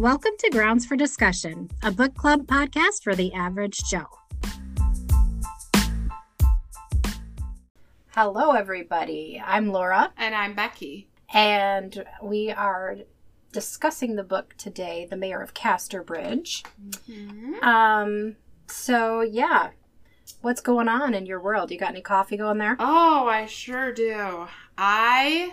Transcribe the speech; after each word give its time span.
Welcome 0.00 0.32
to 0.38 0.48
Grounds 0.50 0.86
for 0.86 0.96
Discussion, 0.96 1.68
a 1.82 1.90
book 1.90 2.14
club 2.14 2.46
podcast 2.46 3.02
for 3.02 3.14
the 3.14 3.34
average 3.34 3.82
Joe. 3.90 4.06
Hello, 8.08 8.52
everybody. 8.52 9.42
I'm 9.44 9.68
Laura, 9.72 10.10
And 10.16 10.34
I'm 10.34 10.54
Becky. 10.54 11.10
and 11.34 12.02
we 12.22 12.50
are 12.50 12.96
discussing 13.52 14.16
the 14.16 14.24
book 14.24 14.54
today, 14.56 15.06
The 15.10 15.16
Mayor 15.18 15.42
of 15.42 15.52
Casterbridge. 15.52 16.64
Um, 17.62 18.36
so 18.68 19.20
yeah, 19.20 19.70
what's 20.40 20.62
going 20.62 20.88
on 20.88 21.12
in 21.12 21.26
your 21.26 21.40
world? 21.42 21.70
You 21.70 21.78
got 21.78 21.90
any 21.90 22.00
coffee 22.00 22.38
going 22.38 22.56
there? 22.56 22.76
Oh, 22.78 23.26
I 23.28 23.44
sure 23.44 23.92
do. 23.92 24.46
I 24.78 25.52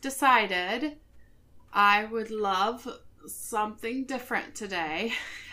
decided 0.00 0.96
I 1.72 2.06
would 2.06 2.30
love 2.30 2.88
something 3.28 4.04
different 4.04 4.54
today. 4.54 5.12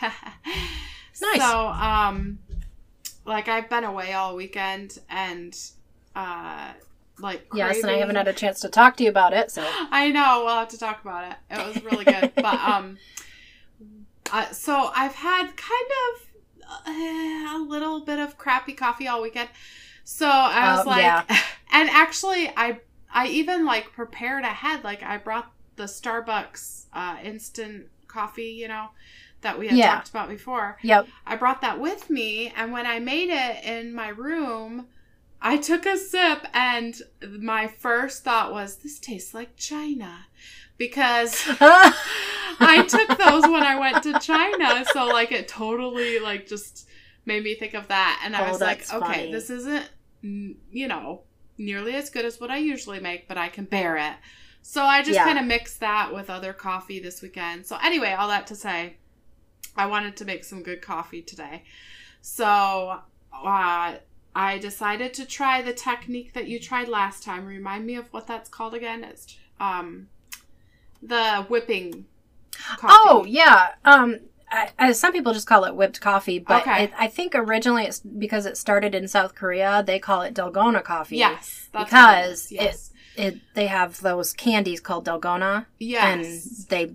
Nice. 1.20 1.40
So, 1.40 1.68
um, 1.68 2.38
like 3.24 3.48
I've 3.48 3.70
been 3.70 3.84
away 3.84 4.12
all 4.12 4.36
weekend 4.36 4.98
and, 5.08 5.58
uh, 6.14 6.72
like 7.18 7.46
Yes, 7.54 7.80
and 7.80 7.90
I 7.90 7.94
haven't 7.94 8.16
had 8.16 8.28
a 8.28 8.34
chance 8.34 8.60
to 8.60 8.68
talk 8.68 8.98
to 8.98 9.04
you 9.04 9.08
about 9.08 9.32
it, 9.32 9.50
so 9.50 9.66
I 9.90 10.10
know. 10.10 10.42
We'll 10.44 10.54
have 10.56 10.68
to 10.68 10.78
talk 10.78 11.00
about 11.00 11.30
it. 11.32 11.36
It 11.58 11.66
was 11.66 11.82
really 11.82 12.04
good, 12.04 12.32
but 12.36 12.60
um, 12.60 12.98
uh, 14.30 14.50
so 14.50 14.90
I've 14.94 15.14
had 15.14 15.46
kind 15.56 15.90
of 16.04 16.22
uh, 16.86 17.56
a 17.56 17.64
little 17.66 18.00
bit 18.04 18.18
of 18.18 18.36
crappy 18.36 18.74
coffee 18.74 19.08
all 19.08 19.22
weekend. 19.22 19.48
So 20.04 20.28
I 20.28 20.76
was 20.76 20.86
Oh, 20.86 20.90
like, 20.90 21.02
yeah. 21.02 21.24
and 21.72 21.88
actually, 21.88 22.52
I 22.56 22.80
I 23.10 23.28
even 23.28 23.64
like 23.64 23.92
prepared 23.92 24.44
ahead. 24.44 24.84
Like 24.84 25.02
I 25.02 25.16
brought 25.16 25.50
the 25.76 25.84
Starbucks 25.84 26.86
uh, 26.92 27.16
instant 27.22 27.86
coffee, 28.08 28.44
you 28.60 28.68
know, 28.68 28.88
that 29.42 29.58
we 29.58 29.68
had 29.68 29.76
Yeah. 29.76 29.94
talked 29.94 30.08
about 30.10 30.28
before. 30.28 30.78
yep. 30.82 31.06
I 31.26 31.36
brought 31.36 31.60
that 31.60 31.78
with 31.80 32.08
me, 32.10 32.52
and 32.56 32.72
when 32.72 32.86
I 32.86 32.98
made 32.98 33.30
it 33.30 33.64
in 33.64 33.94
my 33.94 34.08
room, 34.08 34.86
I 35.40 35.58
took 35.58 35.84
a 35.86 35.96
sip, 35.98 36.46
and 36.54 36.94
my 37.40 37.66
first 37.68 38.24
thought 38.24 38.52
was, 38.52 38.76
"This 38.78 38.98
tastes 38.98 39.34
like 39.34 39.56
China," 39.56 40.26
because 40.78 41.44
I 41.60 42.86
took 42.88 43.18
those 43.18 43.44
when 43.44 43.64
I 43.64 43.78
went 43.78 44.02
to 44.04 44.18
China, 44.18 44.84
so 44.84 45.10
like 45.10 45.32
it 45.32 45.46
totally 45.48 46.18
like 46.18 46.46
just 46.46 46.88
made 47.26 47.44
me 47.44 47.54
think 47.54 47.74
of 47.74 47.88
that, 47.88 48.20
and 48.24 48.34
I 48.34 48.48
Oh, 48.48 48.52
was 48.52 48.60
like, 48.60 48.80
"Okay, 48.92 48.98
funny. 49.06 49.32
this 49.32 49.50
isn't, 49.50 49.90
you 50.22 50.88
know, 50.88 51.22
nearly 51.58 51.94
as 51.94 52.08
good 52.10 52.24
as 52.24 52.40
what 52.40 52.50
I 52.50 52.58
usually 52.58 53.00
make, 53.00 53.28
but 53.28 53.36
I 53.36 53.48
can 53.48 53.64
bear 53.66 53.96
it." 53.96 54.14
So 54.68 54.82
I 54.82 54.98
just 55.00 55.14
Yeah. 55.14 55.22
kind 55.24 55.38
of 55.38 55.44
mixed 55.44 55.78
that 55.78 56.12
with 56.12 56.28
other 56.28 56.52
coffee 56.52 56.98
this 56.98 57.22
weekend. 57.22 57.64
So 57.66 57.76
anyway, 57.80 58.12
all 58.14 58.26
that 58.26 58.48
to 58.48 58.56
say, 58.56 58.96
I 59.76 59.86
wanted 59.86 60.16
to 60.16 60.24
make 60.24 60.42
some 60.42 60.64
good 60.64 60.82
coffee 60.82 61.22
today. 61.22 61.62
So 62.20 62.98
uh, 63.32 63.94
I 64.34 64.58
decided 64.58 65.14
to 65.14 65.24
try 65.24 65.62
the 65.62 65.72
technique 65.72 66.32
that 66.32 66.48
you 66.48 66.58
tried 66.58 66.88
last 66.88 67.22
time. 67.22 67.46
Remind 67.46 67.86
me 67.86 67.94
of 67.94 68.12
what 68.12 68.26
that's 68.26 68.48
called 68.48 68.74
again. 68.74 69.04
It's 69.04 69.36
um, 69.60 70.08
the 71.00 71.46
whipping. 71.48 72.06
Coffee. 72.76 72.86
Oh 72.90 73.24
yeah. 73.24 73.68
Um, 73.84 74.18
I, 74.50 74.70
I, 74.80 74.92
some 74.92 75.12
people 75.12 75.32
just 75.32 75.46
call 75.46 75.64
it 75.64 75.76
whipped 75.76 76.00
coffee, 76.00 76.40
but 76.40 76.62
Okay. 76.62 76.84
it, 76.84 76.92
I 76.98 77.06
think 77.06 77.36
originally 77.36 77.84
it's 77.84 78.00
because 78.00 78.46
it 78.46 78.56
started 78.56 78.96
in 78.96 79.06
South 79.06 79.36
Korea. 79.36 79.84
They 79.86 80.00
call 80.00 80.22
it 80.22 80.34
Dalgona 80.34 80.82
coffee. 80.82 81.18
yes, 81.18 81.68
what 81.70 81.82
it 81.82 81.84
because 81.86 82.38
is. 82.46 82.52
yes, 82.52 82.92
It 83.16 83.38
they 83.54 83.66
have 83.66 84.00
those 84.00 84.32
candies 84.32 84.80
called 84.80 85.06
Dalgona, 85.06 85.66
yes. 85.78 86.04
and 86.04 86.68
they 86.68 86.94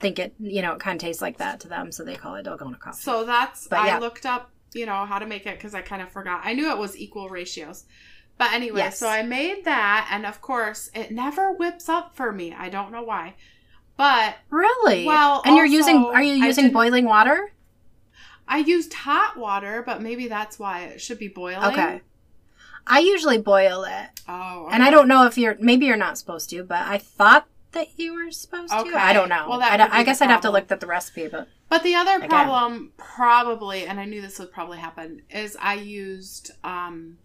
think 0.00 0.18
it 0.18 0.34
you 0.38 0.62
know 0.62 0.72
it 0.72 0.80
kind 0.80 0.96
of 0.96 1.00
tastes 1.00 1.22
like 1.22 1.38
that 1.38 1.60
to 1.60 1.68
them, 1.68 1.92
so 1.92 2.04
they 2.04 2.16
call 2.16 2.34
it 2.36 2.46
Dalgona 2.46 2.78
coffee. 2.78 3.00
So 3.00 3.24
that's 3.24 3.68
But 3.68 3.80
I 3.80 3.98
looked 3.98 4.26
up, 4.26 4.50
you 4.72 4.86
know, 4.86 5.04
how 5.06 5.18
to 5.18 5.26
make 5.26 5.46
it 5.46 5.56
because 5.56 5.74
I 5.74 5.82
kind 5.82 6.02
of 6.02 6.10
forgot. 6.10 6.40
I 6.44 6.54
knew 6.54 6.70
it 6.70 6.78
was 6.78 6.96
equal 6.96 7.28
ratios. 7.28 7.84
But 8.38 8.52
anyway, 8.52 8.80
Yes. 8.80 8.98
so 8.98 9.06
I 9.06 9.22
made 9.22 9.64
that 9.66 10.08
and 10.10 10.24
of 10.24 10.40
course 10.40 10.90
it 10.94 11.10
never 11.10 11.52
whips 11.52 11.88
up 11.88 12.16
for 12.16 12.32
me. 12.32 12.54
I 12.54 12.70
don't 12.70 12.90
know 12.90 13.02
why. 13.02 13.34
But 13.96 14.36
really? 14.48 15.04
Well, 15.04 15.42
and 15.44 15.56
you're 15.56 15.66
using 15.66 15.96
are 15.96 16.22
you 16.22 16.34
using 16.34 16.72
boiling 16.72 17.04
water? 17.04 17.52
I 18.48 18.58
used 18.58 18.94
hot 18.94 19.36
water, 19.36 19.82
but 19.84 20.02
maybe 20.02 20.26
that's 20.26 20.58
why 20.58 20.84
it 20.84 21.00
should 21.00 21.18
be 21.18 21.28
boiling. 21.28 21.72
Okay. 21.72 22.00
I 22.86 22.98
usually 23.00 23.38
boil 23.38 23.84
it, 23.84 24.08
Oh. 24.28 24.68
and 24.72 24.82
I 24.82 24.90
don't 24.90 25.08
know 25.08 25.26
if 25.26 25.36
you're 25.38 25.56
maybe 25.60 25.86
you're 25.86 25.96
not 25.96 26.18
supposed 26.18 26.50
to, 26.50 26.62
but 26.64 26.82
I 26.86 26.98
thought 26.98 27.46
that 27.72 27.98
you 27.98 28.14
were 28.14 28.30
supposed 28.32 28.72
Okay. 28.72 28.90
to. 28.90 28.96
I 29.00 29.12
don't 29.12 29.28
know. 29.28 29.46
Well, 29.48 29.60
that 29.60 29.80
I, 29.92 30.00
I 30.00 30.02
guess 30.04 30.20
I'd 30.20 30.30
have 30.30 30.40
to 30.42 30.50
look 30.50 30.70
at 30.72 30.80
the 30.80 30.86
recipe, 30.86 31.28
but 31.28 31.46
But 31.68 31.82
the 31.84 31.94
other 31.94 32.16
Again. 32.16 32.28
problem, 32.28 32.92
probably, 32.96 33.86
and 33.86 34.00
I 34.00 34.04
knew 34.06 34.20
this 34.20 34.38
would 34.40 34.50
probably 34.52 34.78
happen, 34.78 35.22
is 35.30 35.56
I 35.60 35.74
used 35.74 36.50
um, 36.64 37.18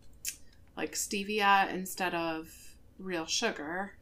like 0.77 0.93
stevia 0.93 1.71
instead 1.73 2.13
of 2.13 2.53
real 2.99 3.25
sugar. 3.25 3.93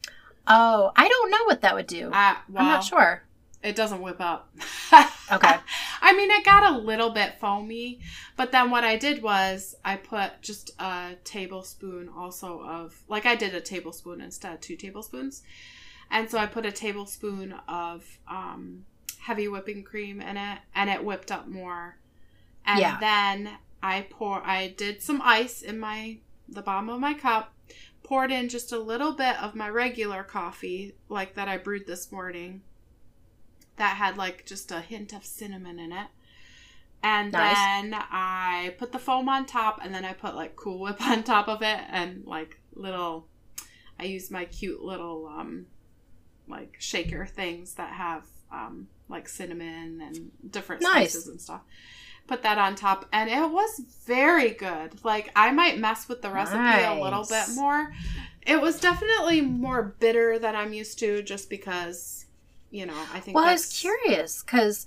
oh, 0.46 0.92
I 0.96 1.08
don't 1.08 1.30
know 1.30 1.44
what 1.46 1.62
that 1.62 1.74
would 1.74 1.86
do. 1.86 2.10
I, 2.12 2.36
well, 2.50 2.62
I'm 2.64 2.68
not 2.72 2.84
sure. 2.84 3.22
It 3.62 3.74
doesn't 3.76 4.02
whip 4.02 4.20
up. 4.20 4.54
Okay. 5.32 5.54
I 6.02 6.14
mean, 6.16 6.30
it 6.30 6.44
got 6.44 6.72
a 6.72 6.78
little 6.78 7.10
bit 7.10 7.38
foamy, 7.40 8.00
but 8.36 8.52
then 8.52 8.70
what 8.70 8.84
I 8.84 8.96
did 8.96 9.22
was 9.22 9.74
I 9.84 9.96
put 9.96 10.42
just 10.42 10.70
a 10.78 11.16
tablespoon 11.24 12.08
also 12.14 12.60
of, 12.62 12.94
like 13.08 13.26
I 13.26 13.34
did 13.34 13.54
a 13.54 13.60
tablespoon 13.60 14.20
instead 14.20 14.52
of 14.54 14.60
two 14.60 14.76
tablespoons. 14.76 15.42
And 16.10 16.30
so 16.30 16.38
I 16.38 16.46
put 16.46 16.66
a 16.66 16.72
tablespoon 16.72 17.54
of 17.66 18.04
um, 18.28 18.84
heavy 19.20 19.48
whipping 19.48 19.82
cream 19.82 20.20
in 20.20 20.36
it, 20.36 20.58
and 20.74 20.90
it 20.90 21.04
whipped 21.04 21.32
up 21.32 21.48
more. 21.48 21.96
And 22.66 22.80
Yeah. 22.80 22.98
then 23.00 23.50
I 23.82 24.06
pour, 24.10 24.42
I 24.44 24.68
did 24.68 25.02
some 25.02 25.22
ice 25.24 25.62
in 25.62 25.78
my, 25.80 26.18
the 26.48 26.62
bottom 26.62 26.88
of 26.90 27.00
my 27.00 27.14
cup, 27.14 27.52
poured 28.02 28.30
in 28.30 28.50
just 28.50 28.72
a 28.72 28.78
little 28.78 29.12
bit 29.12 29.42
of 29.42 29.54
my 29.54 29.68
regular 29.70 30.22
coffee, 30.22 30.94
like 31.08 31.34
that 31.34 31.48
I 31.48 31.56
brewed 31.56 31.86
this 31.86 32.12
morning 32.12 32.62
that 33.76 33.96
had 33.96 34.16
like 34.16 34.46
just 34.46 34.70
a 34.70 34.80
hint 34.80 35.12
of 35.12 35.24
cinnamon 35.24 35.78
in 35.78 35.92
it. 35.92 36.06
And 37.02 37.32
Nice. 37.32 37.56
then 37.56 37.94
I 38.10 38.74
put 38.78 38.92
the 38.92 38.98
foam 38.98 39.28
on 39.28 39.44
top 39.44 39.78
and 39.82 39.94
then 39.94 40.04
I 40.04 40.14
put 40.14 40.34
like 40.34 40.56
Cool 40.56 40.78
Whip 40.80 41.00
on 41.06 41.22
top 41.22 41.48
of 41.48 41.60
it 41.62 41.80
and 41.90 42.24
like 42.26 42.60
little 42.74 43.26
I 44.00 44.04
use 44.04 44.30
my 44.30 44.44
cute 44.46 44.82
little 44.82 45.26
um 45.26 45.66
like 46.48 46.76
shaker 46.78 47.26
things 47.26 47.74
that 47.74 47.92
have 47.92 48.24
um 48.52 48.88
like 49.08 49.28
cinnamon 49.28 50.00
and 50.00 50.30
different 50.52 50.82
Nice. 50.82 51.12
spices 51.12 51.28
and 51.28 51.40
stuff. 51.40 51.60
Put 52.26 52.42
that 52.42 52.56
on 52.56 52.74
top 52.74 53.06
and 53.12 53.28
it 53.28 53.50
was 53.50 53.82
very 54.06 54.50
good. 54.50 55.04
Like 55.04 55.30
I 55.36 55.50
might 55.50 55.78
mess 55.78 56.08
with 56.08 56.22
the 56.22 56.30
recipe 56.30 56.56
a 56.58 57.02
little 57.02 57.26
bit 57.28 57.54
more. 57.54 57.92
It 58.46 58.60
was 58.62 58.80
definitely 58.80 59.42
more 59.42 59.94
bitter 60.00 60.38
than 60.38 60.56
I'm 60.56 60.72
used 60.72 60.98
to 61.00 61.22
just 61.22 61.50
because 61.50 62.23
you 62.74 62.86
know, 62.86 63.00
I 63.12 63.20
think 63.20 63.36
Well, 63.36 63.44
I 63.44 63.52
was 63.52 63.66
curious 63.66 64.42
because 64.42 64.84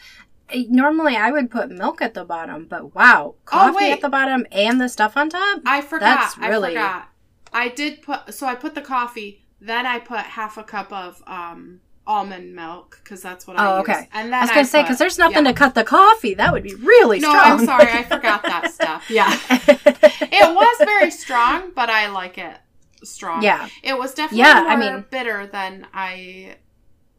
normally 0.70 1.16
I 1.16 1.32
would 1.32 1.50
put 1.50 1.70
milk 1.72 2.02
at 2.02 2.14
the 2.14 2.26
bottom, 2.26 2.66
but 2.70 2.94
wow, 2.96 3.36
coffee 3.46 3.86
Oh, 3.90 3.92
at 3.94 4.02
the 4.02 4.10
bottom 4.10 4.46
and 4.52 4.80
the 4.82 4.90
stuff 4.90 5.16
on 5.18 5.30
top. 5.30 5.62
I 5.66 5.82
forgot. 5.82 6.20
That's 6.20 6.38
really- 6.38 6.78
I 6.78 6.82
forgot. 6.82 7.10
I 7.54 7.70
did 7.70 8.02
put 8.02 8.34
so 8.34 8.46
I 8.46 8.56
put 8.56 8.76
the 8.76 8.82
coffee, 8.82 9.46
then 9.62 9.86
I 9.86 10.00
put 10.00 10.20
half 10.20 10.58
a 10.58 10.64
cup 10.64 10.92
of 10.92 11.24
um 11.28 11.80
almond 12.06 12.54
milk 12.56 13.00
because 13.04 13.22
that's 13.22 13.48
what 13.48 13.58
I 13.58 13.66
Oh, 13.66 13.80
use. 13.80 13.90
okay. 13.90 14.08
And 14.14 14.28
then 14.32 14.40
I 14.40 14.42
was 14.42 14.50
gonna 14.52 14.66
say 14.66 14.82
because 14.82 14.98
there's 14.98 15.18
nothing 15.18 15.46
yeah. 15.46 15.52
to 15.52 15.58
cut 15.58 15.74
the 15.76 15.84
coffee. 15.84 16.34
That 16.34 16.52
would 16.54 16.64
be 16.64 16.76
really 16.76 17.20
No, 17.20 17.30
strong. 17.32 17.60
I'm 17.60 17.66
sorry, 17.66 17.92
I 17.92 18.04
forgot 18.04 18.44
that 18.44 18.72
stuff. 18.80 19.10
Yeah, 19.10 19.32
it 19.42 20.56
was 20.56 20.78
very 20.80 21.12
strong, 21.12 21.72
but 21.76 21.90
I 21.90 22.08
like 22.08 22.38
it 22.38 22.58
strong. 23.04 23.42
yeah, 23.44 23.68
it 23.84 23.98
was 23.98 24.14
definitely 24.14 24.40
Yeah, 24.46 24.62
more 24.62 24.72
I 24.72 24.76
mean- 24.76 25.06
bitter 25.10 25.48
than 25.48 25.88
I 25.94 26.58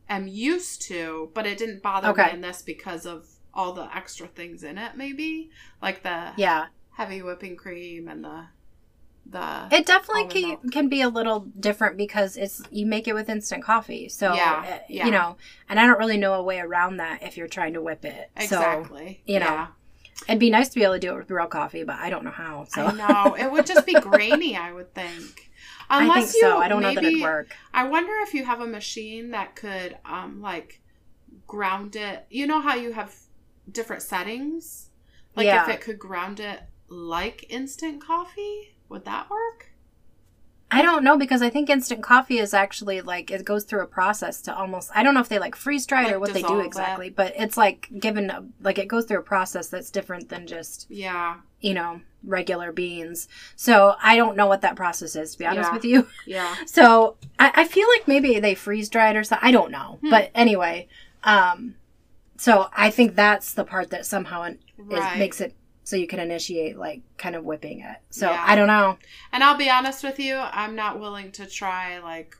am 0.08 0.26
used 0.28 0.82
to, 0.82 1.30
but 1.34 1.46
it 1.46 1.58
didn't 1.58 1.82
bother 1.82 2.08
Okay. 2.08 2.26
me 2.26 2.32
in 2.34 2.40
this 2.40 2.62
because 2.62 3.06
of 3.06 3.26
all 3.54 3.72
the 3.72 3.88
extra 3.96 4.26
things 4.26 4.62
in 4.62 4.78
it. 4.78 4.96
Maybe 4.96 5.50
like 5.82 6.02
the 6.02 6.32
yeah. 6.36 6.66
heavy 6.92 7.22
whipping 7.22 7.56
cream 7.56 8.08
and 8.08 8.24
the 8.24 8.44
the 9.30 9.68
It 9.70 9.84
definitely 9.84 10.26
can, 10.28 10.48
milk. 10.50 10.72
can 10.72 10.88
be 10.88 11.02
a 11.02 11.08
little 11.08 11.40
different 11.60 11.98
because 11.98 12.36
it's 12.38 12.62
you 12.70 12.86
make 12.86 13.06
it 13.06 13.12
with 13.14 13.28
instant 13.28 13.62
coffee. 13.62 14.08
So 14.08 14.32
Yeah, 14.34 14.64
uh, 14.66 14.78
yeah. 14.88 15.04
you 15.04 15.10
know, 15.10 15.36
and 15.68 15.78
I 15.78 15.86
don't 15.86 15.98
really 15.98 16.16
know 16.16 16.34
a 16.34 16.42
way 16.42 16.60
around 16.60 16.96
that 16.96 17.22
if 17.22 17.36
you're 17.36 17.48
trying 17.48 17.74
to 17.74 17.82
whip 17.82 18.04
it. 18.06 18.30
So 18.38 18.44
exactly. 18.44 19.20
you 19.26 19.38
know, 19.38 19.44
Yeah. 19.46 19.66
it'd 20.28 20.38
be 20.38 20.48
nice 20.50 20.70
to 20.70 20.76
be 20.76 20.82
able 20.84 20.94
to 20.94 21.00
do 21.00 21.12
it 21.12 21.18
with 21.18 21.30
real 21.30 21.46
coffee, 21.46 21.84
but 21.84 21.96
I 21.96 22.08
don't 22.08 22.24
know 22.24 22.30
how. 22.30 22.64
So 22.70 22.86
I 22.86 22.92
know 22.92 23.34
it 23.34 23.52
would 23.52 23.66
just 23.66 23.84
be 23.84 23.92
grainy. 24.00 24.56
I 24.56 24.72
would 24.72 24.94
think. 24.94 25.47
I 25.90 26.02
Unless 26.02 26.32
think 26.32 26.42
so. 26.42 26.56
you, 26.56 26.62
I 26.62 26.68
don't 26.68 26.82
know 26.82 26.94
that 26.94 27.02
maybe- 27.02 27.14
it'd 27.20 27.22
work. 27.22 27.56
I 27.72 27.84
wonder 27.88 28.12
if 28.22 28.34
you 28.34 28.44
have 28.44 28.60
a 28.60 28.66
machine 28.66 29.30
that 29.30 29.56
could, 29.56 29.96
um, 30.04 30.40
like 30.40 30.80
ground 31.46 31.96
it. 31.96 32.26
You 32.30 32.46
know 32.46 32.60
how 32.60 32.74
you 32.74 32.92
have 32.92 33.14
different 33.70 34.02
settings. 34.02 34.90
Like 35.34 35.46
if 35.46 35.68
it 35.76 35.80
could 35.80 35.98
ground 35.98 36.40
it 36.40 36.60
like 36.88 37.46
instant 37.48 38.02
coffee, 38.04 38.76
would 38.88 39.04
that 39.04 39.30
work? 39.30 39.70
I 40.70 40.82
don't 40.82 41.02
know 41.02 41.16
because 41.16 41.40
I 41.40 41.48
think 41.48 41.70
instant 41.70 42.02
coffee 42.02 42.38
is 42.38 42.52
actually 42.52 43.00
like 43.00 43.30
it 43.30 43.44
goes 43.44 43.64
through 43.64 43.82
a 43.82 43.86
process 43.86 44.42
to 44.42 44.54
almost 44.54 44.90
I 44.94 45.02
don't 45.02 45.14
know 45.14 45.20
if 45.20 45.28
they 45.30 45.38
like 45.38 45.56
freeze 45.56 45.86
dry 45.86 46.06
it 46.06 46.12
or 46.12 46.20
what 46.20 46.34
they 46.34 46.42
do 46.42 46.60
it. 46.60 46.66
exactly, 46.66 47.08
but 47.10 47.32
it's 47.36 47.56
like 47.56 47.88
given 47.98 48.28
a, 48.30 48.44
like 48.60 48.78
it 48.78 48.86
goes 48.88 49.06
through 49.06 49.20
a 49.20 49.22
process 49.22 49.68
that's 49.68 49.90
different 49.90 50.28
than 50.28 50.46
just 50.46 50.86
Yeah. 50.90 51.36
you 51.60 51.72
know 51.72 52.00
regular 52.22 52.70
beans. 52.72 53.28
So 53.56 53.94
I 54.02 54.16
don't 54.16 54.36
know 54.36 54.46
what 54.46 54.60
that 54.60 54.76
process 54.76 55.16
is 55.16 55.32
to 55.32 55.38
be 55.38 55.46
honest 55.46 55.68
Yeah. 55.70 55.74
with 55.74 55.84
you. 55.84 56.06
Yeah. 56.26 56.54
So 56.66 57.16
I, 57.38 57.50
I 57.54 57.64
feel 57.66 57.86
like 57.96 58.06
maybe 58.06 58.38
they 58.38 58.54
freeze 58.54 58.90
dried 58.90 59.16
or 59.16 59.24
something. 59.24 59.48
I 59.48 59.52
don't 59.52 59.70
know, 59.70 59.98
Hmm. 60.02 60.10
but 60.10 60.30
anyway, 60.34 60.88
um, 61.24 61.76
so 62.36 62.68
I 62.76 62.90
think 62.90 63.14
that's 63.16 63.54
the 63.54 63.64
part 63.64 63.88
that 63.90 64.04
somehow 64.04 64.42
is, 64.42 64.56
Right. 64.76 65.18
makes 65.18 65.40
it 65.40 65.54
so 65.88 65.96
you 65.96 66.06
can 66.06 66.18
initiate 66.20 66.76
like 66.76 67.00
kind 67.16 67.34
of 67.34 67.44
whipping 67.44 67.80
it. 67.80 67.96
So 68.10 68.30
Yeah. 68.30 68.44
I 68.46 68.54
don't 68.56 68.66
know. 68.66 68.98
And 69.32 69.42
I'll 69.42 69.56
be 69.56 69.70
honest 69.70 70.04
with 70.04 70.18
you, 70.18 70.36
I'm 70.36 70.74
not 70.74 71.00
willing 71.00 71.32
to 71.32 71.46
try 71.46 71.98
like 72.00 72.36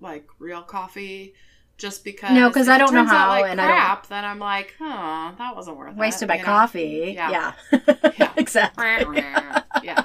like 0.00 0.26
real 0.40 0.62
coffee 0.62 1.32
just 1.78 2.02
because 2.02 2.32
No, 2.32 2.46
'cause 2.48 2.54
because 2.54 2.68
I 2.68 2.78
don't 2.78 2.92
know 2.92 3.02
turns 3.02 3.12
out 3.12 3.16
how, 3.18 3.28
like 3.40 3.50
and 3.52 3.60
I 3.60 3.68
don't- 3.68 3.76
crap, 3.76 4.06
then 4.08 4.24
I'm 4.24 4.40
like, 4.40 4.74
huh, 4.80 5.30
that 5.38 5.54
wasn't 5.54 5.76
worth 5.76 5.94
Wasted 5.94 6.26
it. 6.26 6.28
by 6.28 6.34
you 6.34 6.40
know? 6.42 6.46
coffee. 6.46 7.12
Yeah. 7.14 7.30
Yeah. 7.30 7.52
Yeah. 8.18 8.32
exactly. 8.36 8.84
yeah. 9.84 10.04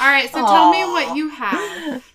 All 0.00 0.06
right, 0.08 0.30
so 0.30 0.38
tell 0.46 0.70
me 0.70 0.82
what 0.84 1.14
you 1.16 1.28
have. 1.28 2.09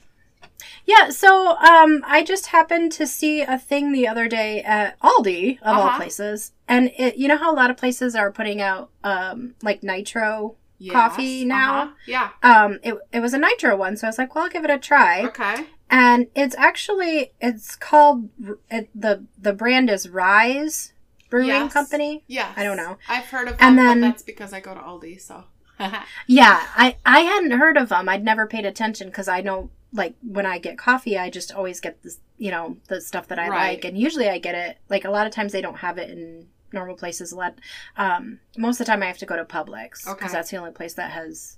Yeah, 0.86 1.10
so 1.10 1.58
um, 1.58 2.04
I 2.06 2.24
just 2.24 2.48
happened 2.48 2.92
to 2.94 3.08
see 3.08 3.42
a 3.42 3.58
thing 3.58 3.92
the 3.92 4.08
other 4.08 4.28
day 4.28 4.62
at 4.62 5.00
Aldi 5.00 5.60
of 5.62 5.78
all 5.78 5.88
Uh-huh. 5.88 5.98
places, 5.98 6.52
and 6.68 6.92
it 6.98 7.18
you 7.18 7.28
know 7.28 7.38
how 7.38 7.52
a 7.52 7.56
lot 7.56 7.70
of 7.72 7.78
places 7.78 8.16
are 8.16 8.32
putting 8.32 8.62
out 8.62 8.90
um, 9.04 9.56
like 9.64 9.82
nitro. 9.84 10.56
Yes, 10.78 10.92
Coffee 10.94 11.46
now? 11.46 11.82
uh-huh, 11.84 11.92
Yeah. 12.06 12.30
Um, 12.44 12.80
it 12.84 12.96
it 13.14 13.20
was 13.22 13.34
a 13.34 13.38
nitro 13.40 13.76
one, 13.78 13.96
so 13.98 14.06
I 14.08 14.10
was 14.10 14.18
like, 14.18 14.36
well, 14.36 14.44
I'll 14.44 14.50
give 14.50 14.66
it 14.66 14.70
a 14.70 14.78
try. 14.78 15.24
Okay. 15.26 15.66
And 15.90 16.28
it's 16.36 16.56
actually 16.58 17.32
it's 17.40 17.76
called 17.76 18.30
it, 18.70 18.90
the 18.94 19.24
the 19.42 19.54
brand 19.54 19.90
is 19.90 20.10
Rise 20.10 20.92
Brewing 21.30 21.48
Yes. 21.48 21.74
Company. 21.74 22.24
Yeah. 22.28 22.52
I 22.58 22.64
don't 22.64 22.76
know. 22.78 22.98
I've 23.08 23.26
heard 23.26 23.48
of 23.48 23.56
And 23.60 23.78
them, 23.78 23.86
then- 23.86 24.02
but 24.02 24.08
that's 24.08 24.24
because 24.24 24.52
I 24.54 24.60
go 24.60 24.74
to 24.74 24.80
Aldi, 24.82 25.20
so. 25.22 25.46
Yeah, 26.28 26.62
I 26.76 26.98
I 27.06 27.20
hadn't 27.22 27.52
heard 27.52 27.78
of 27.78 27.90
them. 27.90 28.08
I'd 28.10 28.24
never 28.24 28.46
paid 28.46 28.66
attention 28.66 29.08
because 29.08 29.28
I 29.28 29.42
know 29.42 29.70
like 29.96 30.16
when 30.22 30.46
I 30.46 30.58
get 30.60 30.78
coffee, 30.78 31.18
I 31.18 31.30
just 31.30 31.52
always 31.54 31.80
get 31.80 32.04
this 32.04 32.20
you 32.38 32.52
know 32.52 32.78
the 32.90 33.00
stuff 33.02 33.28
that 33.30 33.40
I 33.40 33.48
Right. 33.50 33.72
like, 33.76 33.86
and 33.86 33.98
usually 33.98 34.30
I 34.30 34.38
get 34.40 34.56
it 34.56 34.78
like 34.90 35.06
a 35.06 35.10
lot 35.12 35.26
of 35.28 35.34
times 35.34 35.52
they 35.52 35.62
don't 35.62 35.78
have 35.78 35.98
it 35.98 36.10
in 36.10 36.48
normal 36.74 36.96
places. 36.96 37.32
A 37.32 37.36
lot, 37.38 37.56
um, 37.98 38.40
most 38.58 38.80
of 38.80 38.86
the 38.86 38.92
time 38.92 39.02
I 39.02 39.06
have 39.08 39.18
to 39.20 39.26
go 39.26 39.38
to 39.38 39.46
Publix 39.46 40.04
because 40.04 40.10
Okay. 40.14 40.28
that's 40.28 40.52
the 40.52 40.58
only 40.58 40.72
place 40.72 40.94
that 40.96 41.12
has 41.12 41.58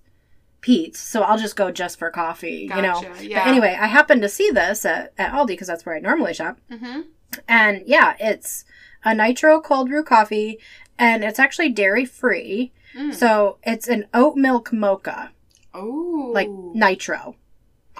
Peet's. 0.62 1.00
So 1.00 1.22
I'll 1.24 1.38
just 1.38 1.56
go 1.56 1.72
just 1.72 1.98
for 1.98 2.12
coffee, 2.12 2.70
you 2.76 2.82
know. 2.82 3.02
Yeah. 3.20 3.44
But 3.44 3.50
anyway, 3.50 3.76
I 3.80 3.88
happened 3.88 4.22
to 4.24 4.30
see 4.30 4.52
this 4.52 4.86
at, 4.86 5.14
at 5.18 5.32
Aldi 5.32 5.48
because 5.48 5.68
that's 5.68 5.86
where 5.86 5.96
I 5.96 6.00
normally 6.00 6.34
shop. 6.34 6.60
hmm 6.72 7.02
And 7.48 7.82
yeah, 7.86 8.16
it's 8.20 8.66
a 9.04 9.14
nitro 9.16 9.60
cold 9.62 9.90
brew 9.90 10.04
coffee, 10.04 10.60
and 11.00 11.24
it's 11.24 11.40
actually 11.40 11.70
dairy 11.70 12.06
free. 12.06 12.72
Mm. 12.96 13.14
So 13.14 13.58
it's 13.64 13.88
an 13.88 14.06
oat 14.14 14.36
milk 14.36 14.72
mocha, 14.74 15.32
Oh. 15.74 16.32
like 16.34 16.50
nitro. 16.50 17.36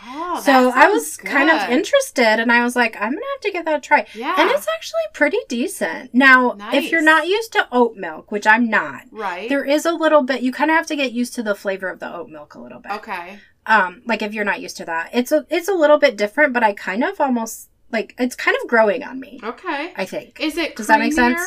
Oh, 0.06 0.42
so 0.44 0.72
I 0.74 0.88
was 0.88 1.14
sounds 1.14 1.30
kind 1.30 1.50
of 1.50 1.70
interested, 1.70 2.40
and 2.40 2.52
I 2.52 2.64
was 2.64 2.76
like, 2.76 2.96
I'm 2.96 3.12
gonna 3.14 3.26
have 3.36 3.42
to 3.42 3.52
give 3.52 3.66
that 3.66 3.78
a 3.78 3.82
try. 3.82 4.06
Yeah. 4.14 4.36
And 4.38 4.50
it's 4.52 4.68
actually 4.76 5.02
pretty 5.14 5.40
decent. 5.48 6.14
Now, 6.14 6.56
if 6.74 6.92
you're 6.92 7.02
not 7.02 7.28
used 7.28 7.52
to 7.54 7.68
oat 7.72 7.96
milk, 7.96 8.32
which 8.32 8.46
I'm 8.46 8.70
not, 8.70 9.04
right. 9.12 9.50
there 9.50 9.66
is 9.66 9.86
a 9.86 9.92
little 9.92 10.24
bit. 10.24 10.42
You 10.42 10.52
kind 10.52 10.70
of 10.72 10.78
have 10.78 10.88
to 10.88 10.96
get 10.96 11.12
used 11.12 11.34
to 11.36 11.44
the 11.44 11.56
flavor 11.56 11.90
of 11.90 12.00
the 12.00 12.14
oat 12.14 12.30
milk 12.30 12.56
a 12.56 12.60
little 12.60 12.80
bit. 12.80 12.92
Okay. 12.94 13.40
Um, 13.66 14.02
like 14.06 14.22
if 14.22 14.34
you're 14.34 14.46
not 14.46 14.62
used 14.62 14.78
to 14.78 14.86
that, 14.86 15.10
it's 15.14 15.32
a 15.32 15.46
it's 15.50 15.68
a 15.68 15.74
little 15.74 15.98
bit 15.98 16.18
different, 16.18 16.54
but 16.54 16.64
I 16.64 16.74
kind 16.74 17.04
of 17.04 17.20
almost 17.20 17.70
like 17.92 18.16
it's 18.18 18.36
kind 18.36 18.56
of 18.62 18.70
growing 18.70 19.04
on 19.04 19.20
me. 19.20 19.40
Okay. 19.44 19.94
I 19.96 20.06
think. 20.06 20.40
Is 20.40 20.58
it 20.58 20.76
Does 20.76 20.88
that 20.88 21.00
make 21.00 21.14
sense? 21.14 21.42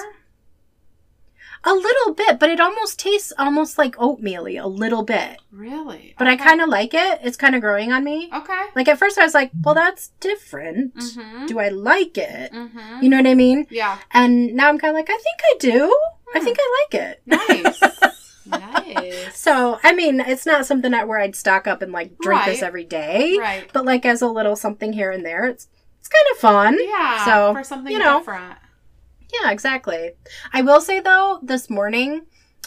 A 1.63 1.75
little 1.75 2.15
bit, 2.15 2.39
but 2.39 2.49
it 2.49 2.59
almost 2.59 2.99
tastes 2.99 3.35
almost 3.39 3.77
like 3.77 3.95
oatmeal 3.99 4.47
a 4.47 4.67
little 4.67 5.03
bit. 5.03 5.43
Really? 5.53 6.15
But 6.19 6.27
I 6.27 6.37
kind 6.37 6.63
of 6.63 6.71
like 6.71 6.95
it. 6.95 7.21
It's 7.23 7.37
kind 7.37 7.55
of 7.55 7.61
growing 7.61 7.93
on 7.93 8.03
me. 8.03 8.31
Okay. 8.35 8.63
Like 8.75 8.89
at 8.89 8.99
first 8.99 9.19
I 9.19 9.25
was 9.25 9.35
like, 9.35 9.51
well, 9.63 9.75
that's 9.75 10.09
different. 10.21 10.95
Mm-hmm. 10.97 11.47
Do 11.47 11.59
I 11.59 11.69
like 11.69 12.17
it? 12.17 12.51
Mm-hmm. 12.53 13.03
You 13.03 13.11
know 13.11 13.19
what 13.19 13.27
I 13.27 13.35
mean? 13.35 13.67
Yeah. 13.69 13.99
And 14.13 14.55
now 14.55 14.69
I'm 14.71 14.79
kind 14.79 14.91
of 14.93 14.95
like, 14.97 15.11
I 15.11 15.19
think 15.19 15.41
I 15.45 15.55
do. 15.59 15.99
I 16.35 16.39
Hmm. 16.39 16.45
think 16.45 16.59
I 16.61 16.87
like 16.91 17.03
it. 17.03 17.23
Nice. 17.27 17.83
nice. 18.47 19.37
So, 19.39 19.79
I 19.83 19.93
mean, 19.95 20.21
it's 20.21 20.47
not 20.47 20.65
something 20.67 20.93
that 20.93 21.09
where 21.09 21.19
I'd 21.19 21.37
stock 21.37 21.67
up 21.67 21.83
and 21.83 21.93
like 21.93 22.17
drink 22.21 22.45
this 22.47 22.63
every 22.63 22.85
day, 22.85 23.37
Right. 23.39 23.69
but 23.73 23.85
like 23.85 24.07
as 24.07 24.23
a 24.23 24.29
little 24.29 24.57
something 24.57 24.93
here 24.93 25.11
and 25.11 25.25
there, 25.27 25.45
it's 25.45 25.69
it's 25.99 26.09
kind 26.09 26.25
of 26.33 26.39
fun. 26.39 26.79
Yeah. 26.81 27.25
So, 27.27 27.53
for 27.55 27.65
something 27.65 27.93
you 27.93 27.99
know. 27.99 28.19
different. 28.21 28.57
Yeah, 29.33 29.51
exactly. 29.51 30.13
I 30.53 30.63
will 30.63 30.81
say 30.81 31.01
though, 31.01 31.39
this 31.43 31.69
morning, 31.71 32.23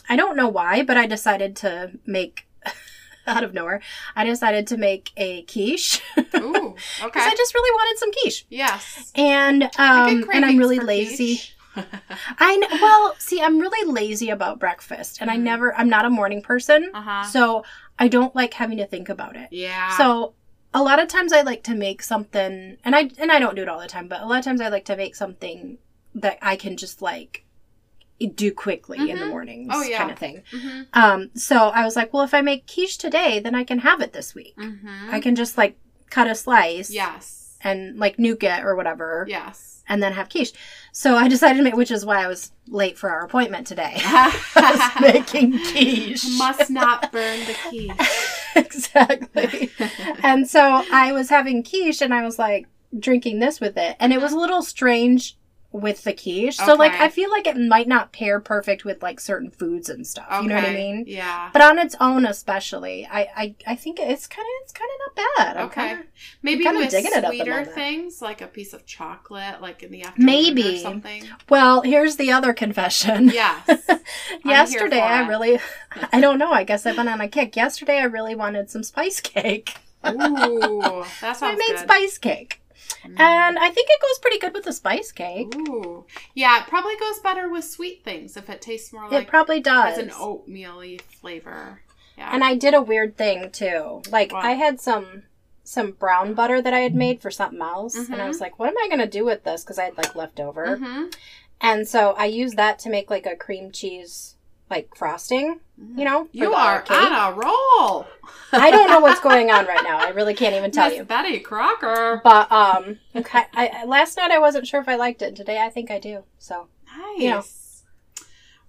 I 0.09 0.15
don't 0.15 0.35
know 0.37 0.47
why, 0.49 0.83
but 0.83 0.97
I 0.97 1.05
decided 1.07 1.55
to 1.57 1.91
make 2.05 2.47
out 3.27 3.43
of 3.43 3.53
nowhere. 3.53 3.81
I 4.15 4.23
decided 4.25 4.67
to 4.67 4.77
make 4.77 5.11
a 5.17 5.43
quiche 5.43 6.01
Ooh. 6.17 6.21
Okay. 6.35 6.75
Because 7.05 7.27
I 7.27 7.35
just 7.35 7.53
really 7.53 7.71
wanted 7.71 7.97
some 7.99 8.11
quiche, 8.11 8.45
yes. 8.49 9.11
and 9.15 9.63
um, 9.77 10.29
and 10.33 10.45
I'm 10.45 10.57
really 10.57 10.79
lazy. 10.79 11.41
I 11.75 12.67
well, 12.81 13.15
see, 13.17 13.41
I'm 13.41 13.57
really 13.59 13.91
lazy 13.91 14.29
about 14.29 14.59
breakfast, 14.59 15.17
and 15.21 15.31
I 15.31 15.37
Mm. 15.37 15.41
never, 15.41 15.75
I'm 15.75 15.89
not 15.89 16.05
a 16.05 16.09
morning 16.09 16.41
person, 16.41 16.91
uh-huh. 16.93 17.23
so 17.23 17.63
I 17.97 18.07
don't 18.07 18.35
like 18.35 18.53
having 18.53 18.77
to 18.77 18.85
think 18.85 19.09
about 19.09 19.35
it. 19.35 19.47
Yeah. 19.51 19.97
So 19.97 20.33
a 20.73 20.83
lot 20.83 20.99
of 20.99 21.07
times 21.07 21.33
I 21.33 21.41
like 21.41 21.63
to 21.63 21.75
make 21.75 22.03
something, 22.03 22.77
and 22.83 22.95
I 22.95 23.09
and 23.17 23.31
I 23.31 23.39
don't 23.39 23.55
do 23.55 23.63
it 23.63 23.69
all 23.69 23.79
the 23.79 23.87
time, 23.87 24.07
but 24.07 24.21
a 24.21 24.25
lot 24.27 24.39
of 24.39 24.45
times 24.45 24.61
I 24.61 24.67
like 24.69 24.85
to 24.85 24.95
make 24.95 25.15
something 25.15 25.77
that 26.15 26.37
I 26.41 26.55
can 26.55 26.77
just 26.77 27.01
like 27.01 27.45
do 28.35 28.51
quickly 28.51 29.09
in 29.09 29.17
the 29.19 29.25
Mhm. 29.25 29.29
mornings, 29.29 29.69
Oh, 29.73 29.81
yeah. 29.83 29.97
kind 29.97 30.11
of 30.11 30.17
thing. 30.19 30.43
Mm-hmm. 30.51 30.81
Um, 30.93 31.31
so 31.35 31.55
I 31.69 31.83
was 31.83 31.95
like, 31.95 32.13
well, 32.13 32.23
if 32.23 32.33
I 32.33 32.41
make 32.41 32.67
quiche 32.71 32.97
today, 32.97 33.39
then 33.39 33.53
I 33.55 33.63
can 33.63 33.79
have 33.79 33.99
it 34.01 34.13
this 34.13 34.33
week. 34.33 34.55
Mm-hmm. 34.57 35.09
I 35.11 35.19
can 35.19 35.35
just 35.35 35.57
like 35.57 35.77
cut 36.09 36.27
a 36.27 36.35
slice, 36.35 36.89
Yes. 36.91 37.57
and 37.61 37.97
like 37.97 38.17
nuke 38.17 38.43
it 38.43 38.63
or 38.63 38.75
whatever, 38.75 39.25
Yes. 39.27 39.83
and 39.89 40.01
then 40.01 40.13
have 40.13 40.29
quiche. 40.29 40.53
So 40.93 41.17
I 41.17 41.27
decided 41.27 41.57
to 41.57 41.63
make, 41.63 41.75
which 41.75 41.91
is 41.91 42.05
why 42.05 42.23
I 42.23 42.27
was 42.27 42.51
late 42.67 42.97
for 42.97 43.09
our 43.09 43.25
appointment 43.25 43.65
today. 43.67 43.93
I 43.97 44.91
was 45.01 45.01
making 45.13 45.51
quiche. 45.71 46.23
Must 46.37 46.69
not 46.69 47.11
burn 47.11 47.39
the 47.41 47.55
key. 47.71 47.91
exactly. 48.55 49.69
and 50.23 50.47
so 50.47 50.83
I 50.91 51.11
was 51.11 51.29
having 51.29 51.63
quiche 51.63 52.01
and 52.01 52.13
I 52.13 52.23
was 52.23 52.39
like 52.39 52.67
drinking 52.97 53.39
this 53.39 53.59
with 53.59 53.75
it. 53.77 53.95
And 53.99 54.13
it 54.13 54.21
was 54.21 54.31
a 54.31 54.37
little 54.39 54.61
strange 54.61 55.35
with 55.73 56.03
the 56.03 56.13
quiche. 56.13 56.55
So 56.55 56.75
like 56.75 56.93
I 56.93 57.09
feel 57.09 57.29
like 57.31 57.47
it 57.47 57.57
might 57.57 57.87
not 57.87 58.13
pair 58.13 58.39
perfect 58.39 58.85
with 58.85 59.01
like 59.01 59.19
certain 59.19 59.49
foods 59.49 59.89
and 59.89 60.05
stuff. 60.07 60.27
You 60.43 60.47
know 60.47 60.55
what 60.55 60.63
I 60.65 60.73
mean? 60.73 61.03
Yeah. 61.07 61.49
But 61.51 61.63
on 61.63 61.79
its 61.79 61.95
own 61.99 62.25
especially, 62.25 63.05
I 63.11 63.27
I, 63.35 63.55
I 63.67 63.75
think 63.75 63.99
it's 63.99 64.27
kinda 64.27 64.47
it's 64.61 64.71
kinda 64.71 64.93
not 65.05 65.15
bad. 65.37 65.57
I'm 65.57 65.65
Okay. 65.67 65.87
kinda- 65.87 66.03
Maybe 66.43 66.63
kinda 66.63 66.79
with 66.79 66.91
digging 66.91 67.11
it 67.13 67.21
the 67.21 67.27
sweeter 67.27 67.65
things, 67.65 68.21
like 68.21 68.41
a 68.41 68.47
piece 68.47 68.73
of 68.73 68.85
chocolate, 68.85 69.61
like 69.61 69.81
in 69.83 69.91
the 69.91 70.03
afternoon 70.03 70.25
Maybe. 70.27 70.75
or 70.75 70.79
something. 70.79 71.23
well, 71.49 71.81
here's 71.81 72.17
the 72.17 72.31
other 72.31 72.53
confession. 72.53 73.29
Yes. 73.33 73.67
Yesterday 74.45 75.01
I 75.01 75.27
really 75.27 75.59
I 76.11 76.21
don't 76.21 76.37
know, 76.37 76.51
I 76.51 76.63
guess 76.63 76.85
I've 76.85 76.95
been 76.95 77.07
on 77.07 77.19
a 77.19 77.27
kick. 77.27 77.55
Yesterday 77.55 77.97
I 77.97 78.03
really 78.03 78.35
wanted 78.35 78.69
some 78.69 78.83
spice 78.83 79.19
cake. 79.19 79.75
Ooh, 80.05 81.03
that 81.21 81.37
So 81.37 81.47
I 81.47 81.55
made 81.55 81.67
good. 81.67 81.79
spice 81.79 82.17
cake. 82.17 82.59
Mm. 83.03 83.19
And 83.19 83.59
I 83.59 83.69
think 83.69 83.89
it 83.89 84.01
goes 84.01 84.19
pretty 84.19 84.39
good 84.39 84.53
with 84.53 84.63
the 84.65 84.73
spice 84.73 85.11
cake. 85.11 85.53
Ooh, 85.55 86.05
yeah, 86.33 86.61
it 86.61 86.67
probably 86.67 86.95
goes 86.97 87.19
better 87.19 87.49
with 87.49 87.65
sweet 87.65 88.03
things 88.03 88.37
if 88.37 88.49
it 88.49 88.61
tastes 88.61 88.93
more 88.93 89.09
like 89.09 89.23
it 89.23 89.27
probably 89.29 89.59
does. 89.59 89.95
has 89.95 89.97
an 89.97 90.11
oatmeal-y 90.15 90.97
flavor. 91.21 91.81
Yeah. 92.17 92.29
And 92.33 92.43
I 92.43 92.55
did 92.55 92.73
a 92.73 92.81
weird 92.81 93.17
thing 93.17 93.49
too. 93.51 94.01
Like? 94.09 94.33
I 94.33 94.51
had 94.53 94.79
some 94.79 95.23
some 95.65 95.91
brown 95.91 96.33
butter 96.33 96.61
that 96.61 96.73
I 96.73 96.79
had 96.81 96.93
made 96.93 97.21
for 97.21 97.31
something 97.31 97.61
else, 97.61 97.95
and 97.95 98.21
I 98.21 98.25
Mhm. 98.25 98.27
was 98.27 98.41
like, 98.41 98.59
"What 98.59 98.67
am 98.69 98.77
I 98.77 98.87
gonna 98.89 99.07
do 99.07 99.23
with 99.23 99.45
this?" 99.45 99.63
Because 99.63 99.79
I 99.79 99.85
had 99.85 99.97
like 99.97 100.13
leftover, 100.15 100.75
hmm 100.77 101.05
and 101.61 101.87
so 101.87 102.11
I 102.17 102.25
used 102.25 102.57
that 102.57 102.77
to 102.79 102.89
make 102.89 103.09
like 103.09 103.25
a 103.25 103.37
cream 103.37 103.71
cheese 103.71 104.35
like 104.69 104.95
frosting. 104.95 105.59
You 105.95 106.05
know, 106.05 106.27
you 106.31 106.53
are 106.53 106.81
cake. 106.81 106.97
on 106.97 107.11
a 107.33 107.35
roll. 107.35 108.05
I 108.51 108.71
don't 108.71 108.89
know 108.89 108.99
what's 108.99 109.19
going 109.19 109.51
on 109.51 109.65
right 109.65 109.83
now. 109.83 109.97
I 109.99 110.09
really 110.09 110.33
can't 110.33 110.55
even 110.55 110.71
tell 110.71 110.87
Miss 110.89 110.97
you. 110.97 111.03
Betty 111.03 111.39
Crocker. 111.39 112.21
But 112.23 112.51
um, 112.51 112.99
okay, 113.15 113.43
I, 113.53 113.67
I- 113.67 113.85
last 113.85 114.17
night 114.17 114.31
I 114.31 114.39
wasn't 114.39 114.67
sure 114.67 114.79
if 114.81 114.87
I 114.87 114.95
liked 114.95 115.21
it. 115.21 115.35
Today 115.35 115.59
I 115.61 115.69
think 115.69 115.91
I 115.91 115.99
do. 115.99 116.23
So 116.37 116.67
Nice. 116.95 117.19
You 117.21 117.29
know. 117.31 117.43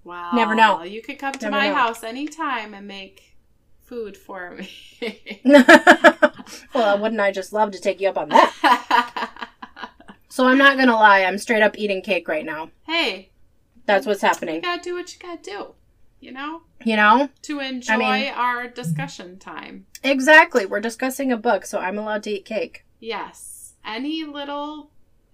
Wow. 0.04 0.32
Never 0.34 0.54
know. 0.54 0.82
You 0.82 1.00
could 1.02 1.18
come 1.18 1.32
to 1.32 1.46
Never 1.46 1.56
my 1.56 1.68
know. 1.68 1.74
house 1.74 2.02
anytime 2.02 2.74
and 2.74 2.86
make 2.86 3.36
food 3.84 4.16
for 4.16 4.50
me. 4.50 5.42
well, 6.74 6.98
wouldn't 6.98 7.20
I 7.20 7.30
just 7.32 7.52
love 7.52 7.70
to 7.72 7.80
take 7.80 8.00
you 8.00 8.08
up 8.08 8.18
on 8.18 8.28
that? 8.30 9.40
So 10.28 10.46
I'm 10.46 10.58
not 10.58 10.76
gonna 10.76 10.94
lie, 10.96 11.22
I'm 11.22 11.38
straight 11.38 11.62
up 11.62 11.78
eating 11.78 12.02
cake 12.02 12.26
right 12.26 12.44
now. 12.44 12.70
hey, 12.88 13.30
That's 13.86 14.04
what's 14.04 14.20
happening. 14.20 14.56
you 14.56 14.60
happening. 14.62 14.78
gotta 14.78 14.82
do 14.90 14.94
what 14.96 15.14
you 15.14 15.20
gotta 15.20 15.40
do. 15.42 15.74
You 16.24 16.32
know, 16.32 16.62
You 16.84 16.96
know? 16.96 17.28
to 17.42 17.60
enjoy 17.60 17.98
mean- 17.98 18.32
our 18.34 18.66
discussion 18.66 19.38
time. 19.38 19.86
Exactly. 20.02 20.64
We're 20.64 20.80
discussing 20.80 21.30
a 21.30 21.36
book, 21.36 21.66
so 21.66 21.78
I'm 21.78 21.98
allowed 21.98 22.22
to 22.24 22.30
eat 22.30 22.44
cake. 22.46 22.84
Yes. 22.98 23.74
Any 23.84 24.24
little 24.24 24.90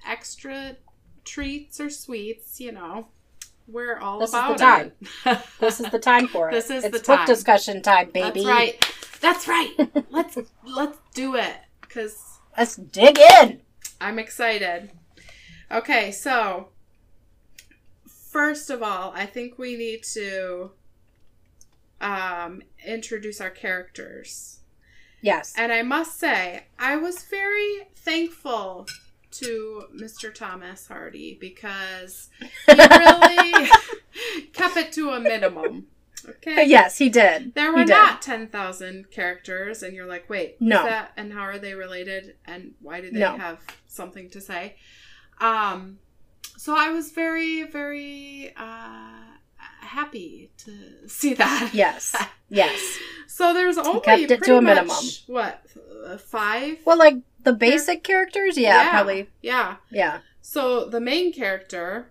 extra 0.06 0.76
treats 1.24 1.80
or 1.80 1.88
sweets, 1.90 2.60
you 2.60 2.72
know, 2.72 3.06
we're 3.68 3.98
all 3.98 4.18
This 4.18 4.30
is 4.30 4.32
the 4.34 4.38
about 4.46 4.58
time. 4.58 4.92
it. 5.26 5.38
This 5.60 5.78
is 5.80 5.90
the 5.90 5.98
time 6.00 6.26
for 6.26 6.48
it. 6.48 6.52
This 6.52 6.70
is 6.70 6.82
it's 6.84 6.98
the 6.98 7.04
book 7.06 7.18
time. 7.18 7.26
discussion 7.26 7.82
time, 7.82 8.10
baby. 8.10 8.42
That's 8.44 8.46
right. 8.46 8.92
That's 9.20 9.46
right. 9.48 10.04
let's 10.10 10.38
let's 10.64 10.98
do 11.14 11.36
it 11.36 11.54
cuz 11.88 12.16
Let's 12.58 12.74
dig 12.76 13.16
in. 13.18 13.60
I'm 14.00 14.18
excited. 14.18 14.90
Okay, 15.70 16.10
so 16.10 16.70
first 18.06 18.70
of 18.70 18.82
all, 18.82 19.12
I 19.14 19.26
think 19.26 19.58
we 19.58 19.76
need 19.76 20.02
to 20.14 20.72
um, 22.00 22.62
introduce 22.86 23.40
our 23.40 23.50
characters. 23.50 24.60
Yes. 25.22 25.54
And 25.56 25.70
I 25.72 25.82
must 25.82 26.18
say, 26.18 26.64
I 26.78 26.96
was 26.96 27.22
very 27.24 27.88
thankful 27.94 28.86
to 29.32 29.84
Mr. 29.94 30.34
Thomas 30.34 30.86
Hardy 30.88 31.36
because 31.40 32.30
he 32.66 32.72
really 32.74 33.68
kept 34.52 34.76
it 34.76 34.92
to 34.92 35.10
a 35.10 35.20
minimum. 35.20 35.86
Okay. 36.28 36.64
Yes, 36.66 36.98
he 36.98 37.08
did. 37.08 37.54
There 37.54 37.72
He 37.72 37.80
were 37.80 37.84
did. 37.84 37.92
not 37.92 38.20
10,000 38.20 39.10
characters, 39.10 39.82
and 39.82 39.94
you're 39.94 40.06
like, 40.06 40.28
wait, 40.28 40.60
No. 40.60 40.82
that? 40.84 41.12
And 41.16 41.32
how 41.32 41.42
are 41.42 41.58
they 41.58 41.74
related? 41.74 42.34
And 42.44 42.74
why 42.80 43.00
do 43.00 43.10
they 43.10 43.20
No. 43.20 43.36
have 43.38 43.58
something 43.86 44.28
to 44.30 44.40
say? 44.40 44.76
Um, 45.40 45.98
so 46.58 46.74
I 46.76 46.90
was 46.90 47.12
very, 47.12 47.62
very 47.62 48.52
uh, 48.56 49.29
happy 49.90 50.50
to 50.58 51.08
see 51.08 51.34
that. 51.34 51.70
Yes. 51.72 52.14
Yes. 52.52 52.98
So 53.28 53.54
there's 53.54 53.78
only 53.78 54.00
kept 54.00 54.22
it 54.22 54.42
to 54.42 54.56
a 54.58 54.60
much, 54.60 54.74
minimum. 54.74 54.96
What 55.28 55.64
uh, 56.04 56.16
five? 56.18 56.78
Well, 56.84 56.98
like 56.98 57.18
the 57.44 57.52
basic 57.52 58.02
characters, 58.02 58.58
yeah, 58.58 58.82
Yeah. 58.82 58.90
probably. 58.90 59.28
yeah. 59.40 59.76
Yeah. 59.88 60.18
So 60.42 60.86
the 60.88 60.98
main 61.00 61.32
character 61.32 62.10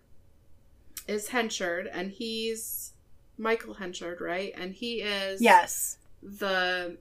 is 1.10 1.28
Henchard, 1.28 1.88
and 1.92 2.12
he's 2.12 2.94
Michael 3.38 3.74
Henchard, 3.74 4.22
right? 4.22 4.54
And 4.56 4.74
he 4.74 5.02
is 5.02 5.42
Yes. 5.42 5.98
the 6.24 6.96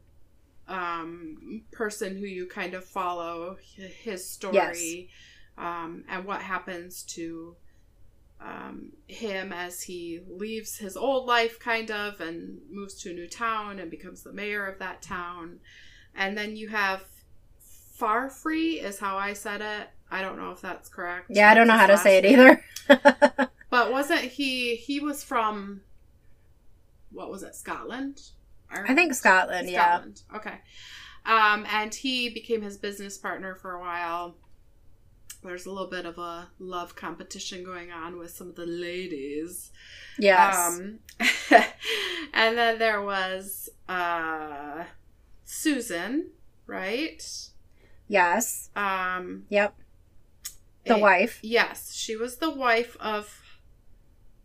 um, 0.66 1.62
person 1.70 2.16
who 2.16 2.26
you 2.26 2.46
kind 2.46 2.74
of 2.74 2.84
follow 2.84 3.56
his 4.02 4.28
story 4.28 5.10
um, 5.56 6.02
and 6.08 6.24
what 6.24 6.42
happens 6.42 7.02
to 7.14 7.54
um, 8.40 8.92
him 9.06 9.52
as 9.52 9.82
he 9.82 10.20
leaves 10.28 10.78
his 10.78 10.96
old 10.96 11.26
life, 11.26 11.58
kind 11.58 11.90
of, 11.90 12.20
and 12.20 12.60
moves 12.70 12.94
to 13.02 13.10
a 13.10 13.14
new 13.14 13.28
town 13.28 13.78
and 13.78 13.90
becomes 13.90 14.22
the 14.22 14.32
mayor 14.32 14.66
of 14.66 14.78
that 14.78 15.02
town. 15.02 15.60
And 16.14 16.36
then 16.36 16.56
you 16.56 16.68
have 16.68 17.04
Farfree, 17.98 18.82
is 18.82 18.98
how 18.98 19.16
I 19.16 19.32
said 19.32 19.60
it. 19.60 19.88
I 20.10 20.22
don't 20.22 20.38
know 20.38 20.52
if 20.52 20.60
that's 20.60 20.88
correct. 20.88 21.26
Yeah, 21.30 21.50
I 21.50 21.54
don't 21.54 21.66
know 21.66 21.76
how 21.76 21.86
to 21.86 21.98
say 21.98 22.18
it 22.18 22.24
either. 22.24 22.64
But 23.70 23.92
wasn't 23.92 24.22
he? 24.22 24.76
He 24.76 25.00
was 25.00 25.22
from 25.22 25.82
what 27.10 27.30
was 27.30 27.42
it? 27.42 27.54
Scotland. 27.54 28.22
I 28.70 28.94
think 28.94 29.14
Scotland, 29.14 29.70
yeah. 29.70 30.02
Okay. 30.34 30.54
Um, 31.24 31.66
and 31.70 31.94
he 31.94 32.28
became 32.28 32.62
his 32.62 32.76
business 32.76 33.16
partner 33.16 33.54
for 33.54 33.72
a 33.72 33.80
while. 33.80 34.36
There's 35.42 35.66
a 35.66 35.70
little 35.70 35.86
bit 35.88 36.04
of 36.04 36.18
a 36.18 36.48
love 36.58 36.96
competition 36.96 37.62
going 37.64 37.90
on 37.92 38.18
with 38.18 38.30
some 38.32 38.48
of 38.48 38.56
the 38.56 38.66
ladies. 38.66 39.70
Yes. 40.18 40.78
Um, 40.80 40.98
and 42.34 42.58
then 42.58 42.78
there 42.78 43.00
was 43.02 43.68
uh, 43.88 44.84
Susan, 45.44 46.30
right? 46.66 47.22
yes. 48.08 48.70
Um, 48.74 49.44
Yep. 49.48 49.74
The 50.86 50.96
a- 50.96 50.98
wife. 50.98 51.38
Yes, 51.42 51.94
she 51.94 52.16
was 52.16 52.36
the 52.38 52.50
wife 52.50 52.96
of 52.98 53.58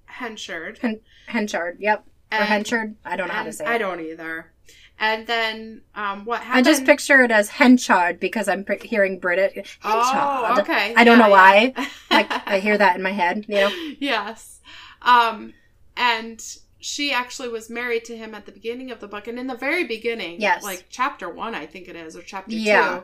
Henchard. 0.06 0.80
Henchard. 1.28 1.78
Yep. 1.80 2.00
Or 2.32 2.38
And- 2.38 2.46
Henchard. 2.46 2.96
I 3.04 3.16
don't 3.16 3.28
know 3.30 3.34
how 3.34 3.44
to 3.44 3.52
say 3.54 3.66
I 3.66 3.76
it. 3.76 3.80
don't 3.80 4.00
either. 4.00 4.53
And 5.00 5.28
then 5.28 5.82
um, 5.96 6.24
what 6.26 6.42
happened? 6.42 6.68
I 6.68 6.70
just 6.72 6.86
picture 6.86 7.22
it 7.24 7.32
as 7.32 7.50
Henchard 7.50 8.20
because 8.20 8.48
I'm 8.48 8.64
pr- 8.64 8.74
hearing 8.84 9.20
British. 9.20 9.80
Oh, 9.84 10.56
okay. 10.60 10.94
I 10.96 11.04
don't 11.04 11.18
Yeah, 11.20 11.26
know 11.26 11.32
why. 11.32 11.74
yeah. 11.76 11.88
Like 12.12 12.48
I 12.48 12.60
hear 12.60 12.78
that 12.78 12.96
in 12.96 13.02
my 13.02 13.12
head, 13.12 13.46
you 13.48 13.56
know. 13.56 13.70
yes. 14.00 14.60
Um, 15.02 15.54
and 15.98 16.42
she 16.80 17.12
actually 17.12 17.50
was 17.50 17.70
married 17.70 18.06
to 18.06 18.16
him 18.18 18.36
at 18.36 18.46
the 18.46 18.52
beginning 18.52 18.92
of 18.92 19.00
the 19.00 19.08
book, 19.08 19.28
and 19.28 19.40
in 19.40 19.48
the 19.48 19.56
very 19.56 19.84
beginning, 19.84 20.40
Yes. 20.40 20.64
like 20.64 20.86
chapter 20.90 21.28
one, 21.30 21.56
I 21.56 21.66
think 21.66 21.88
it 21.88 21.96
is, 21.96 22.16
or 22.16 22.22
chapter 22.22 22.56
Yeah. 22.56 23.00
two. 23.00 23.04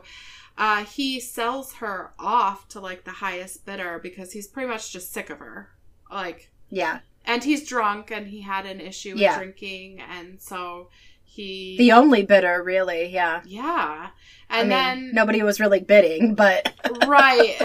Uh, 0.58 0.84
he 0.84 1.18
sells 1.20 1.74
her 1.74 2.12
off 2.18 2.68
to 2.68 2.80
like 2.80 3.04
the 3.04 3.10
highest 3.10 3.64
bidder 3.66 3.98
because 4.02 4.32
he's 4.32 4.46
pretty 4.46 4.68
much 4.68 4.92
just 4.92 5.12
sick 5.12 5.28
of 5.30 5.38
her. 5.38 5.70
Like, 6.10 6.50
Yeah. 6.70 7.00
and 7.24 7.42
he's 7.42 7.66
drunk 7.68 8.10
and 8.10 8.28
he 8.28 8.42
had 8.42 8.64
an 8.66 8.80
issue 8.80 9.12
with 9.12 9.22
Yeah. 9.22 9.36
drinking, 9.36 10.00
and 10.00 10.40
so 10.40 10.88
he. 11.30 11.76
The 11.78 11.92
only 11.92 12.22
bidder, 12.24 12.62
really. 12.62 13.06
Yeah. 13.08 13.42
yeah. 13.46 14.08
I 14.52 14.60
And 14.60 14.68
mean, 14.68 14.78
then 14.78 15.10
nobody 15.14 15.42
was 15.44 15.60
really 15.60 15.80
bidding, 15.80 16.34
but 16.34 16.72
right 17.06 17.56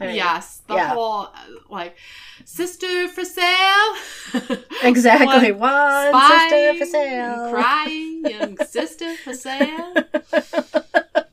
I 0.00 0.06
mean, 0.06 0.16
yes 0.22 0.60
the 0.68 0.74
yeah. 0.74 0.88
whole 0.92 1.22
uh, 1.22 1.30
like 1.70 1.96
sister 2.44 3.08
for 3.08 3.24
sale 3.24 3.94
exactly 4.82 5.52
One 5.52 5.60
one 5.60 6.08
spying 6.12 6.50
sister 6.50 6.84
for 6.84 6.90
sale. 6.90 7.50
crying 7.52 8.24
young 8.26 8.58
sister 8.58 9.14
for 9.24 9.32
sale 9.32 9.94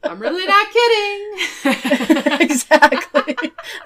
i'm 0.03 0.19
really 0.19 0.45
not 0.47 0.67
kidding 0.71 2.39
exactly. 2.39 3.35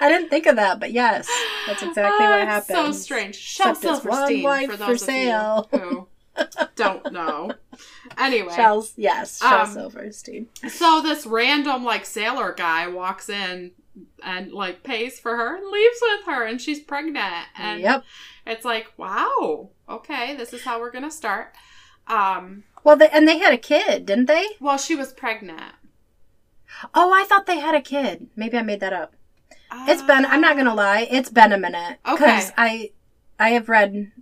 I 0.00 0.08
didn't 0.08 0.28
think 0.28 0.46
of 0.46 0.56
that, 0.56 0.78
but 0.80 0.92
yes, 0.92 1.28
that's 1.66 1.82
exactly 1.82 2.26
Ah, 2.26 2.30
what 2.38 2.46
happened 2.48 2.76
so 2.76 2.92
strange 2.92 3.34
shel 3.36 3.70
Except 3.72 3.96
it's 3.96 4.04
one 4.04 4.42
wife 4.42 4.70
for 4.70 4.76
for 4.76 4.96
sale. 4.96 5.68
who 5.72 6.06
don't 6.76 7.12
know 7.12 7.50
anyway 8.16 8.54
Shells, 8.54 8.92
yes, 8.96 9.38
Shel 9.40 9.60
Um, 9.62 9.72
Silverstein. 9.72 10.48
So 10.68 11.00
this 11.02 11.26
random 11.26 11.84
like 11.84 12.04
sailor 12.06 12.52
guy 12.56 12.86
walks 12.88 13.28
in 13.28 13.72
and 14.22 14.52
like 14.52 14.82
pays 14.82 15.18
for 15.18 15.36
her 15.36 15.56
and 15.56 15.66
leaves 15.70 15.98
with 16.02 16.26
her 16.26 16.44
and 16.44 16.60
she's 16.60 16.80
pregnant 16.80 17.46
and 17.56 17.80
Yep. 17.80 18.04
it's 18.46 18.64
like 18.64 18.86
wow 18.96 19.70
okay 19.88 20.36
this 20.36 20.52
is 20.52 20.62
how 20.62 20.78
we're 20.80 20.92
gonna 20.92 21.10
start 21.10 21.52
um 22.06 22.64
Well, 22.84 22.96
they, 22.96 23.08
and 23.08 23.26
they 23.26 23.38
had 23.38 23.52
a 23.52 23.58
kid, 23.58 24.06
didn't 24.06 24.26
they? 24.26 24.46
well 24.60 24.78
she 24.78 24.94
was 24.94 25.12
pregnant 25.12 25.74
Oh, 26.94 27.12
I 27.12 27.24
thought 27.24 27.46
they 27.46 27.58
had 27.60 27.74
a 27.74 27.80
kid. 27.80 28.28
Maybe 28.36 28.56
I 28.58 28.62
made 28.62 28.80
that 28.80 28.92
up. 28.92 29.14
It's 29.88 30.02
been. 30.02 30.26
I'm 30.26 30.42
not 30.42 30.56
gonna 30.56 30.74
lie. 30.74 31.08
It's 31.10 31.30
been 31.30 31.50
a 31.50 31.58
minute. 31.58 31.98
Okay. 32.06 32.42
I, 32.58 32.90
I 33.40 33.50
have 33.50 33.68
read 33.70 34.12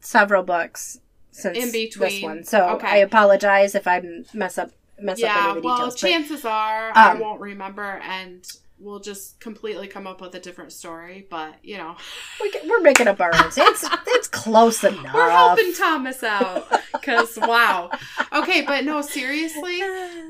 several 0.00 0.44
books 0.44 1.00
since 1.38 1.56
In 1.58 1.70
this 1.72 2.22
one, 2.22 2.44
so 2.44 2.68
Okay. 2.76 2.86
I 2.88 2.96
apologize 2.98 3.74
if 3.74 3.86
I 3.86 4.02
mess 4.34 4.58
up 4.58 4.70
mess 5.00 5.22
up 5.22 5.30
any 5.36 5.48
of 5.50 5.54
the 5.56 5.60
well 5.62 5.76
details. 5.76 5.94
but- 6.00 6.08
chances 6.10 6.44
are 6.44 6.90
i 6.96 7.12
um, 7.12 7.20
won't 7.20 7.40
remember 7.40 8.00
and 8.02 8.44
we'll 8.80 8.98
just 8.98 9.38
completely 9.38 9.86
come 9.86 10.08
up 10.08 10.20
with 10.20 10.34
a 10.34 10.40
different 10.40 10.72
story 10.72 11.24
but 11.30 11.54
you 11.62 11.76
know 11.76 11.94
we, 12.42 12.50
can- 12.50 12.68
we're 12.68 12.80
making 12.80 13.06
up 13.06 13.20
our 13.20 13.32
own. 13.32 13.50
It's 13.56 13.84
it's 14.08 14.26
close 14.28 14.82
enough. 14.82 15.14
we're 15.14 15.30
helping 15.30 15.72
thomas 15.72 16.24
out 16.24 16.66
because 16.92 17.38
wow 17.40 17.90
okay 18.32 18.62
but 18.62 18.84
no 18.84 19.00
seriously 19.00 19.80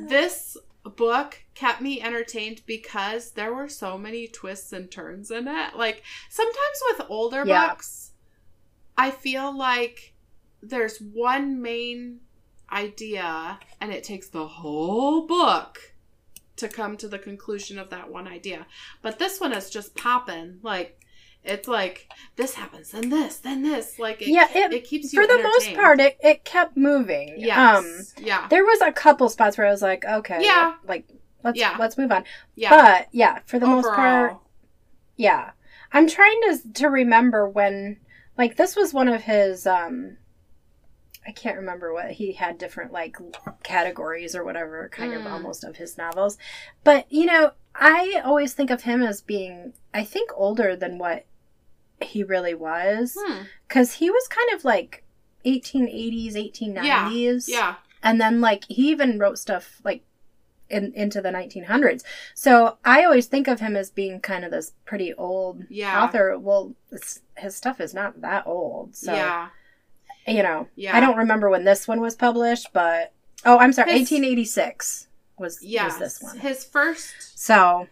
this 0.07 0.57
book 0.97 1.39
kept 1.55 1.81
me 1.81 2.03
entertained 2.03 2.61
because 2.67 3.31
there 3.33 3.55
were 3.55 3.69
so 3.69 3.97
many 3.99 4.27
twists 4.29 4.73
and 4.73 4.91
turns 4.91 5.31
in 5.31 5.47
it. 5.49 5.77
Like 5.77 6.03
sometimes 6.31 6.79
with 6.91 7.07
older 7.11 7.45
Yeah. 7.47 7.69
books, 7.69 8.13
I 8.97 9.11
feel 9.11 9.57
like 9.57 10.15
there's 10.63 10.99
one 10.99 11.61
main 11.63 12.21
idea 12.71 13.59
and 13.81 13.93
it 13.93 14.05
takes 14.05 14.29
the 14.29 14.47
whole 14.47 15.27
book 15.27 15.79
to 16.57 16.69
come 16.69 16.97
to 16.97 17.09
the 17.09 17.19
conclusion 17.19 17.79
of 17.79 17.91
that 17.91 18.11
one 18.11 18.27
idea. 18.29 18.67
But 19.03 19.19
this 19.19 19.41
one 19.41 19.53
is 19.53 19.71
just 19.71 19.95
popping. 19.97 20.59
Like 20.63 21.01
it's 21.45 21.69
like 21.69 22.11
this 22.37 22.55
happens, 22.55 22.91
then 22.91 23.09
this, 23.11 23.37
then 23.39 23.63
this. 23.63 23.99
Like 23.99 24.21
it, 24.23 24.29
Yeah, 24.29 24.49
it- 24.55 24.73
it 24.73 24.85
keeps 24.85 25.13
you 25.13 25.21
For 25.23 25.27
the 25.27 25.43
most 25.43 25.73
part, 25.75 26.01
it, 26.01 26.19
it 26.21 26.45
kept 26.45 26.77
moving. 26.77 27.35
Yes. 27.39 27.57
Um, 28.19 28.25
yeah. 28.25 28.49
there 28.49 28.65
was 28.65 28.81
a 28.81 28.93
couple 28.93 29.29
spots 29.29 29.57
where 29.57 29.67
I 29.67 29.71
was 29.71 29.83
like, 29.83 30.05
okay, 30.05 30.41
Yeah. 30.43 30.75
like 30.87 31.07
let's 31.45 31.59
Yeah. 31.59 31.77
let's 31.79 31.97
move 31.97 32.11
on. 32.13 32.25
Yeah. 32.57 32.71
But 32.71 33.09
yeah, 33.13 33.39
for 33.47 33.59
the 33.59 33.67
most 33.67 33.89
part, 33.89 34.37
yeah. 35.17 35.51
I'm 35.93 36.09
trying 36.09 36.41
to 36.43 36.59
to 36.75 36.89
remember 36.89 37.49
when 37.49 37.99
like 38.37 38.57
this 38.57 38.75
was 38.77 38.93
one 38.93 39.09
of 39.09 39.23
his 39.23 39.67
um 39.67 40.17
I 41.29 41.33
can't 41.33 41.59
remember 41.59 41.93
what 41.93 42.13
he 42.13 42.33
had 42.33 42.57
different 42.57 42.91
like 42.91 43.17
categories 43.63 44.35
or 44.35 44.43
whatever 44.45 44.89
kind 44.91 45.13
of 45.13 45.23
Mm. 45.23 45.31
almost 45.31 45.63
of 45.63 45.77
his 45.77 45.99
novels. 45.99 46.39
But 46.85 47.07
you 47.13 47.27
know, 47.27 47.53
I 47.75 48.23
always 48.25 48.55
think 48.55 48.71
of 48.71 48.83
him 48.85 49.03
as 49.03 49.21
being 49.21 49.75
I 49.93 50.05
think 50.05 50.31
older 50.35 50.75
than 50.75 50.97
what 50.99 51.27
he 52.01 52.23
really 52.25 52.55
was 52.55 53.17
Hmm. 53.21 53.43
cuz 53.69 53.95
he 53.95 54.09
was 54.11 54.27
kind 54.29 54.51
of 54.55 54.65
like 54.65 55.05
1880s, 55.45 56.35
1890s. 56.37 57.49
Yeah. 57.49 57.75
And 58.03 58.21
then 58.21 58.41
like 58.41 58.65
he 58.69 58.91
even 58.91 59.19
wrote 59.19 59.39
stuff 59.39 59.81
like 59.85 60.05
in 60.71 60.93
into 60.95 61.21
the 61.21 61.31
1900s. 61.31 62.05
So 62.35 62.79
I 62.85 63.05
always 63.05 63.27
think 63.27 63.49
of 63.49 63.61
him 63.61 63.75
as 63.77 63.91
being 63.91 64.21
kind 64.21 64.45
of 64.45 64.51
this 64.51 64.73
pretty 64.85 65.13
old 65.15 65.65
Yeah. 65.69 66.03
author. 66.05 66.39
Well, 66.39 66.75
it's, 66.93 67.21
his 67.37 67.57
stuff 67.57 67.81
is 67.81 67.93
not 67.95 68.21
that 68.21 68.47
old. 68.47 68.95
So 68.97 69.13
yeah. 69.13 69.49
You 70.29 70.43
know, 70.43 70.69
Yeah. 70.77 70.97
I 70.97 71.01
don't 71.01 71.17
remember 71.17 71.49
when 71.51 71.65
this 71.65 71.87
one 71.89 72.01
was 72.01 72.15
published, 72.17 72.69
but 72.73 73.13
oh, 73.45 73.59
I'm 73.59 73.73
sorry, 73.73 73.91
His- 73.93 74.11
1886 74.11 75.09
was 75.39 75.63
Yes. 75.63 75.93
was 75.93 75.99
this 75.99 76.23
one. 76.23 76.39
His 76.39 76.65
first. 76.65 77.39
So 77.39 77.87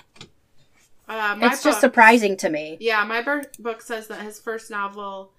Uh, 1.08 1.38
it's 1.42 1.62
just 1.62 1.80
surprising 1.80 2.36
to 2.38 2.50
me. 2.50 2.76
Yeah, 2.80 3.04
my 3.04 3.22
book 3.60 3.80
says 3.80 4.08
that 4.08 4.20
his 4.22 4.40
first 4.40 4.70
novel 4.70 5.32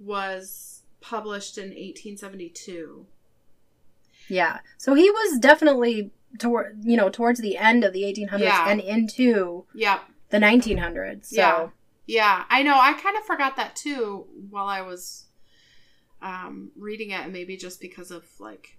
was 0.00 0.82
published 1.00 1.58
in 1.58 1.72
1872. 1.72 3.06
Yeah. 4.28 4.58
So 4.76 4.94
he 4.94 5.08
was 5.10 5.38
definitely 5.38 6.10
toward 6.38 6.78
you 6.82 6.96
know 6.96 7.08
towards 7.08 7.40
the 7.40 7.56
end 7.56 7.84
of 7.84 7.92
the 7.92 8.02
1800s 8.02 8.40
Yeah. 8.40 8.68
and 8.68 8.80
into 8.80 9.64
yeah 9.74 10.00
the 10.30 10.38
1900s. 10.38 11.26
So 11.26 11.36
Yeah. 11.36 11.68
Yeah, 12.08 12.44
I 12.50 12.62
know. 12.62 12.78
I 12.78 12.92
kind 12.94 13.16
of 13.16 13.24
forgot 13.24 13.56
that 13.56 13.74
too 13.74 14.26
while 14.50 14.66
I 14.66 14.80
was 14.80 15.24
um, 16.22 16.70
reading 16.76 17.10
it, 17.10 17.20
and 17.20 17.32
maybe 17.32 17.56
just 17.56 17.80
because 17.80 18.10
of 18.10 18.24
like 18.38 18.76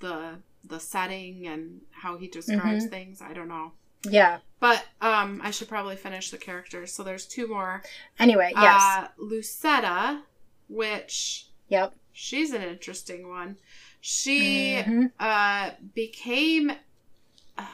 the 0.00 0.36
the 0.64 0.78
setting 0.80 1.46
and 1.46 1.80
how 1.90 2.16
he 2.18 2.28
describes 2.28 2.84
Mm-hmm. 2.84 2.90
things. 2.90 3.22
I 3.22 3.32
don't 3.32 3.48
know, 3.48 3.72
yeah. 4.04 4.38
but 4.60 4.84
um, 5.00 5.40
I 5.42 5.50
should 5.50 5.68
probably 5.68 5.96
finish 5.96 6.30
the 6.30 6.38
characters. 6.38 6.92
So 6.92 7.02
there's 7.02 7.26
two 7.26 7.48
more. 7.48 7.82
Anyway, 8.18 8.52
yes. 8.54 8.80
Uh, 8.82 9.08
Lucetta, 9.18 10.22
which 10.68 11.46
yep. 11.68 11.94
she's 12.12 12.52
an 12.52 12.62
interesting 12.62 13.28
one. 13.28 13.56
She 14.00 14.82
Mhm. 14.86 15.12
uh 15.18 15.70
became. 15.94 16.70
Uh, 17.58 17.66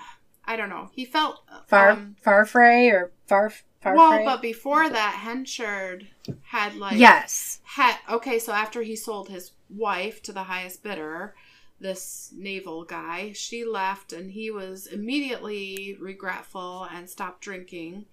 I 0.44 0.56
don't 0.56 0.68
know. 0.70 0.90
He 0.92 1.04
felt 1.04 1.40
Far 1.66 1.90
um, 1.90 2.16
Farfrae 2.24 2.88
or 2.92 3.12
Far 3.26 3.52
Well, 3.94 4.24
but 4.24 4.42
before 4.42 4.88
that, 4.88 5.14
Henchard 5.14 6.06
had 6.42 6.76
like 6.76 6.98
yes. 6.98 7.60
had 7.64 7.96
okay. 8.10 8.38
So 8.38 8.52
after 8.52 8.82
he 8.82 8.96
sold 8.96 9.28
his 9.28 9.52
wife 9.70 10.22
to 10.22 10.32
the 10.32 10.44
highest 10.44 10.82
bidder, 10.82 11.34
this 11.80 12.32
naval 12.34 12.84
guy, 12.84 13.32
she 13.32 13.64
left, 13.64 14.12
and 14.12 14.30
he 14.30 14.50
was 14.50 14.86
immediately 14.86 15.96
regretful 16.00 16.84
and 16.92 17.08
stopped 17.08 17.40
drinking. 17.42 18.06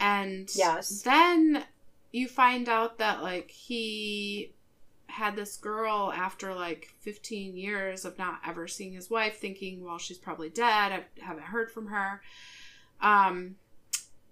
And 0.00 0.50
Yes. 0.54 1.02
then 1.02 1.64
you 2.12 2.28
find 2.28 2.68
out 2.68 2.98
that 2.98 3.22
like 3.22 3.50
he 3.50 4.52
had 5.06 5.36
this 5.36 5.56
girl 5.56 6.12
after 6.14 6.54
like 6.54 6.88
15 7.00 7.56
years 7.56 8.04
of 8.04 8.18
not 8.18 8.40
ever 8.44 8.66
seeing 8.66 8.92
his 8.94 9.08
wife 9.10 9.38
thinking 9.38 9.84
well 9.84 9.98
she's 9.98 10.18
probably 10.18 10.48
dead 10.48 10.90
i 10.92 11.04
haven't 11.20 11.44
heard 11.44 11.70
from 11.70 11.86
her 11.86 12.20
um 13.00 13.54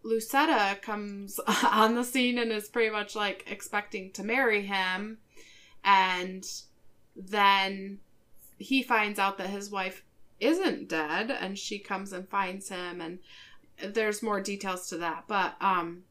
lucetta 0.03 0.79
comes 0.81 1.39
on 1.65 1.95
the 1.95 2.05
scene 2.05 2.39
and 2.39 2.53
is 2.53 2.69
pretty 2.69 2.91
much 2.91 3.15
like 3.15 3.45
expecting 3.51 4.11
to 4.13 4.25
marry 4.25 4.67
him. 4.67 5.19
And 5.85 6.45
then 7.17 7.99
he 8.59 8.83
finds 8.83 9.19
out 9.19 9.39
that 9.39 9.51
his 9.51 9.71
wife 9.71 10.05
isn't 10.41 10.89
dead 10.89 11.31
and 11.31 11.59
she 11.59 11.79
comes 11.79 12.13
and 12.13 12.29
finds 12.29 12.69
him. 12.69 13.01
And 13.01 13.19
there's 13.95 14.23
more 14.23 14.41
details 14.41 14.89
to 14.89 14.99
that. 14.99 15.25
But 15.29 15.57
um 15.61 16.05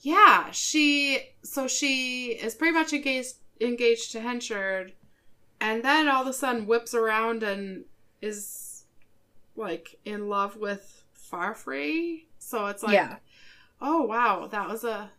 yeah 0.00 0.50
she 0.50 1.18
so 1.42 1.66
she 1.66 2.32
is 2.32 2.54
pretty 2.54 2.74
much 2.74 2.92
engaged 2.92 3.34
engaged 3.60 4.12
to 4.12 4.20
henchard. 4.20 4.92
And 5.60 5.82
then 5.82 6.08
all 6.08 6.22
of 6.22 6.28
a 6.28 6.32
sudden 6.32 6.66
whips 6.66 6.94
around 6.94 7.42
and 7.42 7.84
is 8.20 8.84
like 9.56 9.98
in 10.04 10.28
love 10.28 10.56
with 10.56 11.04
farfrae 11.12 12.26
so 12.44 12.66
it's 12.66 12.82
like 12.82 12.94
yeah. 12.94 13.16
oh 13.80 14.02
wow 14.02 14.46
that 14.50 14.68
was 14.68 14.84
a 14.84 15.10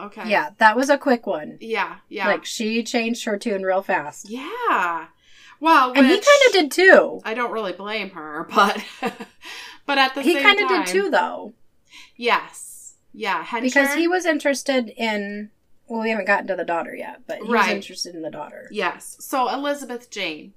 okay 0.00 0.28
Yeah. 0.28 0.50
That 0.58 0.76
was 0.76 0.88
a 0.90 0.98
quick 0.98 1.26
one. 1.26 1.58
yeah 1.60 1.96
yeah 2.08 2.26
Like 2.28 2.44
she 2.44 2.82
changed 2.82 3.24
her 3.24 3.36
tune 3.38 3.62
real 3.62 3.82
fast. 3.82 4.28
yeah 4.30 5.06
well 5.60 5.92
And 5.94 6.06
he 6.06 6.12
kind 6.12 6.42
of 6.46 6.52
did 6.52 6.70
too. 6.70 7.20
I 7.24 7.34
don't 7.34 7.50
really 7.52 7.72
blame 7.72 8.10
her, 8.10 8.48
but 8.54 8.82
but 9.86 9.98
at 9.98 10.14
the 10.14 10.22
He 10.22 10.34
same 10.34 10.42
kind 10.42 10.60
of 10.60 10.68
did 10.68 10.86
too, 10.86 11.10
though, 11.10 11.52
Yes, 12.16 12.94
yeah, 13.12 13.44
because 13.60 13.94
he 13.94 14.06
was 14.08 14.24
interested 14.26 14.88
in. 14.96 15.50
Well, 15.88 16.02
we 16.02 16.10
haven't 16.10 16.26
gotten 16.26 16.46
to 16.48 16.54
the 16.56 16.64
daughter 16.64 16.94
yet, 16.94 17.22
but 17.26 17.38
he 17.38 17.44
was 17.48 17.66
interested 17.68 18.14
in 18.14 18.20
the 18.22 18.30
daughter. 18.30 18.68
Yes, 18.70 19.16
so 19.20 19.48
Elizabeth 19.52 20.10
Jane, 20.10 20.52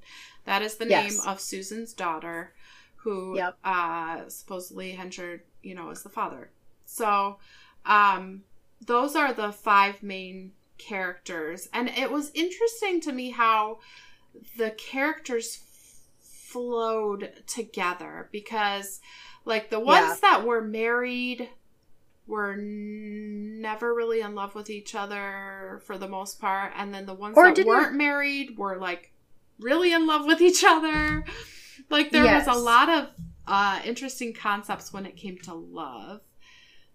that 0.45 0.61
is 0.61 0.75
the 0.75 0.85
name 0.85 1.13
of 1.25 1.39
Susan's 1.39 1.93
daughter, 1.93 2.51
who 3.03 3.35
Yep. 3.37 3.57
uh, 3.63 4.29
supposedly 4.29 4.91
Henchard, 4.91 5.41
you 5.63 5.75
know, 5.75 5.89
is 5.89 6.03
the 6.03 6.09
father. 6.09 6.51
So, 6.85 7.39
um, 7.85 8.43
those 8.85 9.15
are 9.15 9.33
the 9.33 9.51
five 9.51 10.01
main 10.03 10.53
characters, 10.77 11.67
and 11.73 11.89
it 11.89 12.11
was 12.11 12.31
interesting 12.33 13.01
to 13.01 13.11
me 13.11 13.29
how 13.31 13.79
the 14.57 14.71
characters 14.71 15.59
flowed 16.21 17.31
together 17.47 18.29
because, 18.31 18.99
like, 19.45 19.69
the 19.69 19.79
ones 19.79 20.07
Yeah. 20.07 20.17
that 20.21 20.45
were 20.45 20.61
married 20.61 21.49
were 22.27 22.53
n- 22.53 23.61
never 23.61 23.93
really 23.93 24.21
in 24.21 24.35
love 24.35 24.53
with 24.55 24.69
each 24.69 24.95
other 24.95 25.81
for 25.85 25.97
the 25.97 26.07
most 26.07 26.39
part, 26.39 26.71
and 26.75 26.93
then 26.93 27.05
the 27.05 27.13
ones 27.13 27.35
Or 27.37 27.51
that 27.53 27.65
weren't 27.65 27.95
married 27.95 28.57
were 28.57 28.77
like 28.77 29.11
really 29.59 29.91
in 29.93 30.07
love 30.07 30.25
with 30.25 30.41
each 30.41 30.63
other. 30.63 31.23
Like 31.91 32.11
there 32.11 32.23
Yes. 32.23 32.47
was 32.47 32.57
a 32.57 32.59
lot 32.59 32.89
of 32.89 33.07
uh 33.47 33.81
interesting 33.85 34.33
concepts 34.33 34.93
when 34.93 35.05
it 35.05 35.15
came 35.17 35.37
to 35.39 35.53
love. 35.53 36.21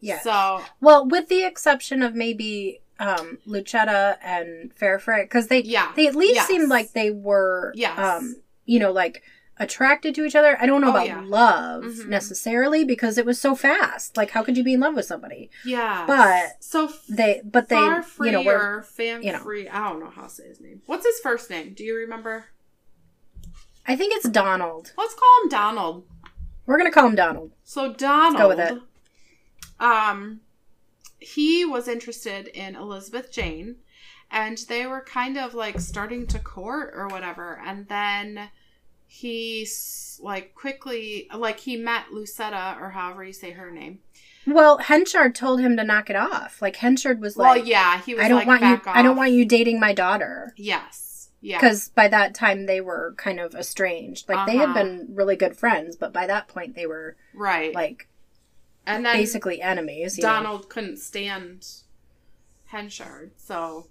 Yes. 0.00 0.24
So 0.24 0.62
Well, 0.80 1.06
with 1.06 1.28
the 1.28 1.44
exception 1.44 2.02
of 2.02 2.14
maybe 2.14 2.80
um, 2.98 3.38
Lucetta 3.44 4.16
and 4.22 4.74
Farfrae, 4.74 5.24
because 5.24 5.48
they 5.48 5.62
yeah. 5.62 5.92
they 5.96 6.06
at 6.06 6.14
least 6.16 6.36
Yes. 6.36 6.46
seemed 6.46 6.68
like 6.70 6.92
they 6.92 7.10
were, 7.10 7.72
Yes. 7.76 7.98
um, 7.98 8.36
you 8.64 8.78
know, 8.78 8.90
like 8.90 9.22
attracted 9.58 10.14
to 10.14 10.24
each 10.24 10.34
other. 10.34 10.56
I 10.60 10.66
don't 10.66 10.80
know 10.82 10.88
Oh, 10.88 10.90
about 10.90 11.06
yeah. 11.06 11.22
love 11.24 11.82
Mhm. 11.84 12.06
necessarily 12.08 12.84
because 12.84 13.16
it 13.18 13.24
was 13.26 13.40
so 13.40 13.54
fast. 13.54 14.16
Like, 14.16 14.30
how 14.30 14.42
could 14.42 14.56
you 14.56 14.62
be 14.64 14.74
in 14.74 14.80
love 14.80 14.94
with 14.94 15.04
somebody? 15.06 15.50
yeah. 15.64 16.04
but 16.06 16.62
so 16.62 16.90
They, 17.08 17.40
but 17.44 17.68
they, 17.68 17.76
you 17.78 18.32
know, 18.32 18.42
were 18.42 18.82
fan 18.82 19.22
you 19.22 19.32
know. 19.32 19.38
free. 19.40 19.68
I 19.68 19.88
don't 19.90 20.00
know 20.00 20.10
how 20.10 20.22
to 20.24 20.28
say 20.30 20.48
his 20.48 20.60
name. 20.60 20.80
What's 20.86 21.04
his 21.06 21.18
first 21.20 21.48
name? 21.50 21.72
Do 21.74 21.84
you 21.84 21.96
remember? 21.96 22.46
I 23.86 23.96
think 23.96 24.14
it's 24.14 24.28
Donald. 24.28 24.92
Let's 24.96 25.14
call 25.14 25.42
him 25.42 25.48
Donald. 25.48 26.04
We're 26.66 26.78
gonna 26.78 26.90
call 26.90 27.06
him 27.06 27.14
Donald. 27.14 27.52
So 27.64 27.92
Donald, 27.92 28.36
go 28.36 28.48
with 28.48 28.58
it. 28.58 28.80
um, 29.78 30.40
he 31.18 31.64
was 31.64 31.88
interested 31.88 32.48
in 32.48 32.74
Elizabeth 32.74 33.30
Jane, 33.30 33.76
and 34.30 34.58
they 34.68 34.86
were 34.86 35.00
kind 35.00 35.38
of 35.38 35.54
like 35.54 35.78
starting 35.80 36.26
to 36.28 36.38
court 36.38 36.92
or 36.94 37.08
whatever, 37.08 37.60
and 37.64 37.86
then 37.88 38.50
he 39.06 39.66
like 40.20 40.54
quickly 40.54 41.28
like 41.32 41.60
he 41.60 41.76
met 41.76 42.12
Lucetta 42.12 42.76
or 42.80 42.90
however 42.90 43.22
you 43.24 43.32
say 43.32 43.52
her 43.52 43.70
name. 43.70 44.00
Well, 44.46 44.78
Henchard 44.78 45.34
told 45.34 45.60
him 45.60 45.76
to 45.76 45.84
knock 45.84 46.10
it 46.10 46.16
off. 46.16 46.60
Like 46.62 46.76
Henchard 46.76 47.20
was 47.20 47.36
like, 47.36 47.56
well, 47.56 47.66
yeah, 47.66 48.00
he 48.02 48.14
was. 48.14 48.24
I 48.24 48.28
don't 48.28 48.38
like, 48.38 48.46
want 48.46 48.62
you. 48.62 48.76
back 48.76 48.86
I 48.88 49.02
don't 49.02 49.16
want 49.16 49.32
you 49.32 49.44
dating 49.44 49.80
my 49.80 49.92
daughter. 49.92 50.54
Yes. 50.56 51.05
Yeah. 51.46 51.58
Because 51.60 51.90
by 51.90 52.08
that 52.08 52.34
time 52.34 52.66
they 52.66 52.80
were 52.80 53.14
kind 53.16 53.38
of 53.38 53.54
estranged. 53.54 54.28
Like 54.28 54.46
they 54.48 54.56
had 54.56 54.70
Uh-huh. 54.70 54.82
been 54.82 55.14
really 55.14 55.36
good 55.36 55.56
friends, 55.56 55.94
but 55.94 56.12
by 56.12 56.26
that 56.26 56.48
point 56.48 56.74
they 56.74 56.86
were 56.86 57.16
Right. 57.34 57.72
like 57.72 58.08
and 58.84 59.06
then 59.06 59.16
basically 59.16 59.62
enemies. 59.62 60.18
know? 60.18 60.22
Donald 60.22 60.68
couldn't 60.68 60.96
stand 60.98 61.64
Henchard, 62.66 63.30
so 63.36 63.86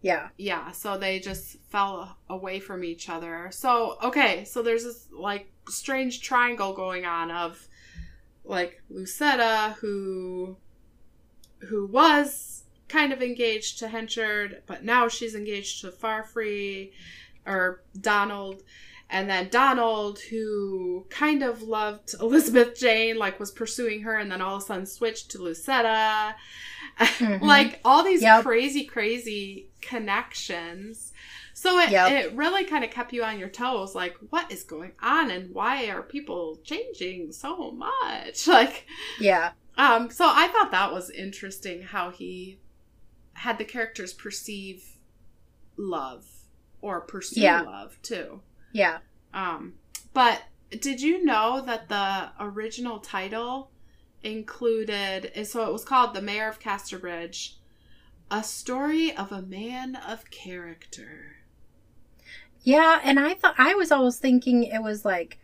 Yeah. 0.00 0.30
yeah, 0.36 0.72
so 0.72 0.98
they 0.98 1.20
just 1.20 1.58
fell 1.70 2.18
away 2.28 2.58
from 2.58 2.82
each 2.82 3.08
other. 3.08 3.50
So, 3.52 3.96
okay, 4.02 4.44
so 4.44 4.60
there's 4.60 4.82
this 4.82 5.06
like 5.12 5.52
strange 5.68 6.20
triangle 6.20 6.72
going 6.72 7.04
on 7.06 7.30
of 7.30 7.68
like 8.44 8.82
Lucetta 8.90 9.76
who 9.80 10.56
who 11.68 11.86
was 11.86 12.61
kind 12.92 13.12
of 13.12 13.22
engaged 13.22 13.78
to 13.78 13.88
Henchard, 13.88 14.62
but 14.66 14.84
now 14.84 15.08
she's 15.08 15.34
engaged 15.34 15.80
to 15.80 15.90
Farfree 15.90 16.92
or 17.46 17.82
Donald. 18.00 18.62
And 19.08 19.28
then 19.28 19.48
Donald, 19.50 20.18
who 20.30 21.06
kind 21.10 21.42
of 21.42 21.62
loved 21.62 22.14
Elizabeth 22.20 22.78
Jane, 22.78 23.16
like 23.18 23.40
was 23.40 23.50
pursuing 23.50 24.02
her, 24.02 24.16
and 24.16 24.30
then 24.30 24.40
all 24.42 24.56
of 24.56 24.62
a 24.62 24.66
sudden 24.66 24.86
switched 24.86 25.30
to 25.32 25.38
Lucetta. 25.38 26.34
Mhm. 26.98 27.40
like 27.54 27.80
all 27.84 28.02
these 28.04 28.22
Yep. 28.22 28.42
crazy, 28.44 28.84
crazy 28.84 29.70
connections. 29.80 31.12
So 31.54 31.78
it, 31.78 31.90
Yep. 31.90 32.10
it 32.12 32.32
really 32.34 32.64
kind 32.64 32.84
of 32.84 32.90
kept 32.90 33.12
you 33.12 33.22
on 33.24 33.38
your 33.38 33.48
toes. 33.48 33.94
Like, 33.94 34.16
what 34.30 34.50
is 34.50 34.64
going 34.64 34.92
on, 35.02 35.30
and 35.30 35.54
why 35.54 35.86
are 35.88 36.02
people 36.02 36.58
changing 36.64 37.32
so 37.32 37.70
much? 37.72 38.46
Like, 38.48 38.86
Yeah. 39.20 39.52
um, 39.76 40.10
so 40.10 40.24
I 40.26 40.48
thought 40.48 40.70
that 40.72 40.92
was 40.92 41.10
interesting 41.10 41.82
how 41.82 42.10
he 42.10 42.58
had 43.34 43.58
the 43.58 43.64
characters 43.64 44.12
perceive 44.12 44.98
love 45.76 46.26
or 46.80 47.00
pursue 47.00 47.40
Yeah. 47.40 47.62
love 47.62 47.98
too. 48.02 48.42
Yeah. 48.72 48.98
Um, 49.32 49.74
but 50.12 50.42
did 50.70 51.00
you 51.00 51.24
know 51.24 51.60
that 51.60 51.88
the 51.88 52.30
original 52.40 52.98
title 52.98 53.70
included, 54.22 55.46
so 55.46 55.66
it 55.66 55.72
was 55.72 55.84
called 55.84 56.14
The 56.14 56.22
Mayor 56.22 56.48
of 56.48 56.60
Casterbridge, 56.60 57.56
a 58.30 58.42
story 58.42 59.14
of 59.14 59.30
a 59.32 59.42
man 59.42 59.96
of 59.96 60.30
character. 60.30 61.36
Yeah, 62.62 63.00
and 63.02 63.18
I 63.18 63.34
thought 63.34 63.56
I 63.58 63.74
was 63.74 63.90
always 63.90 64.18
thinking 64.18 64.64
it 64.64 64.82
was 64.82 65.04
like 65.04 65.38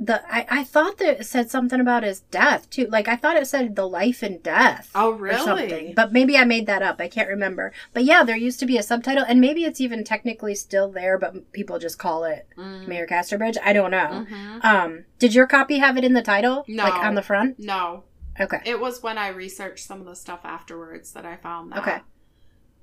the 0.00 0.22
I, 0.32 0.46
I 0.48 0.64
thought 0.64 0.98
that 0.98 1.20
it 1.20 1.24
said 1.26 1.50
something 1.50 1.80
about 1.80 2.04
his 2.04 2.20
death 2.20 2.70
too. 2.70 2.86
Like 2.86 3.08
I 3.08 3.16
thought 3.16 3.36
it 3.36 3.46
said 3.48 3.74
the 3.74 3.88
life 3.88 4.22
and 4.22 4.40
death. 4.42 4.90
Oh, 4.94 5.10
Or 5.10 5.14
really? 5.16 5.44
something. 5.44 5.94
But 5.94 6.12
maybe 6.12 6.36
I 6.36 6.44
made 6.44 6.66
that 6.66 6.82
up. 6.82 7.00
I 7.00 7.08
can't 7.08 7.28
remember. 7.28 7.72
But 7.92 8.04
yeah, 8.04 8.22
there 8.22 8.36
used 8.36 8.60
to 8.60 8.66
be 8.66 8.78
a 8.78 8.82
subtitle 8.82 9.24
and 9.26 9.40
maybe 9.40 9.64
it's 9.64 9.80
even 9.80 10.04
technically 10.04 10.54
still 10.54 10.90
there, 10.90 11.18
but 11.18 11.52
people 11.52 11.78
just 11.78 11.98
call 11.98 12.24
it 12.24 12.46
Mm. 12.56 12.86
Mayor 12.88 13.06
Casterbridge. 13.06 13.56
I 13.64 13.72
don't 13.72 13.90
know. 13.90 14.26
Mhm. 14.30 14.64
Um, 14.64 15.04
did 15.18 15.34
your 15.34 15.46
copy 15.46 15.78
have 15.78 15.96
it 15.96 16.04
in 16.04 16.12
the 16.12 16.22
title? 16.22 16.64
No. 16.68 16.84
Like 16.84 16.94
on 17.04 17.14
the 17.14 17.22
front? 17.22 17.58
No, 17.58 18.04
Okay. 18.40 18.60
it 18.64 18.78
was 18.80 19.02
when 19.02 19.18
I 19.18 19.28
researched 19.28 19.84
some 19.86 20.00
of 20.00 20.06
the 20.06 20.14
stuff 20.16 20.40
afterwards 20.44 21.12
that 21.12 21.26
I 21.26 21.36
found 21.36 21.72
that. 21.72 21.78
Okay. 21.78 21.98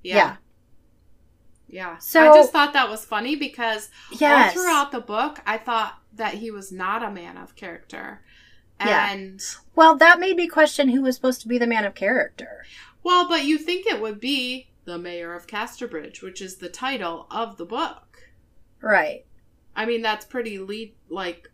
Yeah. 0.04 0.16
Yeah. 0.16 0.36
Yeah. 1.76 1.98
So- 1.98 2.32
I 2.32 2.36
just 2.38 2.54
thought 2.54 2.72
that 2.74 2.90
was 2.90 3.04
funny 3.04 3.36
because 3.36 3.90
Yes. 4.14 4.56
all 4.56 4.64
throughout 4.64 4.92
the 4.94 5.02
book, 5.02 5.40
I 5.46 5.58
thought 5.58 6.00
that 6.14 6.36
he 6.36 6.50
was 6.50 6.72
not 6.72 7.04
a 7.04 7.12
man 7.12 7.38
of 7.38 7.56
character. 7.58 8.22
Yeah. 8.80 9.12
And 9.12 9.42
Well, 9.76 9.98
that 9.98 10.20
made 10.20 10.38
me 10.38 10.48
question 10.48 10.88
who 10.90 11.02
was 11.02 11.16
supposed 11.16 11.42
to 11.42 11.48
be 11.50 11.58
the 11.58 11.68
man 11.68 11.84
of 11.86 11.94
character. 11.94 12.66
well, 13.04 13.28
but 13.28 13.44
you 13.44 13.58
think 13.58 13.86
it 13.86 14.02
would 14.02 14.20
be 14.22 14.70
the 14.86 14.98
mayor 14.98 15.34
of 15.34 15.48
Casterbridge, 15.48 16.22
which 16.22 16.42
is 16.42 16.58
the 16.58 16.70
title 16.70 17.28
of 17.30 17.58
the 17.58 17.66
book. 17.66 18.30
Right. 18.82 19.26
I 19.76 19.86
mean, 19.86 20.02
that's 20.02 20.26
pretty 20.26 20.58
lead 20.60 20.96
like 21.10 21.50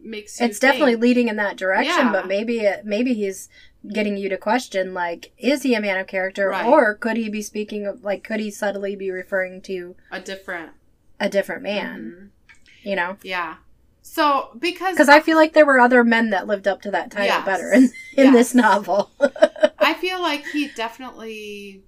makes 0.00 0.40
you 0.40 0.46
It's 0.46 0.58
definitely 0.58 0.96
leading 0.96 1.28
in 1.28 1.36
that 1.36 1.56
direction, 1.56 2.06
Yeah. 2.06 2.12
but 2.12 2.26
maybe 2.26 2.60
it, 2.60 2.84
maybe 2.86 3.12
he's 3.14 3.48
getting 3.92 4.16
you 4.16 4.28
to 4.28 4.36
question 4.36 4.92
like 4.94 5.32
is 5.38 5.62
he 5.62 5.74
a 5.74 5.80
man 5.80 5.98
of 5.98 6.06
character 6.06 6.48
Right. 6.48 6.66
or 6.66 6.94
could 6.94 7.16
he 7.16 7.28
be 7.28 7.42
speaking 7.42 7.86
of 7.86 8.02
like 8.02 8.24
could 8.24 8.40
he 8.40 8.50
subtly 8.50 8.96
be 8.96 9.10
referring 9.10 9.60
to 9.62 9.94
a 10.10 10.20
different 10.20 10.72
a 11.20 11.28
different 11.28 11.62
man, 11.62 12.30
Mhm. 12.44 12.88
you 12.88 12.96
know? 12.96 13.16
Yeah. 13.22 13.56
So 14.02 14.56
because 14.58 14.96
Cuz 14.96 15.08
I 15.08 15.20
feel 15.20 15.36
like 15.36 15.52
there 15.52 15.66
were 15.66 15.80
other 15.80 16.04
men 16.04 16.30
that 16.30 16.46
lived 16.46 16.68
up 16.68 16.82
to 16.82 16.90
that 16.90 17.10
title 17.10 17.26
Yes. 17.26 17.44
better 17.46 17.72
in, 17.72 17.84
in 18.16 18.26
Yes. 18.26 18.34
this 18.34 18.54
novel. 18.54 19.10
I 19.78 19.94
feel 19.94 20.20
like 20.20 20.46
he 20.48 20.68
definitely 20.68 21.82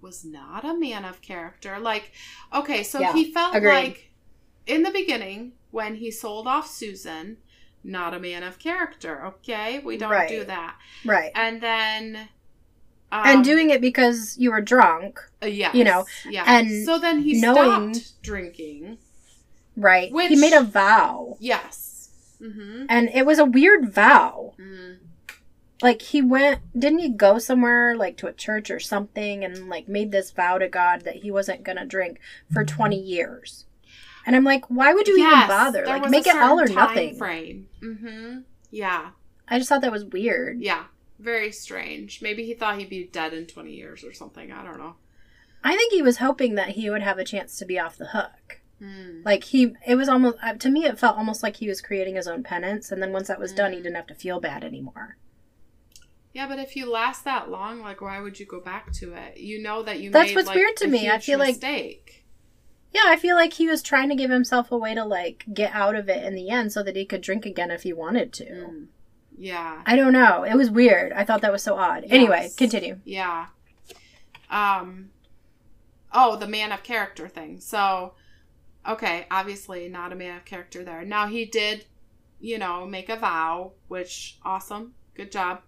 was 0.00 0.24
not 0.24 0.64
a 0.64 0.74
man 0.74 1.04
of 1.04 1.20
character. 1.22 1.78
Like, 1.78 2.10
okay, 2.52 2.82
so 2.82 3.00
Yeah, 3.00 3.12
he 3.12 3.32
felt 3.32 3.54
agreed. 3.54 3.70
like 3.72 4.10
in 4.66 4.82
the 4.82 4.90
beginning 4.90 5.52
when 5.70 5.96
he 5.96 6.10
sold 6.10 6.46
off 6.48 6.68
Susan, 6.68 7.36
not 7.84 8.14
a 8.14 8.18
man 8.18 8.42
of 8.42 8.58
character. 8.58 9.24
Okay, 9.26 9.78
we 9.80 9.96
don't 9.96 10.10
Right. 10.10 10.28
do 10.28 10.44
that. 10.44 10.76
right. 11.04 11.32
And 11.34 11.60
then, 11.60 12.28
um, 13.10 13.22
and 13.26 13.44
doing 13.44 13.70
it 13.70 13.80
because 13.80 14.36
you 14.38 14.50
were 14.50 14.60
drunk, 14.60 15.20
uh, 15.42 15.46
yes, 15.46 15.74
you 15.74 15.84
know, 15.84 16.06
yeah. 16.28 16.44
and 16.46 16.84
so 16.86 16.98
then 16.98 17.20
he 17.22 17.40
knowing- 17.40 17.94
stopped 17.94 18.22
drinking. 18.22 18.98
right? 19.76 20.10
he 20.28 20.36
made 20.36 20.52
a 20.52 20.62
vow. 20.62 21.36
Yes. 21.40 22.10
Mm-hmm. 22.40 22.86
And 22.88 23.08
it 23.14 23.24
was 23.26 23.38
a 23.38 23.44
weird 23.44 23.92
vow. 23.92 24.54
Mm. 24.58 24.98
like 25.82 26.00
he 26.02 26.22
went 26.22 26.60
didn't 26.78 27.00
he 27.00 27.08
go 27.08 27.38
somewhere 27.38 27.96
like 27.96 28.16
to 28.16 28.26
a 28.28 28.32
church 28.32 28.70
or 28.70 28.78
something 28.78 29.44
and 29.44 29.68
like 29.68 29.88
made 29.88 30.12
this 30.12 30.30
vow 30.30 30.56
to 30.58 30.68
god 30.68 31.00
that 31.02 31.16
he 31.16 31.30
wasn't 31.30 31.64
gonna 31.64 31.84
drink 31.84 32.20
for 32.52 32.64
20 32.64 32.96
years 32.96 33.64
and 34.26 34.34
i'm 34.36 34.44
like 34.44 34.64
why 34.70 34.92
would 34.94 35.06
you 35.08 35.16
even 35.18 35.48
bother 35.48 35.84
like 35.86 36.08
make 36.10 36.26
it 36.26 36.36
all 36.36 36.60
or 36.60 36.66
nothing 36.66 37.16
Frame. 37.16 37.68
Mm-hmm. 37.82 38.38
Yeah. 38.70 39.10
i 39.48 39.58
just 39.58 39.68
thought 39.68 39.80
that 39.82 39.92
was 39.92 40.04
weird 40.04 40.60
Yeah, 40.60 40.84
very 41.18 41.52
strange. 41.52 42.20
Maybe 42.22 42.44
he 42.44 42.54
thought 42.54 42.78
he'd 42.78 42.88
be 42.90 43.04
dead 43.04 43.32
in 43.32 43.46
20 43.46 43.70
years 43.72 44.02
or 44.04 44.12
something. 44.12 44.50
I 44.50 44.64
don't 44.64 44.78
know. 44.78 44.94
i 45.62 45.76
think 45.76 45.92
he 45.92 46.02
was 46.02 46.16
hoping 46.18 46.54
that 46.56 46.70
he 46.70 46.90
would 46.90 47.02
have 47.02 47.18
a 47.18 47.24
chance 47.24 47.56
to 47.58 47.64
be 47.64 47.78
off 47.78 47.96
the 47.96 48.06
hook 48.08 48.60
Hmm. 48.80 49.20
like 49.24 49.44
he 49.44 49.74
it 49.86 49.94
was 49.94 50.08
almost 50.08 50.38
uh, 50.42 50.54
to 50.54 50.68
me 50.68 50.84
it 50.86 50.98
felt 50.98 51.16
almost 51.16 51.40
like 51.44 51.58
he 51.58 51.68
was 51.68 51.80
creating 51.80 52.16
his 52.16 52.26
own 52.26 52.42
penance 52.42 52.90
and 52.90 53.00
then 53.00 53.12
once 53.12 53.28
that 53.28 53.38
was 53.38 53.52
done 53.52 53.70
he 53.72 53.78
Mm. 53.78 53.82
didn't 53.84 53.94
have 53.96 54.08
to 54.08 54.14
feel 54.16 54.40
bad 54.40 54.64
anymore 54.64 55.16
Yeah, 56.32 56.48
but 56.48 56.58
if 56.58 56.74
you 56.76 56.90
last 56.90 57.24
that 57.24 57.50
long, 57.50 57.80
like, 57.80 58.00
why 58.00 58.18
would 58.20 58.40
you 58.40 58.46
go 58.46 58.58
back 58.58 58.90
to 58.94 59.12
it? 59.12 59.36
You 59.36 59.62
know 59.62 59.82
that 59.82 60.00
you 60.00 60.10
That's 60.10 60.30
made, 60.30 60.34
what's 60.36 60.48
like, 60.48 60.56
weird 60.56 60.76
to 60.78 60.88
me. 60.88 61.10
I 61.10 61.18
feel 61.18 61.38
like- 61.38 61.56
mistake. 61.56 62.21
Yeah 62.92 63.04
i 63.06 63.16
feel 63.16 63.36
like 63.36 63.54
he 63.54 63.66
was 63.68 63.82
trying 63.82 64.08
to 64.08 64.14
give 64.14 64.30
himself 64.30 64.70
a 64.70 64.76
way 64.78 64.94
to 64.94 65.04
like 65.04 65.44
get 65.52 65.72
out 65.74 65.94
of 65.94 66.08
it 66.08 66.24
in 66.24 66.34
the 66.34 66.48
end 66.50 66.72
so 66.72 66.82
that 66.82 66.96
he 66.96 67.04
could 67.04 67.20
drink 67.20 67.44
again 67.46 67.70
if 67.70 67.82
he 67.82 67.92
wanted 67.92 68.32
to 68.32 68.44
Mm. 68.44 68.86
Yeah. 69.38 69.82
I 69.86 69.96
don't 69.96 70.12
know. 70.12 70.44
It 70.44 70.54
was 70.54 70.70
weird. 70.70 71.12
I 71.12 71.24
thought 71.24 71.40
that 71.40 71.50
was 71.50 71.62
so 71.62 71.74
odd. 71.74 72.04
Anyway, 72.08 72.50
continue. 72.56 73.00
Yeah. 73.04 73.46
Um. 74.50 75.10
Oh, 76.12 76.36
the 76.36 76.46
man 76.46 76.72
of 76.72 76.82
character 76.82 77.26
thing. 77.28 77.58
So, 77.58 78.12
okay, 78.86 79.26
obviously 79.30 79.88
not 79.88 80.12
a 80.12 80.16
man 80.16 80.36
of 80.36 80.44
character 80.44 80.84
there. 80.84 81.04
Now 81.04 81.26
he 81.26 81.46
did, 81.46 81.86
you 82.38 82.58
know, 82.58 82.86
make 82.86 83.08
a 83.08 83.16
vow, 83.16 83.72
which 83.88 84.38
awesome, 84.44 84.94
good 85.16 85.32
job. 85.32 85.62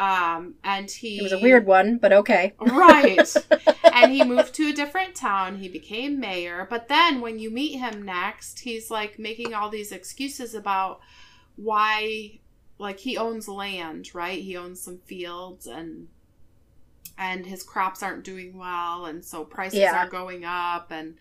Um, 0.00 0.54
and 0.64 0.90
he 0.90 1.18
It 1.18 1.22
was 1.22 1.32
a 1.32 1.38
weird 1.38 1.66
one, 1.66 1.98
but 1.98 2.12
okay. 2.12 2.54
right, 2.58 3.28
and 3.94 4.12
he 4.12 4.24
moved 4.24 4.54
to 4.54 4.68
a 4.68 4.72
different 4.72 5.14
town. 5.14 5.58
He 5.58 5.68
became 5.68 6.18
mayor, 6.18 6.66
but 6.70 6.88
then 6.88 7.20
when 7.20 7.38
you 7.38 7.50
meet 7.50 7.76
him 7.78 8.02
next, 8.02 8.60
he's 8.60 8.90
like 8.90 9.18
making 9.18 9.52
all 9.52 9.68
these 9.68 9.92
excuses 9.92 10.54
about 10.54 11.00
why, 11.56 12.40
like 12.78 13.00
he 13.00 13.18
owns 13.18 13.46
land, 13.46 14.14
right? 14.14 14.40
He 14.42 14.56
owns 14.56 14.80
some 14.80 14.98
fields 14.98 15.66
and 15.66 16.08
and 17.18 17.44
his 17.46 17.62
crops 17.62 18.02
aren't 18.02 18.24
doing 18.24 18.56
well 18.56 19.04
and 19.04 19.24
so 19.24 19.44
prices 19.44 19.80
Yeah. 19.80 19.94
are 19.94 20.08
going 20.08 20.44
up 20.44 20.90
and 20.90 21.16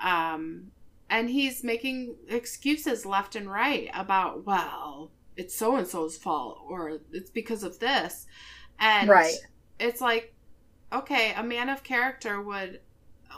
um 0.00 0.72
and 1.08 1.30
he's 1.30 1.62
making 1.64 2.16
excuses 2.28 3.06
left 3.06 3.36
and 3.36 3.50
right 3.50 3.90
about 3.94 4.44
well 4.46 5.10
it's 5.40 5.54
so 5.56 5.76
and 5.76 5.86
so's 5.86 6.16
fault 6.16 6.58
or 6.68 6.98
it's 7.12 7.30
because 7.30 7.62
of 7.62 7.78
this 7.78 8.26
and 8.78 9.08
Right. 9.08 9.34
it's 9.78 10.00
like 10.00 10.34
okay 10.92 11.32
a 11.36 11.42
man 11.42 11.68
of 11.68 11.82
character 11.82 12.40
would 12.40 12.80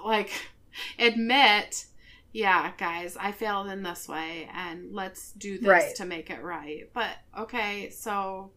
like 0.04 0.30
admit 0.98 1.86
yeah 2.32 2.72
guys 2.78 3.16
i 3.20 3.30
failed 3.30 3.68
in 3.68 3.82
this 3.82 4.08
way 4.08 4.48
and 4.54 4.92
let's 4.92 5.32
do 5.32 5.58
this 5.58 5.68
Right. 5.68 5.94
to 5.96 6.04
make 6.04 6.30
it 6.30 6.42
right 6.42 6.90
but 6.94 7.10
okay 7.38 7.90
so 7.90 8.50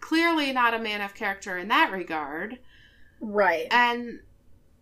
clearly 0.00 0.52
not 0.52 0.74
a 0.74 0.78
man 0.78 1.00
of 1.00 1.14
character 1.14 1.56
in 1.56 1.68
that 1.68 1.92
regard 1.92 2.58
Right. 3.20 3.66
and 3.70 4.20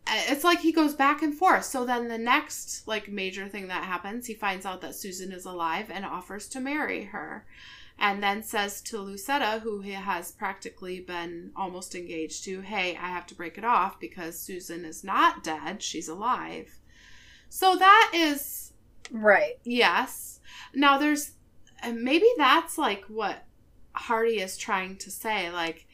uh, 0.09 0.22
it's 0.29 0.44
like 0.44 0.61
he 0.61 0.72
goes 0.72 0.94
back 0.94 1.22
and 1.22 1.35
forth 1.35 1.64
so 1.64 1.85
then 1.85 2.09
the 2.09 2.18
next 2.18 2.87
like 2.88 3.09
major 3.11 3.49
thing 3.49 3.68
that 3.68 3.85
happens 3.85 4.27
he 4.27 4.35
finds 4.35 4.64
out 4.64 4.81
that 4.81 4.94
susan 4.94 5.33
is 5.33 5.44
alive 5.44 5.90
and 5.92 6.05
offers 6.05 6.49
to 6.49 6.61
marry 6.61 7.05
her 7.05 7.44
and 7.99 8.23
then 8.23 8.43
says 8.43 8.81
to 8.83 8.99
lucetta 8.99 9.61
who 9.63 9.81
he 9.81 9.93
has 9.93 10.33
practically 10.33 11.01
been 11.01 11.51
almost 11.57 11.95
engaged 11.95 12.45
to 12.45 12.61
hey 12.61 12.91
i 12.97 13.09
have 13.09 13.27
to 13.27 13.35
break 13.35 13.57
it 13.57 13.65
off 13.65 13.99
because 13.99 14.39
susan 14.39 14.85
is 14.85 15.03
not 15.03 15.43
dead 15.43 15.83
she's 15.83 16.09
alive 16.09 16.79
so 17.49 17.77
that 17.77 18.11
is 18.15 18.73
Right. 19.11 19.59
Yes. 19.65 20.41
Now 20.75 20.99
there's 20.99 21.33
maybe 21.93 22.27
that's 22.37 22.79
like 22.79 23.05
what 23.05 23.45
Hardy 23.93 24.41
is 24.41 24.57
trying 24.57 24.97
to 24.97 25.11
say 25.11 25.51
like 25.51 25.87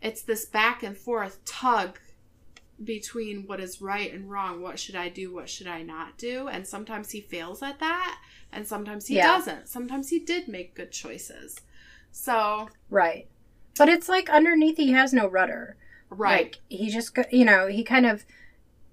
it's 0.00 0.22
this 0.22 0.44
back 0.44 0.82
and 0.82 0.96
forth 0.96 1.44
tug 1.44 1.98
between 2.82 3.46
what 3.46 3.60
is 3.60 3.80
right 3.80 4.12
and 4.12 4.30
wrong. 4.30 4.60
What 4.60 4.78
should 4.78 4.96
I 4.96 5.08
do? 5.08 5.32
What 5.32 5.48
should 5.48 5.68
I 5.68 5.82
not 5.82 6.18
do? 6.18 6.48
And 6.48 6.66
sometimes 6.66 7.10
he 7.10 7.20
fails 7.20 7.62
at 7.62 7.78
that 7.78 8.18
and 8.52 8.66
sometimes 8.66 9.06
he 9.06 9.16
Yeah. 9.16 9.26
doesn't. 9.26 9.68
Sometimes 9.68 10.10
he 10.10 10.18
did 10.18 10.48
make 10.48 10.74
good 10.74 10.92
choices. 10.92 11.60
So, 12.10 12.68
Right. 12.90 13.26
But 13.78 13.88
it's 13.88 14.08
like 14.08 14.28
underneath 14.28 14.76
he 14.76 14.92
has 14.92 15.12
no 15.12 15.26
rudder. 15.26 15.76
right. 16.10 16.42
Like 16.44 16.58
he 16.68 16.90
just 16.90 17.16
you 17.30 17.44
know, 17.44 17.66
he 17.68 17.82
kind 17.84 18.04
of 18.06 18.24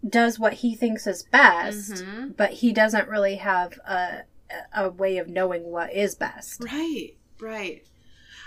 does 0.07 0.39
what 0.39 0.53
he 0.53 0.73
thinks 0.75 1.05
is 1.05 1.23
best, 1.23 1.91
Mhm. 2.05 2.37
but 2.37 2.51
he 2.51 2.71
doesn't 2.71 3.09
really 3.09 3.35
have 3.35 3.77
a 3.85 4.23
a 4.73 4.89
way 4.89 5.17
of 5.17 5.27
knowing 5.27 5.63
what 5.65 5.93
is 5.93 6.15
best. 6.15 6.63
Right. 6.63 7.11
Right. 7.39 7.85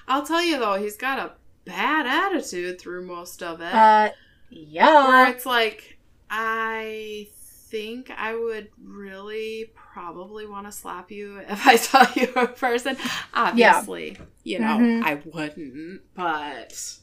I'll 0.09 0.25
tell 0.27 0.42
you 0.42 0.59
though, 0.59 0.75
he's 0.77 0.96
got 0.96 1.18
a 1.18 1.33
bad 1.64 2.07
attitude 2.07 2.81
through 2.81 3.05
most 3.07 3.42
of 3.42 3.61
it. 3.61 3.72
Uh 3.75 4.11
where 4.51 4.59
yeah. 4.59 5.29
it's 5.31 5.44
like 5.46 5.98
I 6.31 7.29
think 7.73 8.11
I 8.17 8.37
would 8.37 8.69
really 8.85 9.71
probably 9.75 10.47
want 10.47 10.67
to 10.67 10.73
slap 10.73 11.11
you 11.11 11.39
if 11.49 11.67
I 11.67 11.77
saw 11.77 12.07
you 12.15 12.29
in 12.37 12.47
person. 12.49 12.97
Obviously, 13.33 14.19
you 14.45 14.59
know 14.61 14.77
Mhm. 14.79 15.03
I 15.03 15.15
wouldn't, 15.25 16.03
but 16.15 16.99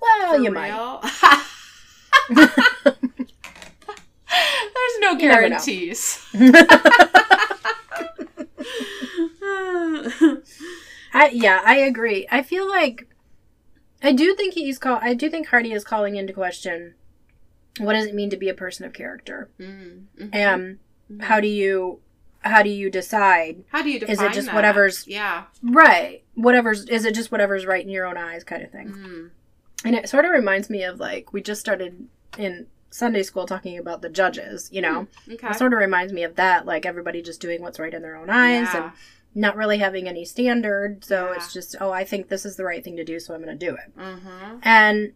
Well, 0.00 0.40
you 0.42 0.50
might. 0.52 1.00
There's 4.34 4.98
no 5.00 5.10
You 5.12 5.28
never 5.28 5.48
know. 5.48 5.58
guarantees. 5.58 6.24
I 11.14 11.30
yeah, 11.32 11.60
I 11.64 11.76
agree. 11.78 12.26
I 12.30 12.42
feel 12.42 12.68
like 12.68 13.06
I 14.02 14.12
do 14.12 14.34
think 14.34 14.54
he's 14.54 14.78
call 14.78 14.98
I 15.02 15.14
do 15.14 15.28
think 15.28 15.48
Hardy 15.48 15.72
is 15.72 15.84
calling 15.84 16.16
into 16.16 16.32
question 16.32 16.94
what 17.78 17.94
does 17.94 18.06
it 18.06 18.14
mean 18.14 18.30
to 18.30 18.36
be 18.36 18.48
a 18.48 18.54
person 18.54 18.84
of 18.84 18.92
character? 18.92 19.48
Mm, 19.58 20.04
mhm. 20.18 20.34
And 20.34 20.78
how 21.22 21.40
do 21.40 21.48
you 21.48 22.00
how 22.40 22.62
do 22.62 22.70
you 22.70 22.90
decide 22.90 23.62
How 23.70 23.82
do 23.82 23.90
you 23.90 24.00
define 24.00 24.14
is 24.14 24.20
it 24.22 24.32
just 24.32 24.46
that? 24.46 24.54
whatever's- 24.54 25.06
Yeah. 25.06 25.44
right 25.62 26.22
whatever's 26.34 26.84
is 26.88 27.04
it 27.04 27.14
just 27.14 27.30
whatever's 27.30 27.66
right 27.66 27.84
in 27.84 27.88
your 27.90 28.04
own 28.06 28.16
eyes 28.16 28.42
kind 28.44 28.62
of 28.64 28.70
thing 28.72 28.88
Mm. 28.88 29.30
and 29.84 29.94
it 29.94 30.08
sort 30.08 30.24
of 30.24 30.32
reminds 30.32 30.68
me 30.68 30.82
of 30.82 30.98
like 30.98 31.32
we 31.32 31.40
just 31.40 31.60
started 31.60 32.08
in 32.38 32.66
sunday 32.90 33.22
school 33.22 33.46
talking 33.46 33.78
about 33.78 34.02
the 34.02 34.08
judges 34.08 34.68
you 34.72 34.80
know 34.82 35.06
Okay. 35.30 35.48
it 35.50 35.54
sort 35.56 35.72
of 35.72 35.78
reminds 35.78 36.12
me 36.12 36.24
of 36.24 36.34
that 36.36 36.66
like 36.66 36.84
everybody 36.84 37.22
just 37.22 37.40
doing 37.40 37.62
what's 37.62 37.78
right 37.78 37.94
in 37.94 38.02
their 38.02 38.16
own 38.16 38.28
eyes 38.28 38.68
yeah. 38.74 38.84
and 38.86 38.92
not 39.34 39.54
really 39.56 39.78
having 39.78 40.08
any 40.08 40.24
standard 40.24 41.04
so 41.04 41.26
Yeah. 41.28 41.34
it's 41.36 41.52
just 41.52 41.76
oh 41.80 41.92
i 41.92 42.02
think 42.04 42.28
this 42.28 42.44
is 42.44 42.56
the 42.56 42.64
right 42.64 42.82
thing 42.82 42.96
to 42.96 43.04
do 43.04 43.20
so 43.20 43.34
i'm 43.34 43.42
going 43.44 43.56
to 43.56 43.66
do 43.66 43.74
it 43.76 43.96
Mm-hmm. 43.96 44.58
and 44.64 45.12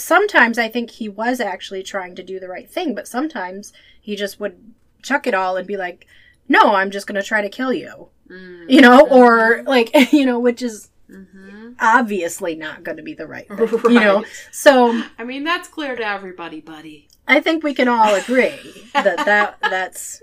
sometimes 0.00 0.58
i 0.58 0.68
think 0.68 0.90
he 0.90 1.08
was 1.08 1.40
actually 1.40 1.82
trying 1.82 2.14
to 2.14 2.22
do 2.22 2.38
the 2.40 2.48
right 2.48 2.70
thing 2.70 2.94
but 2.94 3.08
sometimes 3.08 3.72
he 4.00 4.14
just 4.16 4.38
would 4.40 4.56
chuck 5.02 5.26
it 5.26 5.34
all 5.34 5.56
and 5.56 5.66
be 5.66 5.76
like 5.76 6.06
no 6.48 6.74
i'm 6.74 6.90
just 6.90 7.06
going 7.06 7.20
to 7.20 7.26
try 7.26 7.40
to 7.42 7.48
kill 7.48 7.72
you 7.72 8.08
Mm. 8.30 8.66
you 8.70 8.82
know 8.82 9.06
or 9.08 9.62
like 9.62 9.88
you 10.12 10.26
know 10.26 10.38
which 10.38 10.60
is 10.62 10.90
Mm-hmm. 11.10 11.70
obviously 11.80 12.54
not 12.54 12.84
going 12.84 12.98
to 12.98 13.02
be 13.02 13.14
the 13.14 13.26
right 13.26 13.48
thing 13.48 13.66
you 13.84 13.98
know 13.98 14.26
so 14.52 15.02
I 15.18 15.24
mean, 15.24 15.42
that's 15.42 15.66
clear 15.66 15.96
to 15.96 16.06
everybody, 16.06 16.60
buddy. 16.60 17.08
i 17.26 17.40
think 17.40 17.64
we 17.64 17.72
can 17.72 17.88
all 17.88 18.14
agree 18.14 18.58
that 18.92 19.16
that 19.24 19.56
that's 19.62 20.22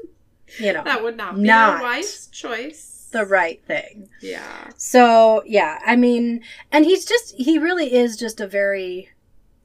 you 0.59 0.71
know 0.73 0.83
That 0.83 1.01
would 1.01 1.17
not 1.17 1.33
be 1.38 1.41
Not 1.41 1.79
a 1.79 1.83
wise 1.83 2.27
choice. 2.27 3.07
the 3.11 3.25
right 3.25 3.59
thing 3.65 4.09
Yeah. 4.21 4.69
so 4.77 5.41
yeah 5.47 5.79
i 5.83 5.95
mean 5.95 6.43
and 6.71 6.85
he's 6.85 7.03
just 7.03 7.33
he 7.35 7.57
really 7.57 7.91
is 7.95 8.15
just 8.15 8.39
a 8.39 8.45
very 8.45 9.09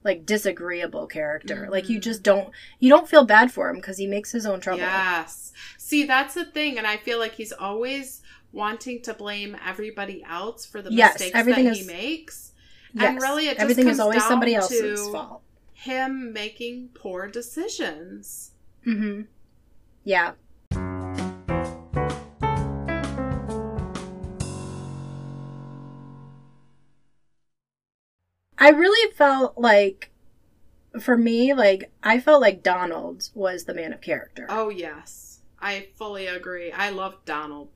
like 0.02 0.24
disagreeable 0.24 1.06
character 1.06 1.68
like 1.70 1.88
you 1.90 1.98
Mhm. 1.98 2.02
just 2.02 2.22
don't 2.22 2.50
you 2.78 2.88
don't 2.88 3.08
feel 3.08 3.24
bad 3.24 3.52
for 3.52 3.68
him 3.68 3.76
because 3.76 3.98
he 3.98 4.06
makes 4.06 4.32
his 4.32 4.46
own 4.46 4.60
trouble 4.60 4.78
Yes. 4.80 5.52
See, 5.76 6.04
that's 6.06 6.34
the 6.34 6.44
thing, 6.44 6.78
and 6.78 6.86
I 6.86 6.96
feel 6.96 7.18
like 7.18 7.34
he's 7.34 7.52
always 7.52 8.22
wanting 8.52 9.02
to 9.02 9.12
blame 9.14 9.56
everybody 9.66 10.22
else 10.28 10.64
for 10.64 10.80
the 10.82 10.90
Yes, 10.92 11.14
mistakes 11.14 11.36
everything 11.36 11.64
that 11.66 11.72
is- 11.72 11.86
he 11.86 11.92
makes. 11.92 12.52
Yes. 12.94 13.04
And 13.04 13.20
really, 13.20 13.46
it 13.46 13.50
just 13.52 13.60
everything 13.60 13.88
is 13.88 14.00
always 14.00 14.24
somebody 14.24 14.54
else's 14.54 15.00
fault 15.08 15.42
Him 15.74 16.32
making 16.32 16.90
poor 16.94 17.28
decisions. 17.28 18.52
mm-hmm 18.86 19.22
yeah 20.04 20.32
I 28.70 28.72
really 28.72 29.12
felt 29.14 29.58
like, 29.58 30.10
for 31.00 31.16
me, 31.18 31.52
like, 31.54 31.90
I 32.04 32.20
felt 32.20 32.40
like 32.40 32.62
Donald 32.62 33.28
was 33.34 33.64
the 33.64 33.74
man 33.74 33.92
of 33.92 34.00
character. 34.00 34.46
Oh 34.48 34.68
yes, 34.68 35.40
I 35.60 35.88
fully 35.96 36.28
agree. 36.28 36.70
I 36.70 36.90
love 36.90 37.16
Donald. 37.24 37.68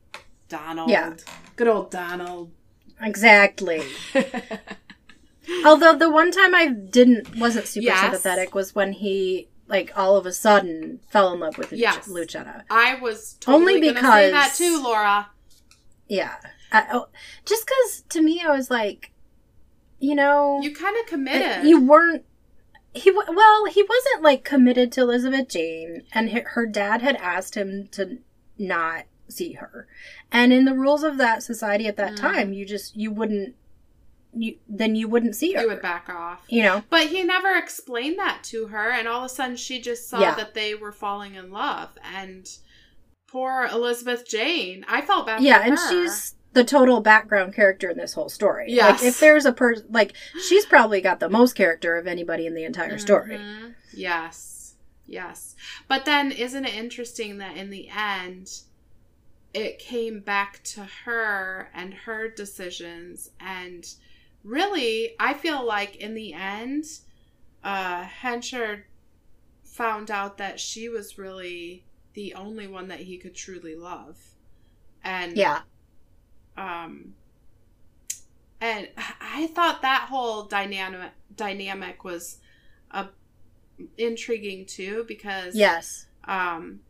Donald. 0.49 0.89
Yeah. 0.91 1.15
Good 1.57 1.67
old 1.67 1.91
Donald. 1.91 2.53
Exactly. 3.01 3.83
Although 5.65 5.97
the 5.97 6.11
one 6.11 6.31
time 6.31 6.55
I 6.55 6.69
didn't 6.69 7.37
wasn't 7.39 7.67
super 7.67 7.87
Yes. 7.87 8.01
sympathetic 8.01 8.55
was 8.55 8.73
when 8.77 8.93
he 8.93 9.49
like 9.67 9.91
all 9.97 10.17
of 10.17 10.27
a 10.27 10.33
sudden 10.33 11.01
fell 11.11 11.33
in 11.33 11.41
love 11.41 11.59
with 11.59 11.73
Yes. 11.73 12.07
Lucetta. 12.07 12.65
I 12.71 12.95
was 13.01 13.35
totally 13.41 13.75
Only 13.75 13.89
say 13.95 14.31
that 14.31 14.55
too, 14.55 14.81
Laura. 14.81 15.31
Yeah, 16.09 16.35
I, 16.71 16.87
oh, 16.93 17.09
just 17.45 17.67
because 17.67 18.05
to 18.11 18.23
me 18.23 18.43
I 18.47 18.55
was 18.55 18.71
like, 18.71 19.11
you 20.05 20.15
know, 20.15 20.61
You 20.63 20.75
kind 20.75 20.97
of 20.97 21.05
Uh, 21.07 21.09
committed. 21.09 21.65
You 21.69 21.81
weren't. 21.81 22.25
He 22.93 23.11
well, 23.11 23.65
he 23.67 23.83
wasn't 23.83 24.23
like 24.23 24.45
committed 24.45 24.93
to 24.93 25.01
Elizabeth 25.01 25.49
Jane, 25.49 26.03
and 26.13 26.31
her 26.31 26.67
dad 26.67 27.03
had 27.03 27.17
asked 27.17 27.55
him 27.57 27.89
to 27.93 28.19
not 28.59 29.05
see 29.29 29.53
her. 29.55 29.89
And 30.31 30.53
in 30.53 30.65
the 30.65 30.75
rules 30.75 31.03
of 31.03 31.17
that 31.19 31.43
society 31.43 31.87
at 31.89 31.97
that 31.97 32.13
Mm. 32.13 32.21
time, 32.21 32.53
you 32.53 32.65
just 32.65 32.95
you 32.97 33.11
wouldn't 33.11 33.55
you 34.37 34.57
then 34.69 34.95
you 34.97 35.07
wouldn't 35.09 35.35
see 35.37 35.53
her. 35.55 35.63
you 35.63 35.69
would 35.69 35.83
back 35.83 36.09
off. 36.09 36.43
You 36.49 36.63
know, 36.65 36.83
But 36.91 37.07
he 37.09 37.23
never 37.23 37.55
explained 37.57 38.19
that 38.19 38.43
to 38.45 38.67
her, 38.69 38.91
and 38.91 39.09
all 39.09 39.21
of 39.25 39.31
a 39.31 39.35
sudden 39.35 39.57
she 39.57 39.81
just 39.81 40.09
saw 40.09 40.21
Yeah. 40.21 40.35
that 40.35 40.55
they 40.55 40.75
were 40.75 40.93
falling 40.93 41.35
in 41.37 41.51
love. 41.51 41.91
And 42.15 42.49
poor 43.29 43.69
Elizabeth 43.73 44.27
Jane, 44.29 44.85
I 44.89 45.01
felt 45.03 45.27
bad. 45.27 45.43
yeah, 45.43 45.63
and 45.65 45.79
her. 45.79 45.89
she's 45.91 46.35
the 46.55 46.65
total 46.65 47.01
background 47.01 47.55
character 47.55 47.91
in 47.91 47.97
this 47.99 48.15
whole 48.15 48.29
story. 48.29 48.67
Yes. 48.69 49.01
Like 49.03 49.09
if 49.09 49.21
there's 49.21 49.45
a 49.45 49.53
person 49.53 49.87
like 49.91 50.15
she's 50.49 50.65
probably 50.65 51.01
got 51.01 51.21
the 51.21 51.29
most 51.29 51.55
character 51.55 51.97
of 51.97 52.07
anybody 52.07 52.47
in 52.47 52.55
the 52.55 52.65
entire 52.65 52.97
story. 52.99 53.37
Mhm. 53.37 53.75
Yes, 53.93 54.75
yes. 55.07 55.55
But 55.89 56.05
then, 56.05 56.33
isn't 56.33 56.65
it 56.65 56.75
interesting 56.75 57.39
that 57.39 57.57
in 57.57 57.71
the 57.71 57.89
end, 57.89 58.51
it 59.53 59.79
came 59.79 60.21
back 60.21 60.63
to 60.65 60.85
her 61.05 61.71
and 61.75 61.93
her 61.95 62.29
decisions, 62.29 63.31
and 63.39 63.87
really, 64.43 65.15
I 65.21 65.35
feel 65.35 65.65
like 65.65 65.97
in 65.97 66.15
the 66.15 66.33
end, 66.33 66.85
uh, 67.63 68.03
Henchard 68.05 68.85
found 69.65 70.11
out 70.11 70.39
that 70.39 70.59
she 70.61 70.89
was 70.89 71.19
really 71.19 71.85
the 72.15 72.35
only 72.35 72.67
one 72.67 72.89
that 72.89 73.01
he 73.01 73.17
could 73.19 73.35
truly 73.35 73.75
love, 73.75 74.17
and 75.03 75.37
Yeah. 75.37 75.63
Um 76.57 77.15
and 78.61 78.89
i 79.21 79.47
thought 79.49 79.83
that 79.83 80.07
whole 80.09 80.45
dynamic 80.45 81.11
dynamic 81.35 82.05
was 82.05 82.39
uh, 82.93 83.07
intriguing 83.99 84.65
too 84.67 85.05
because 85.09 85.55
Yes. 85.55 86.07
um 86.25 86.81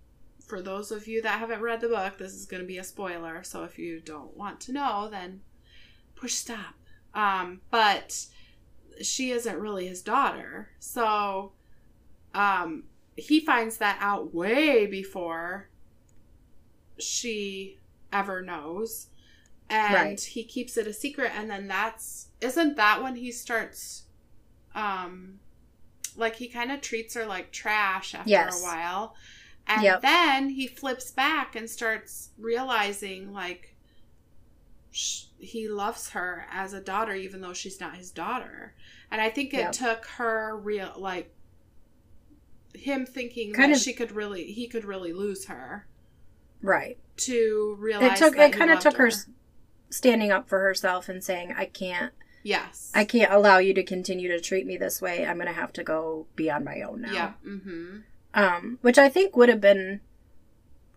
for 0.45 0.61
those 0.61 0.91
of 0.91 1.09
you 1.09 1.23
that 1.23 1.39
haven't 1.39 1.63
read 1.63 1.81
the 1.81 1.89
book 1.89 2.19
this 2.19 2.35
is 2.35 2.45
going 2.45 2.61
to 2.63 2.67
be 2.67 2.77
a 2.77 2.85
spoiler. 2.85 3.43
So 3.43 3.65
if 3.65 3.79
you 3.79 4.01
don't 4.01 4.37
want 4.37 4.61
to 4.63 4.73
know 4.73 5.09
then 5.11 5.41
push 6.15 6.35
stop. 6.35 6.75
Um 7.15 7.63
but 7.71 8.27
she 9.01 9.31
isn't 9.31 9.59
really 9.59 9.89
his 9.89 10.03
daughter. 10.03 10.69
So 10.79 11.53
um 12.35 12.85
he 13.17 13.41
finds 13.41 13.79
that 13.79 13.97
out 14.01 14.35
way 14.35 14.85
before 14.87 15.71
she 16.99 17.79
ever 18.13 18.43
knows 18.43 19.07
and 19.71 19.95
Right. 19.95 20.21
he 20.21 20.45
keeps 20.45 20.77
it 20.77 20.87
a 20.87 20.93
secret 20.93 21.33
and 21.35 21.51
then 21.51 21.67
that's 21.69 22.29
isn't 22.41 22.77
that 22.77 23.03
when 23.03 23.17
he 23.17 23.33
starts 23.33 24.05
um 24.75 25.41
like 26.17 26.37
he 26.37 26.49
kind 26.49 26.71
of 26.71 26.81
treats 26.81 27.15
her 27.15 27.25
like 27.27 27.51
trash 27.51 28.15
after 28.15 28.29
Yes. 28.31 28.61
a 28.61 28.65
while 28.65 29.17
and 29.67 29.83
Yep. 29.83 30.03
then 30.03 30.49
he 30.51 30.67
flips 30.67 31.11
back 31.11 31.57
and 31.57 31.69
starts 31.69 32.31
realizing 32.39 33.33
like 33.33 33.75
sh- 34.91 35.25
he 35.39 35.67
loves 35.69 36.11
her 36.11 36.47
as 36.53 36.73
a 36.73 36.81
daughter 36.81 37.15
even 37.15 37.41
though 37.41 37.53
she's 37.55 37.81
not 37.81 37.97
his 37.97 38.11
daughter 38.11 38.75
and 39.11 39.21
i 39.21 39.31
think 39.31 39.53
it 39.55 39.59
Yep. 39.59 39.73
took 39.73 40.07
her 40.07 40.57
real 40.57 40.93
like 40.97 41.33
him 42.75 43.07
thinking 43.07 43.53
Kind 43.55 43.73
that 43.73 43.77
of- 43.77 43.83
she 43.83 43.93
could 43.93 44.13
really 44.13 44.53
he 44.53 44.67
could 44.69 44.85
really 44.85 45.13
lose 45.13 45.47
her 45.47 45.87
Right. 46.63 46.99
to 47.19 47.77
realize 47.79 48.21
It 48.21 48.25
took 48.25 48.37
that 48.37 48.51
it 48.55 48.57
kind 48.57 48.71
of 48.71 48.79
took 48.81 48.97
her 48.97 49.09
s- 49.09 49.27
standing 49.95 50.31
up 50.33 50.49
for 50.49 50.61
herself 50.61 51.09
and 51.09 51.23
saying, 51.23 51.55
"I 51.57 51.67
can't 51.67 52.13
yes 52.43 52.91
I 52.95 53.05
can't 53.05 53.33
allow 53.33 53.59
you 53.59 53.73
to 53.75 53.83
continue 53.83 54.29
to 54.29 54.41
treat 54.41 54.67
me 54.67 54.77
this 54.77 55.01
way. 55.01 55.25
I'm 55.27 55.37
going 55.37 55.47
to 55.47 55.53
have 55.55 55.73
to 55.75 55.85
go 55.85 56.27
be 56.37 56.51
on 56.51 56.65
my 56.65 56.81
own 56.83 57.03
now." 57.03 57.13
yeah 57.13 57.33
mm-hmm 57.47 57.99
Um, 58.35 58.79
which 58.83 58.99
I 58.99 59.09
think 59.09 59.37
would 59.37 59.49
have 59.49 59.61
been 59.61 60.01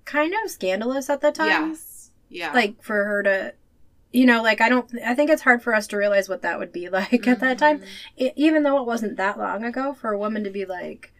kind 0.05 0.33
of 0.43 0.49
scandalous 0.51 1.09
at 1.09 1.21
the 1.21 1.31
time. 1.31 1.71
yes 1.71 2.11
yeah 2.29 2.53
Like 2.53 2.81
for 2.81 3.03
her 3.05 3.23
to, 3.23 3.53
you 4.11 4.25
know, 4.25 4.41
like 4.41 4.59
I 4.61 4.69
don't, 4.69 4.89
I 5.05 5.13
think 5.15 5.29
it's 5.29 5.41
hard 5.43 5.61
for 5.61 5.73
us 5.75 5.87
to 5.87 5.97
realize 5.97 6.27
what 6.29 6.41
that 6.41 6.59
would 6.59 6.71
be 6.73 6.89
like 6.99 7.27
at 7.27 7.39
that 7.41 7.57
time. 7.57 7.83
It, 8.15 8.33
even 8.35 8.63
though 8.63 8.79
it 8.81 8.85
wasn't 8.87 9.17
that 9.17 9.37
long 9.37 9.63
ago, 9.63 9.93
for 9.93 10.11
a 10.11 10.17
woman 10.19 10.43
to 10.43 10.49
be 10.49 10.65
like, 10.65 11.13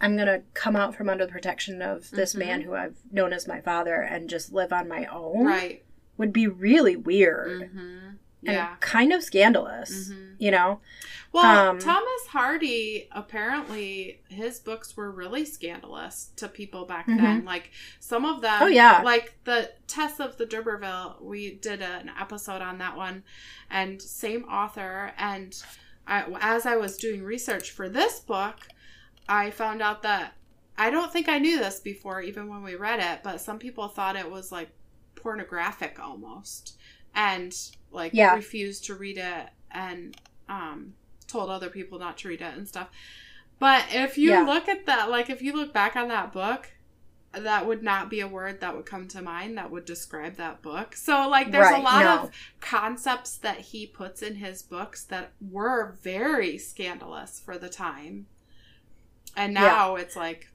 I'm 0.00 0.16
going 0.16 0.26
to 0.28 0.42
come 0.54 0.76
out 0.76 0.94
from 0.94 1.08
under 1.08 1.24
the 1.26 1.32
protection 1.32 1.80
of 1.82 2.10
this 2.10 2.34
Mhm. 2.34 2.38
man 2.38 2.60
who 2.62 2.74
I've 2.74 2.96
known 3.10 3.32
as 3.32 3.48
my 3.48 3.60
father 3.60 3.94
and 4.02 4.28
just 4.28 4.52
live 4.52 4.72
on 4.72 4.88
my 4.88 5.06
own 5.06 5.44
right 5.46 5.82
would 6.16 6.32
be 6.32 6.46
really 6.46 6.96
weird 6.96 7.70
mm-hmm. 7.70 8.08
and 8.46 8.80
kind 8.80 9.12
of 9.12 9.22
scandalous, 9.22 10.10
Mhm. 10.10 10.34
you 10.38 10.50
know? 10.50 10.80
Well, 11.32 11.70
Um, 11.70 11.78
Thomas 11.78 12.26
Hardy 12.28 13.08
apparently 13.10 14.22
his 14.28 14.60
books 14.60 14.96
were 14.96 15.10
really 15.10 15.44
scandalous 15.44 16.30
to 16.36 16.48
people 16.48 16.84
back 16.84 17.06
Mhm. 17.08 17.16
then. 17.20 17.44
Like 17.44 17.72
some 17.98 18.24
of 18.24 18.40
them, 18.42 18.62
Oh, 18.62 18.66
yeah. 18.66 19.02
like 19.02 19.34
the 19.44 19.72
Tess 19.86 20.20
of 20.20 20.36
the 20.36 20.46
D'Urberville. 20.46 21.16
We 21.20 21.54
did 21.54 21.82
an 21.82 22.10
episode 22.20 22.62
on 22.62 22.78
that 22.78 22.96
one, 22.96 23.24
and 23.70 24.00
same 24.00 24.44
author. 24.44 25.12
And 25.18 25.60
I, 26.06 26.24
as 26.40 26.66
I 26.66 26.76
was 26.76 26.96
doing 26.98 27.22
research 27.24 27.70
for 27.70 27.88
this 27.88 28.20
book, 28.20 28.56
I 29.28 29.50
found 29.50 29.80
out 29.82 30.02
that 30.02 30.34
I 30.76 30.90
don't 30.90 31.12
think 31.12 31.28
I 31.28 31.38
knew 31.38 31.58
this 31.58 31.80
before, 31.80 32.20
even 32.20 32.48
when 32.48 32.62
we 32.62 32.74
read 32.74 33.00
it, 33.00 33.22
but 33.22 33.40
some 33.40 33.58
people 33.58 33.88
thought 33.88 34.16
it 34.16 34.30
was 34.30 34.52
like 34.52 34.70
pornographic 35.24 35.98
almost, 35.98 36.76
and 37.14 37.52
like 37.90 38.12
Yeah. 38.14 38.34
refused 38.34 38.84
to 38.84 38.94
read 38.94 39.18
it 39.18 39.48
and 39.70 40.16
um, 40.48 40.94
told 41.26 41.48
other 41.48 41.70
people 41.70 41.98
not 41.98 42.18
to 42.18 42.28
read 42.28 42.42
it 42.42 42.54
and 42.54 42.68
stuff. 42.68 42.90
But 43.58 43.86
if 43.90 44.18
you 44.18 44.30
Yeah. 44.30 44.42
look 44.44 44.68
at 44.68 44.84
that, 44.86 45.08
like 45.10 45.30
if 45.30 45.40
you 45.40 45.54
look 45.54 45.72
back 45.72 45.96
on 45.96 46.08
that 46.08 46.32
book, 46.32 46.70
that 47.32 47.66
would 47.66 47.82
not 47.82 48.10
be 48.10 48.20
a 48.20 48.28
word 48.28 48.60
that 48.60 48.76
would 48.76 48.84
come 48.86 49.08
to 49.08 49.22
mind 49.22 49.56
that 49.56 49.70
would 49.70 49.86
describe 49.86 50.36
that 50.36 50.60
book. 50.62 50.94
So 50.94 51.28
like 51.28 51.50
there's 51.50 51.70
a 51.70 51.78
lot 51.78 52.04
no. 52.04 52.18
of 52.24 52.30
concepts 52.60 53.38
that 53.38 53.58
he 53.58 53.86
puts 53.86 54.22
in 54.22 54.36
his 54.36 54.62
books 54.62 55.04
that 55.06 55.32
were 55.40 55.96
very 56.02 56.58
scandalous 56.58 57.40
for 57.40 57.56
the 57.58 57.70
time. 57.70 58.26
And 59.36 59.54
Yeah. 59.54 59.60
now 59.62 59.96
it's 59.96 60.14
like 60.14 60.48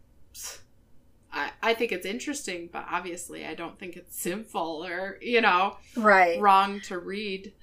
I, 1.31 1.51
I 1.61 1.73
think 1.73 1.91
it's 1.91 2.05
interesting, 2.05 2.69
but 2.71 2.85
obviously 2.89 3.45
I 3.45 3.53
don't 3.53 3.77
think 3.77 3.95
it's 3.95 4.15
sinful 4.21 4.85
or, 4.85 5.17
you 5.21 5.41
know, 5.41 5.77
Right. 5.95 6.39
wrong 6.39 6.79
to 6.81 6.97
read. 6.97 7.53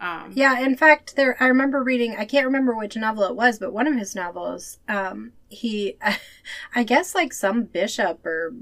Um 0.00 0.32
Yeah, 0.34 0.60
in 0.60 0.76
fact, 0.76 1.16
there 1.16 1.36
I 1.42 1.46
remember 1.48 1.82
reading. 1.82 2.16
I 2.16 2.24
can't 2.24 2.46
remember 2.46 2.74
which 2.74 2.96
novel 2.96 3.24
it 3.24 3.36
was, 3.36 3.58
but 3.58 3.72
one 3.72 3.86
of 3.86 3.96
his 3.96 4.14
novels, 4.14 4.78
um, 4.88 5.32
he, 5.48 5.96
I 6.74 6.84
guess, 6.84 7.14
like 7.14 7.32
some 7.32 7.64
bishop 7.64 8.24
or 8.24 8.54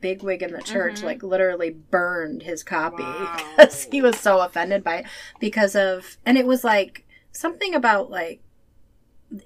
bigwig 0.00 0.42
in 0.42 0.52
the 0.52 0.62
church, 0.62 1.00
Mhm. 1.00 1.04
like 1.04 1.22
literally 1.22 1.70
burned 1.70 2.42
his 2.42 2.62
copy 2.62 3.02
Wow. 3.02 3.36
because 3.56 3.84
he 3.90 4.00
was 4.00 4.18
so 4.18 4.40
offended 4.40 4.82
by 4.82 4.98
it 5.00 5.06
because 5.38 5.76
of, 5.76 6.16
and 6.24 6.38
it 6.38 6.46
was 6.46 6.64
like 6.64 7.04
something 7.32 7.74
about 7.74 8.10
like 8.10 8.40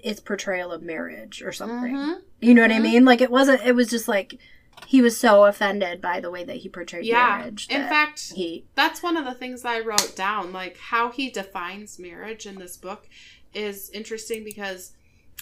its 0.03 0.19
portrayal 0.19 0.71
of 0.71 0.81
marriage 0.81 1.41
or 1.41 1.51
something. 1.51 1.93
mhm. 1.95 2.21
You 2.41 2.53
know 2.53 2.61
what 2.63 2.71
I 2.71 2.79
Mhm. 2.79 2.83
mean? 2.83 3.05
Like 3.05 3.21
it 3.21 3.31
wasn't. 3.31 3.61
It 3.63 3.75
was 3.75 3.89
just 3.89 4.07
like 4.07 4.39
he 4.87 5.01
was 5.01 5.17
so 5.17 5.45
offended 5.45 6.01
by 6.01 6.19
the 6.19 6.29
way 6.29 6.43
that 6.43 6.57
he 6.57 6.69
portrayed 6.69 7.05
Yeah. 7.05 7.37
marriage. 7.37 7.67
In 7.69 7.87
fact, 7.87 8.33
he 8.35 8.65
that's 8.75 9.01
one 9.01 9.15
of 9.17 9.25
the 9.25 9.33
things 9.33 9.63
I 9.65 9.79
wrote 9.79 10.15
down. 10.15 10.51
Like 10.51 10.77
how 10.77 11.11
he 11.11 11.29
defines 11.29 11.97
marriage 11.99 12.45
in 12.45 12.55
this 12.59 12.77
book 12.77 13.07
is 13.53 13.89
interesting 13.91 14.43
because 14.43 14.91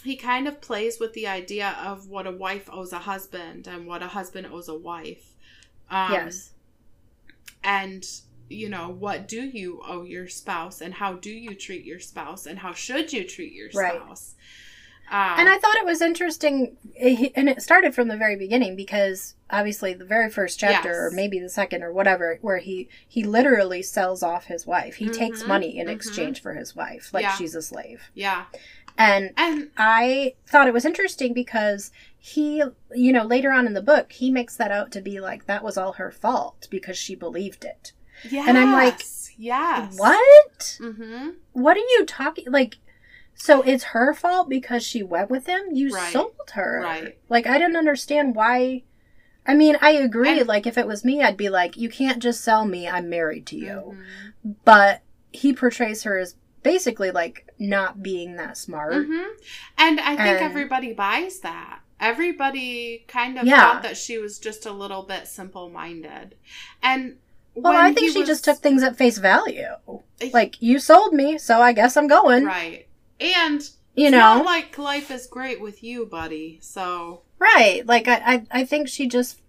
he 0.03 0.15
kind 0.15 0.47
of 0.47 0.59
plays 0.61 0.99
with 0.99 1.13
the 1.13 1.25
idea 1.27 1.77
of 1.81 2.07
what 2.09 2.27
a 2.27 2.31
wife 2.31 2.69
owes 2.71 2.91
a 2.93 2.99
husband 2.99 3.67
and 3.67 3.87
what 3.87 4.03
a 4.03 4.07
husband 4.07 4.47
owes 4.47 4.67
a 4.67 4.77
wife. 4.77 5.33
Um, 5.89 6.11
yes, 6.11 6.49
And, 7.63 8.05
you 8.49 8.69
know, 8.69 8.89
what 8.89 9.27
do 9.27 9.41
you 9.41 9.81
owe 9.87 10.03
your 10.03 10.27
spouse 10.27 10.81
and 10.81 10.93
how 10.95 11.13
do 11.13 11.29
you 11.31 11.55
treat 11.55 11.85
your 11.85 11.99
spouse 11.99 12.45
and 12.45 12.59
how 12.59 12.73
should 12.73 13.11
you 13.13 13.23
treat 13.27 13.53
your 13.53 13.69
Right. 13.73 13.93
spouse? 13.95 14.35
Um, 15.11 15.39
And 15.39 15.49
I 15.49 15.57
thought 15.57 15.75
it 15.75 15.85
was 15.85 16.01
interesting, 16.01 16.77
eh, 16.95 17.29
and 17.35 17.49
it 17.49 17.61
started 17.61 17.93
from 17.93 18.07
the 18.07 18.15
very 18.17 18.35
beginning 18.37 18.75
because 18.75 19.35
obviously 19.49 19.93
the 19.93 20.05
very 20.05 20.29
first 20.29 20.59
chapter, 20.59 20.89
Yes. 20.89 20.97
or 20.97 21.11
maybe 21.11 21.39
the 21.39 21.49
second 21.49 21.83
or 21.83 21.91
whatever, 21.91 22.37
where 22.41 22.57
he 22.59 22.87
he 23.07 23.23
literally 23.23 23.81
sells 23.81 24.23
off 24.23 24.45
his 24.45 24.65
wife. 24.65 24.95
He 24.95 25.09
takes 25.09 25.43
Mhm, 25.43 25.47
money 25.47 25.77
in 25.77 25.87
mhm. 25.87 25.91
exchange 25.93 26.41
for 26.41 26.53
his 26.53 26.75
wife, 26.75 27.09
like 27.13 27.23
Yeah. 27.23 27.35
she's 27.35 27.53
a 27.55 27.61
slave. 27.61 28.03
yeah. 28.13 28.45
And 28.97 29.33
And 29.37 29.71
I 29.75 30.35
thought 30.47 30.67
it 30.67 30.73
was 30.73 30.85
interesting 30.85 31.33
because 31.33 31.91
he, 32.17 32.63
you 32.93 33.11
know, 33.11 33.23
later 33.25 33.51
on 33.51 33.65
in 33.67 33.73
the 33.73 33.81
book, 33.81 34.11
he 34.13 34.29
makes 34.31 34.55
that 34.57 34.71
out 34.71 34.91
to 34.93 35.01
be 35.01 35.19
like 35.19 35.45
that 35.47 35.63
was 35.63 35.77
all 35.77 35.93
her 35.93 36.11
fault 36.11 36.67
because 36.69 36.97
she 36.97 37.15
believed 37.15 37.65
it. 37.65 37.91
Yes, 38.29 38.47
And 38.47 38.57
I'm 38.57 38.71
like, 38.71 39.01
yes. 39.37 39.97
What? 39.97 40.77
Mm-hmm. 40.81 41.29
What 41.53 41.77
are 41.77 41.79
you 41.79 42.05
talking 42.05 42.45
like? 42.51 42.77
So 43.35 43.61
it's 43.63 43.83
her 43.85 44.13
fault 44.13 44.47
because 44.49 44.83
she 44.83 45.01
went 45.03 45.29
with 45.31 45.47
him. 45.47 45.61
You 45.71 45.89
Right. 45.93 46.13
sold 46.13 46.33
her, 46.53 46.81
Right. 46.83 47.17
Like 47.29 47.47
I 47.47 47.57
didn't 47.57 47.77
understand 47.77 48.35
why. 48.35 48.83
I 49.45 49.55
mean, 49.55 49.77
I 49.81 49.91
agree. 49.91 50.39
And- 50.39 50.47
like 50.47 50.67
if 50.67 50.77
it 50.77 50.87
was 50.87 51.03
me, 51.03 51.21
I'd 51.21 51.35
be 51.37 51.49
like, 51.49 51.75
you 51.75 51.89
can't 51.89 52.21
just 52.21 52.41
sell 52.41 52.65
me. 52.65 52.87
I'm 52.87 53.09
married 53.09 53.45
to 53.47 53.57
you. 53.57 53.97
Mhm. 54.45 54.55
But 54.63 55.01
he 55.31 55.51
portrays 55.51 56.03
her 56.03 56.17
as 56.19 56.35
basically 56.61 57.11
like 57.11 57.47
not 57.59 58.01
being 58.03 58.35
that 58.37 58.55
smart. 58.57 58.93
hmm 59.05 59.23
And 59.77 59.99
I 59.99 60.09
think 60.15 60.19
And- 60.19 60.39
everybody 60.45 60.93
buys 60.93 61.39
that. 61.39 61.79
Everybody 61.99 63.03
kind 63.07 63.37
of 63.39 63.45
Yeah. 63.45 63.59
thought 63.73 63.83
that 63.83 63.97
she 63.97 64.17
was 64.17 64.37
just 64.39 64.65
a 64.65 64.71
little 64.71 65.03
bit 65.03 65.27
simple 65.27 65.69
minded. 65.69 66.35
And 66.81 67.17
Well, 67.55 67.73
I 67.77 67.93
think 67.93 68.11
she 68.11 68.19
was- 68.19 68.27
just 68.27 68.43
took 68.45 68.57
things 68.57 68.83
at 68.83 68.97
face 68.97 69.17
value. 69.17 69.67
Eh, 70.21 70.29
like 70.33 70.61
you 70.61 70.79
sold 70.79 71.13
me, 71.13 71.37
so 71.37 71.61
I 71.61 71.73
guess 71.73 71.95
I'm 71.97 72.07
going. 72.07 72.45
right. 72.45 72.87
And 73.19 73.61
You 73.95 74.07
it's 74.07 74.11
know, 74.11 74.17
not 74.37 74.45
like 74.45 74.77
life 74.77 75.11
is 75.11 75.27
great 75.27 75.61
with 75.61 75.83
you, 75.83 76.05
buddy. 76.05 76.59
So 76.61 77.21
right? 77.39 77.85
Like 77.85 78.07
I, 78.07 78.15
I, 78.25 78.45
I 78.51 78.65
think 78.65 78.87
she 78.87 79.07
just. 79.07 79.39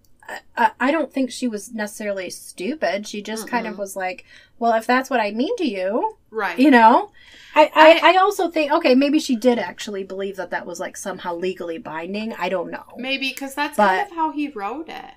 I, 0.57 0.71
I 0.79 0.91
don't 0.91 1.13
think 1.13 1.29
she 1.31 1.47
was 1.47 1.71
necessarily 1.71 2.31
stupid. 2.31 3.05
She 3.07 3.21
just 3.21 3.47
kind 3.47 3.67
of 3.67 3.77
was 3.77 3.95
like, 3.95 4.25
"Well, 4.57 4.73
if 4.73 4.87
that's 4.87 5.07
what 5.09 5.19
I 5.19 5.29
mean 5.31 5.55
to 5.57 5.65
you, 5.67 6.17
right. 6.31 6.57
you 6.57 6.71
know." 6.71 7.11
I, 7.53 7.71
I, 7.75 7.99
I- 8.01 8.13
I 8.13 8.17
also 8.17 8.49
think 8.49 8.71
okay, 8.71 8.95
maybe 8.95 9.19
she 9.19 9.35
did 9.35 9.59
actually 9.59 10.03
believe 10.03 10.35
that 10.37 10.49
that 10.49 10.65
was 10.65 10.79
like 10.79 10.97
somehow 10.97 11.35
legally 11.35 11.77
binding. 11.77 12.33
I 12.33 12.49
don't 12.49 12.71
know. 12.71 12.85
Maybe 12.97 13.29
because 13.29 13.53
that's 13.55 13.77
But- 13.77 13.87
kind 13.97 14.09
of 14.11 14.15
how 14.15 14.31
he 14.31 14.47
wrote 14.49 14.89
it. 14.89 15.11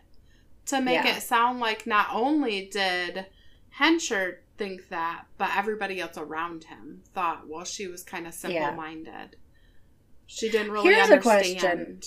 To 0.69 0.81
make 0.81 1.05
Yeah. 1.05 1.17
it 1.17 1.23
sound 1.23 1.61
like 1.61 1.87
not 1.87 2.09
only 2.13 2.67
did 2.67 3.27
Henchard 3.71 4.39
think 4.57 4.89
that, 4.89 5.25
but 5.39 5.51
everybody 5.57 6.01
else 6.01 6.19
around 6.19 6.65
him 6.65 7.03
thought, 7.15 7.49
well, 7.49 7.65
she 7.65 7.87
was 7.87 8.03
kind 8.03 8.27
of 8.27 8.35
simple 8.35 8.73
minded. 8.73 9.37
She 10.27 10.51
didn't 10.51 10.73
really 10.73 10.89
Here's 10.93 11.09
a 11.09 11.15
understand. 11.15 11.61
question. 11.61 12.01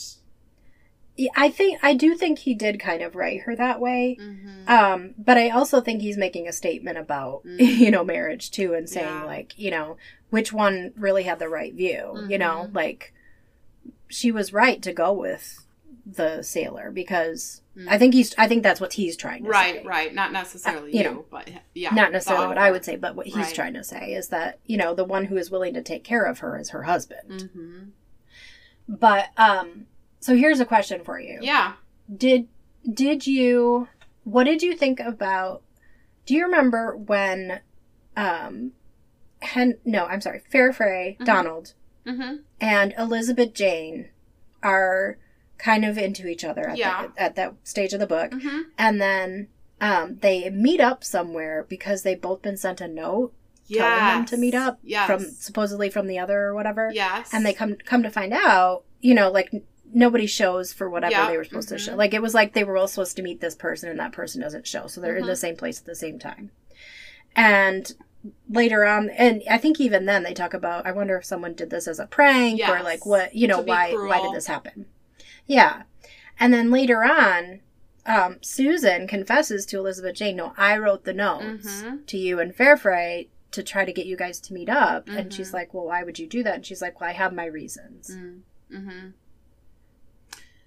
I 1.35 1.49
think 1.49 1.79
I 1.83 1.93
do 1.93 2.15
think 2.15 2.39
he 2.39 2.53
did 2.53 2.79
kind 2.79 3.01
of 3.01 3.15
write 3.15 3.41
her 3.41 3.55
that 3.55 3.79
way. 3.79 4.17
Mhm. 4.19 4.67
Um, 4.69 5.13
but 5.17 5.37
I 5.37 5.49
also 5.49 5.81
think 5.81 6.01
he's 6.01 6.17
making 6.17 6.47
a 6.47 6.53
statement 6.53 6.97
about, 6.97 7.43
Mm. 7.45 7.59
you 7.77 7.91
know, 7.91 8.03
marriage 8.03 8.49
too 8.51 8.73
and 8.73 8.89
saying 8.89 9.05
Yeah. 9.07 9.23
like, 9.25 9.57
you 9.57 9.71
know, 9.71 9.97
which 10.29 10.53
one 10.53 10.93
really 10.95 11.23
had 11.23 11.39
the 11.39 11.49
right 11.49 11.73
view, 11.73 12.25
you 12.29 12.37
know, 12.37 12.67
Mhm. 12.69 12.75
like 12.75 13.13
she 14.07 14.31
was 14.31 14.53
right 14.53 14.81
to 14.81 14.93
go 14.93 15.11
with 15.13 15.65
the 16.05 16.41
sailor 16.41 16.91
because 16.91 17.60
I 17.87 17.97
think 17.97 18.13
he's 18.13 18.35
I 18.37 18.47
think 18.47 18.63
that's 18.63 18.81
what 18.81 18.93
he's 18.93 19.15
trying 19.15 19.43
to 19.45 19.49
Right, 19.49 19.75
say. 19.75 19.77
right. 19.79 19.85
Right. 19.85 20.13
Not 20.13 20.31
necessarily 20.33 20.91
Uh, 20.91 20.93
you 20.93 20.97
you, 20.99 21.03
know, 21.05 21.25
but 21.31 21.49
yeah. 21.73 21.93
Not 21.93 22.11
necessarily 22.11 22.47
what 22.47 22.57
I 22.57 22.69
would 22.71 22.83
say, 22.83 22.97
but 22.97 23.15
what 23.15 23.27
he's 23.27 23.35
Right. 23.37 23.55
trying 23.55 23.73
to 23.75 23.83
say 23.83 24.13
is 24.13 24.27
that, 24.27 24.59
you 24.65 24.75
know, 24.77 24.93
the 24.93 25.05
one 25.05 25.25
who 25.25 25.37
is 25.37 25.49
willing 25.49 25.73
to 25.75 25.81
take 25.81 26.03
care 26.03 26.23
of 26.25 26.39
her 26.39 26.57
is 26.59 26.71
her 26.71 26.83
husband. 26.83 27.49
Mhm. 27.55 27.91
But 28.87 29.29
um 29.37 29.87
so 30.19 30.35
here's 30.35 30.59
a 30.59 30.65
question 30.65 31.03
for 31.03 31.19
you. 31.19 31.39
Yeah. 31.41 31.73
Did 32.15 32.47
did 32.91 33.25
you 33.25 33.87
what 34.23 34.43
did 34.43 34.61
you 34.61 34.75
think 34.75 34.99
about 34.99 35.61
do 36.25 36.33
you 36.35 36.43
remember 36.43 36.95
when 36.97 37.61
um 38.17 38.73
Hen 39.41 39.77
no, 39.85 40.05
I'm 40.05 40.21
sorry, 40.21 40.41
Farfrae, 40.51 41.17
Mhm. 41.19 41.25
Donald, 41.25 41.73
hmm 42.05 42.35
and 42.59 42.93
Elizabeth 42.97 43.53
Jane 43.53 44.09
are 44.61 45.17
kind 45.63 45.85
of 45.85 45.97
into 45.97 46.27
each 46.27 46.43
other 46.43 46.67
at, 46.69 46.77
Yeah. 46.77 47.07
the, 47.15 47.21
at 47.21 47.35
that 47.35 47.53
stage 47.63 47.93
of 47.93 47.99
the 47.99 48.07
book. 48.07 48.33
hmm 48.33 48.61
And 48.77 48.99
then 48.99 49.47
um 49.79 50.17
they 50.21 50.49
meet 50.49 50.79
up 50.81 51.03
somewhere 51.03 51.65
because 51.69 52.03
they've 52.03 52.19
both 52.21 52.41
been 52.41 52.57
sent 52.57 52.81
a 52.81 52.87
note 52.87 53.33
telling 53.71 54.05
them 54.05 54.25
to 54.25 54.37
meet 54.37 54.53
up 54.55 54.79
Yes. 54.83 55.07
from 55.07 55.19
supposedly 55.19 55.89
from 55.89 56.07
the 56.07 56.19
other 56.19 56.39
or 56.41 56.53
whatever. 56.55 56.91
Yes. 56.93 57.29
And 57.33 57.45
they 57.45 57.53
come 57.53 57.75
come 57.85 58.03
to 58.03 58.09
find 58.09 58.33
out, 58.33 58.83
you 58.99 59.13
know, 59.13 59.29
like 59.31 59.49
nobody 59.93 60.25
shows 60.25 60.71
for 60.73 60.89
whatever 60.89 61.11
Yeah, 61.11 61.29
they 61.29 61.37
were 61.37 61.43
supposed 61.43 61.69
to 61.69 61.75
mhm. 61.75 61.79
show. 61.85 61.95
Like 61.95 62.13
it 62.13 62.21
was 62.21 62.33
like 62.33 62.53
they 62.53 62.63
were 62.63 62.77
all 62.77 62.87
supposed 62.87 63.15
to 63.17 63.21
meet 63.23 63.39
this 63.41 63.55
person 63.55 63.89
and 63.89 63.99
that 63.99 64.11
person 64.13 64.41
doesn't 64.41 64.65
show. 64.67 64.87
So 64.87 64.99
they're 65.01 65.17
in 65.17 65.25
the 65.25 65.33
Mhm. 65.33 65.37
same 65.45 65.55
place 65.57 65.79
at 65.79 65.85
the 65.85 65.95
same 65.95 66.17
time. 66.19 66.51
And 67.35 67.93
later 68.49 68.85
on 68.85 69.09
and 69.09 69.41
I 69.49 69.57
think 69.57 69.79
even 69.79 70.05
then 70.05 70.23
they 70.23 70.33
talk 70.33 70.53
about 70.53 70.85
I 70.85 70.91
wonder 70.91 71.17
if 71.17 71.25
someone 71.25 71.53
did 71.53 71.69
this 71.71 71.87
as 71.87 71.99
a 71.99 72.05
prank 72.07 72.61
or 72.67 72.81
like 72.83 73.05
what 73.05 73.33
you 73.35 73.47
know, 73.47 73.61
To 73.61 73.67
why 73.67 73.93
why 73.93 74.21
did 74.21 74.33
this 74.33 74.47
happen? 74.47 74.85
Yeah. 75.45 75.83
And 76.39 76.53
then 76.53 76.71
later 76.71 77.03
on, 77.03 77.61
um, 78.05 78.37
Susan 78.41 79.07
confesses 79.07 79.65
to 79.67 79.77
Elizabeth 79.77 80.15
Jane, 80.15 80.37
no, 80.37 80.53
I 80.57 80.77
wrote 80.77 81.03
the 81.03 81.13
notes 81.13 81.83
Mhm. 81.83 82.05
to 82.07 82.17
you 82.17 82.39
and 82.39 82.55
Farfrae 82.55 83.27
to 83.51 83.61
try 83.61 83.85
to 83.85 83.91
get 83.93 84.05
you 84.05 84.15
guys 84.15 84.39
to 84.39 84.53
meet 84.53 84.69
up. 84.69 85.07
And 85.09 85.33
she's 85.33 85.49
Mhm. 85.51 85.53
like, 85.53 85.73
well, 85.73 85.85
why 85.85 86.03
would 86.03 86.17
you 86.17 86.25
do 86.25 86.41
that? 86.43 86.55
And 86.55 86.65
she's 86.65 86.81
like, 86.81 86.99
well, 86.99 87.09
I 87.09 87.13
have 87.13 87.33
my 87.33 87.45
reasons. 87.45 88.09
Mm-hmm. 88.71 89.09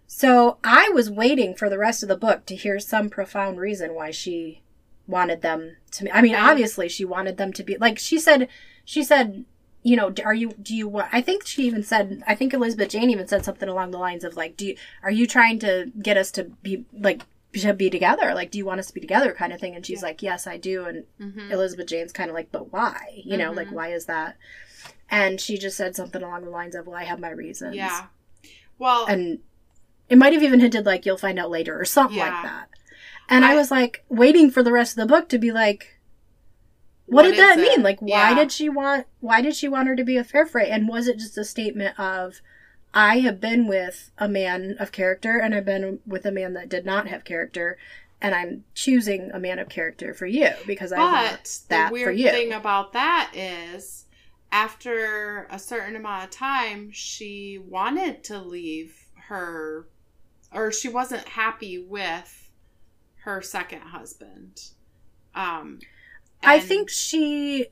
So 0.07 0.59
I 0.63 0.91
was 0.91 1.11
waiting 1.11 1.55
for 1.55 1.69
the 1.69 1.79
rest 1.79 2.03
of 2.03 2.09
the 2.09 2.17
book 2.17 2.47
to 2.47 2.55
hear 2.55 2.79
some 2.79 3.09
profound 3.11 3.59
reason 3.59 3.95
why 3.95 4.11
she 4.11 4.63
wanted 5.07 5.43
them 5.43 5.77
to. 5.93 6.15
I 6.17 6.23
mean, 6.23 6.35
obviously 6.35 6.89
she 6.89 7.05
wanted 7.05 7.37
them 7.37 7.53
to 7.55 7.63
be 7.63 7.77
like 7.79 7.99
she 7.99 8.19
said. 8.19 8.49
She 8.85 9.03
said, 9.03 9.45
you 9.85 9.95
know, 9.97 10.13
are 10.25 10.35
you? 10.35 10.51
Do 10.61 10.75
you 10.75 10.89
want? 10.89 11.09
I 11.13 11.21
think 11.21 11.47
she 11.47 11.63
even 11.67 11.83
said. 11.85 12.23
I 12.27 12.35
think 12.35 12.53
Elizabeth 12.53 12.89
Jane 12.89 13.11
even 13.11 13.29
said 13.29 13.45
something 13.45 13.69
along 13.69 13.91
the 13.93 13.99
lines 13.99 14.25
of 14.25 14.35
like, 14.37 14.57
do 14.57 14.67
you? 14.67 14.77
Are 15.05 15.11
you 15.11 15.27
trying 15.27 15.59
to 15.61 15.93
get 16.03 16.17
us 16.17 16.31
to 16.33 16.45
be 16.45 16.85
like 16.93 17.23
to 17.53 17.73
be 17.75 17.89
together? 17.91 18.35
Like, 18.35 18.51
do 18.51 18.59
you 18.59 18.65
want 18.67 18.81
us 18.81 18.89
to 18.89 18.95
be 18.95 19.01
together? 19.01 19.33
Kind 19.33 19.53
of 19.53 19.61
thing. 19.61 19.77
And 19.77 19.85
she's 19.87 20.01
Yeah. 20.01 20.09
like, 20.09 20.23
yes, 20.23 20.47
I 20.49 20.57
do. 20.57 20.87
And 20.87 21.05
Mm-hmm. 21.21 21.53
Elizabeth 21.53 21.87
Jane's 21.87 22.13
kind 22.13 22.29
of 22.31 22.35
like, 22.35 22.51
but 22.51 22.73
why? 22.73 23.23
You 23.25 23.37
know, 23.37 23.53
like 23.53 23.69
Mhm. 23.69 23.73
why 23.75 23.93
is 23.93 24.07
that? 24.07 24.37
And 25.11 25.41
she 25.41 25.57
just 25.59 25.77
said 25.77 25.95
something 25.95 26.23
along 26.23 26.43
the 26.45 26.51
lines 26.51 26.75
of, 26.75 26.87
well, 26.89 26.97
I 26.99 27.05
have 27.05 27.21
my 27.21 27.31
reasons. 27.31 27.77
Yeah. 27.77 28.07
Well, 28.79 29.05
And 29.07 29.39
it 30.09 30.19
might 30.19 30.33
have 30.33 30.43
even 30.43 30.61
hinted 30.61 30.85
like 30.87 31.07
you'll 31.07 31.17
find 31.19 31.39
out 31.39 31.51
later 31.51 31.79
or 31.79 31.85
something 31.85 32.17
Yeah. 32.19 32.33
like 32.33 32.43
that. 32.43 32.69
And 33.29 33.45
I, 33.45 33.53
I- 33.53 33.55
was 33.57 33.71
like 33.71 34.03
waiting 34.09 34.51
for 34.51 34.63
the 34.63 34.73
rest 34.73 34.99
of 34.99 35.07
the 35.07 35.15
book 35.15 35.29
to 35.29 35.39
be 35.39 35.53
like, 35.53 35.94
what, 37.07 37.25
What 37.25 37.31
did 37.31 37.39
that 37.39 37.59
it? 37.59 37.63
mean? 37.63 37.83
Like, 37.83 38.01
why 38.01 38.31
Yeah. 38.31 38.35
did 38.35 38.53
she 38.53 38.69
want? 38.69 39.07
Why 39.21 39.41
did 39.41 39.55
she 39.55 39.69
want 39.69 39.89
her 39.89 39.97
to 39.97 40.05
be 40.05 40.17
a 40.17 40.25
Farfrae? 40.25 40.71
And 40.71 40.89
was 40.89 41.07
it 41.09 41.19
just 41.19 41.37
a 41.39 41.45
statement 41.45 41.99
of, 41.99 42.41
I 42.93 43.21
have 43.21 43.41
been 43.41 43.67
with 43.67 44.11
a 44.19 44.29
man 44.29 44.77
of 44.79 44.93
character, 44.93 45.39
and 45.39 45.55
I've 45.55 45.65
been 45.65 46.01
with 46.07 46.25
a 46.25 46.33
man 46.33 46.55
that 46.55 46.69
did 46.69 46.87
not 46.87 47.09
have 47.09 47.25
character, 47.25 47.77
and 48.21 48.35
I'm 48.35 48.65
choosing 48.75 49.31
a 49.33 49.39
man 49.41 49.59
of 49.59 49.69
character 49.69 50.15
for 50.15 50.27
you 50.27 50.51
because 50.67 50.93
I 50.93 50.99
want 50.99 51.31
But 51.31 51.59
that 51.69 51.85
the 51.87 51.91
for 51.91 51.93
weird 51.93 52.19
you. 52.19 52.31
thing 52.31 52.53
about 52.53 52.93
that 52.95 53.33
is, 53.35 54.07
after 54.53 55.47
a 55.51 55.59
certain 55.59 55.97
amount 55.97 56.25
of 56.25 56.31
time, 56.31 56.91
she 56.93 57.59
wanted 57.59 58.25
to 58.25 58.39
leave 58.39 59.07
her, 59.29 59.89
or 60.53 60.71
she 60.73 60.89
wasn't 60.89 61.29
happy 61.29 61.79
with 61.79 62.51
her 63.25 63.43
second 63.43 63.81
husband. 63.81 64.71
Um, 65.35 65.81
I 66.47 66.61
think 66.61 66.91
she. 66.91 67.67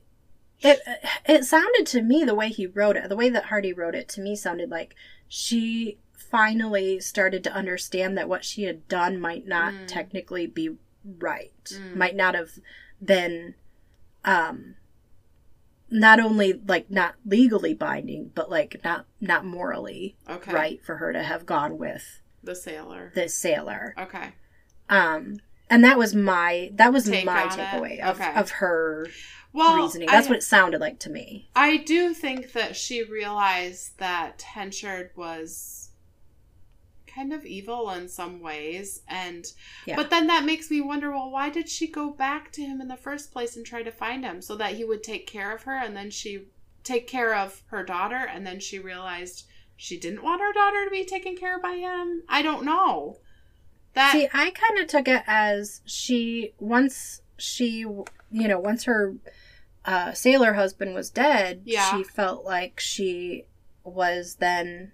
It 0.61 0.79
it 1.25 1.43
sounded 1.43 1.85
to 1.87 2.01
me 2.01 2.23
the 2.23 2.35
way 2.35 2.49
he 2.49 2.65
wrote 2.67 2.95
it, 2.95 3.09
the 3.09 3.15
way 3.17 3.29
that 3.29 3.45
Hardy 3.45 3.73
wrote 3.73 3.95
it 3.95 4.07
to 4.09 4.21
me 4.21 4.35
sounded 4.35 4.69
like 4.69 4.95
she 5.27 5.97
finally 6.13 6.99
started 7.01 7.43
to 7.43 7.53
understand 7.53 8.17
that 8.17 8.29
what 8.29 8.45
she 8.45 8.63
had 8.63 8.87
done 8.87 9.19
might 9.19 9.45
not 9.45 9.73
Mm. 9.73 9.87
technically 9.87 10.47
be 10.47 10.77
right, 11.19 11.51
Mm. 11.65 11.95
might 11.95 12.15
not 12.15 12.33
have 12.33 12.51
been, 13.03 13.55
um, 14.23 14.75
not 15.89 16.19
only 16.19 16.53
like 16.53 16.89
not 16.89 17.15
legally 17.25 17.73
binding, 17.73 18.31
but 18.33 18.49
like 18.49 18.81
not 18.83 19.05
not 19.19 19.45
morally 19.45 20.15
okay, 20.29 20.51
right 20.53 20.81
for 20.83 20.97
her 20.97 21.11
to 21.13 21.21
have 21.23 21.45
gone 21.45 21.77
with 21.77 22.21
the 22.41 22.55
sailor. 22.55 23.11
the 23.15 23.27
sailor. 23.27 23.93
Okay, 23.97 24.29
Um, 24.89 25.37
and 25.69 25.83
that 25.83 25.97
was 25.97 26.13
my 26.13 26.71
that 26.75 26.93
was 26.93 27.05
Take 27.05 27.25
my 27.25 27.47
takeaway 27.47 27.99
of, 27.99 28.19
Okay. 28.19 28.33
of 28.35 28.49
her 28.51 29.07
well, 29.53 29.75
reasoning. 29.75 30.07
That's 30.07 30.27
I, 30.27 30.29
what 30.31 30.37
it 30.37 30.43
sounded 30.43 30.81
like 30.81 30.99
to 30.99 31.09
me. 31.11 31.49
I 31.55 31.77
do 31.77 32.13
think 32.13 32.53
that 32.53 32.75
she 32.75 33.03
realized 33.03 33.99
that 33.99 34.41
Henchard 34.41 35.11
was 35.15 35.91
kind 37.05 37.31
of 37.31 37.45
evil 37.45 37.91
in 37.91 38.09
some 38.09 38.41
ways 38.41 39.01
and 39.07 39.45
Yeah. 39.85 39.95
but 39.95 40.09
then 40.09 40.25
that 40.27 40.45
makes 40.45 40.71
me 40.71 40.81
wonder 40.81 41.11
well 41.11 41.29
why 41.29 41.49
did 41.49 41.69
she 41.69 41.87
go 41.87 42.09
back 42.09 42.51
to 42.53 42.63
him 42.63 42.81
in 42.81 42.87
the 42.87 42.97
first 42.97 43.31
place 43.31 43.55
and 43.55 43.63
try 43.63 43.83
to 43.83 43.91
find 43.91 44.25
him 44.25 44.41
so 44.41 44.55
that 44.55 44.73
he 44.73 44.83
would 44.83 45.03
take 45.03 45.27
care 45.27 45.53
of 45.53 45.61
her 45.63 45.77
and 45.77 45.95
then 45.95 46.09
she 46.09 46.47
take 46.83 47.07
care 47.07 47.35
of 47.35 47.61
her 47.67 47.83
daughter 47.83 48.15
and 48.15 48.47
then 48.47 48.59
she 48.59 48.79
realized 48.79 49.45
she 49.75 49.99
didn't 49.99 50.23
want 50.23 50.41
her 50.41 50.51
daughter 50.53 50.85
to 50.85 50.89
be 50.91 51.05
taken 51.05 51.35
care 51.35 51.57
of 51.57 51.61
by 51.61 51.75
him 51.75 52.23
i 52.29 52.41
don't 52.41 52.65
know 52.65 53.19
that 53.93 54.11
See, 54.11 54.27
I 54.33 54.51
kind 54.51 54.79
of 54.79 54.87
took 54.87 55.07
it 55.07 55.23
as 55.27 55.81
she 55.85 56.53
once 56.59 57.21
she 57.37 57.79
you 57.79 58.05
know 58.47 58.59
once 58.59 58.83
her 58.85 59.15
uh, 59.85 60.13
sailor 60.13 60.53
husband 60.53 60.95
was 60.95 61.09
dead, 61.09 61.61
Yeah. 61.65 61.97
she 61.97 62.03
felt 62.03 62.45
like 62.45 62.79
she 62.79 63.45
was 63.83 64.35
then 64.35 64.91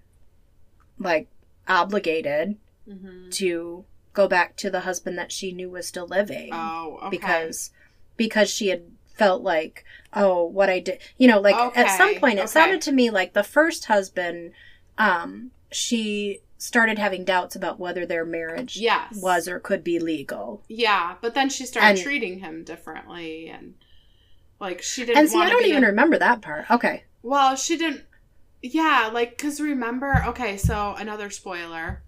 like 0.98 1.28
obligated 1.68 2.56
Mhm. 2.88 3.30
to 3.32 3.84
go 4.12 4.26
back 4.26 4.56
to 4.56 4.70
the 4.70 4.80
husband 4.80 5.16
that 5.16 5.30
she 5.30 5.52
knew 5.52 5.70
was 5.70 5.86
still 5.86 6.06
living 6.08 6.50
oh 6.52 6.98
okay. 7.02 7.10
because 7.10 7.70
because 8.16 8.50
she 8.50 8.68
had 8.68 8.82
felt 9.14 9.42
like 9.42 9.84
oh 10.14 10.42
what 10.44 10.68
I 10.68 10.80
did 10.80 10.98
you 11.16 11.28
know 11.28 11.38
like 11.38 11.54
at 11.76 11.96
some 11.96 12.16
point 12.16 12.38
it 12.38 12.42
okay. 12.42 12.48
sounded 12.48 12.80
to 12.82 12.92
me 12.92 13.10
like 13.10 13.32
the 13.34 13.44
first 13.44 13.84
husband 13.84 14.52
um 14.98 15.52
she 15.70 16.40
started 16.60 16.98
having 16.98 17.24
doubts 17.24 17.56
about 17.56 17.80
whether 17.80 18.04
their 18.04 18.24
marriage 18.24 18.76
yes 18.76 19.18
was 19.22 19.48
or 19.48 19.58
could 19.58 19.82
be 19.82 19.98
legal 19.98 20.62
Yeah, 20.68 21.14
but 21.22 21.34
then 21.34 21.48
she 21.48 21.64
started 21.64 21.88
And- 21.88 21.98
treating 21.98 22.40
him 22.40 22.64
differently, 22.64 23.48
and 23.48 23.74
like 24.60 24.82
she 24.82 25.06
didn't. 25.06 25.18
and 25.18 25.28
see 25.30 25.38
i 25.38 25.48
don't 25.48 25.64
even 25.64 25.84
a- 25.84 25.88
remember 25.88 26.18
that 26.18 26.42
part 26.42 26.70
okay 26.70 27.04
Well, 27.22 27.56
she 27.56 27.76
didn't. 27.76 28.04
Yeah, 28.62 29.08
like 29.12 29.30
because 29.38 29.58
remember, 29.58 30.22
okay, 30.28 30.58
so 30.58 30.94
another 30.98 31.30
spoiler: 31.30 32.02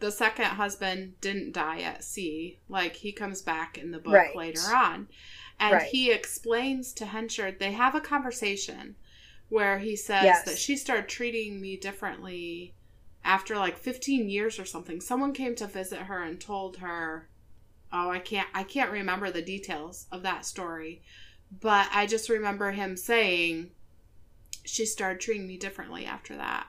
the 0.00 0.12
second 0.12 0.44
husband 0.44 1.18
didn't 1.22 1.52
die 1.52 1.80
at 1.80 2.04
sea. 2.04 2.58
Like 2.68 2.96
he 2.96 3.10
comes 3.12 3.40
back 3.40 3.78
in 3.78 3.90
the 3.90 3.98
book 3.98 4.12
Right. 4.12 4.36
later 4.36 4.60
on, 4.74 5.08
and 5.58 5.72
Right. 5.72 5.86
he 5.86 6.10
explains 6.10 6.92
to 6.94 7.06
Henchard. 7.06 7.58
They 7.58 7.72
have 7.72 7.94
a 7.94 8.02
conversation 8.02 8.96
where 9.48 9.78
he 9.78 9.96
says 9.96 10.24
Yes. 10.24 10.44
that 10.44 10.58
she 10.58 10.76
started 10.76 11.08
treating 11.08 11.58
me 11.58 11.78
differently 11.78 12.74
after 13.28 13.56
like 13.56 13.76
15 13.76 14.28
years 14.30 14.58
or 14.58 14.64
something. 14.64 15.00
Someone 15.00 15.32
came 15.34 15.54
to 15.56 15.66
visit 15.66 16.00
her 16.00 16.22
and 16.22 16.40
told 16.40 16.78
her, 16.78 17.28
"Oh, 17.92 18.10
I 18.10 18.18
can't 18.18 18.48
I 18.54 18.62
can't 18.64 18.90
remember 18.90 19.30
the 19.30 19.42
details 19.42 20.06
of 20.10 20.22
that 20.22 20.46
story." 20.46 21.02
But 21.60 21.88
I 21.92 22.06
just 22.06 22.28
remember 22.28 22.72
him 22.72 22.96
saying 22.96 23.70
she 24.64 24.84
started 24.86 25.20
treating 25.20 25.46
me 25.46 25.56
differently 25.58 26.04
after 26.06 26.36
that. 26.36 26.66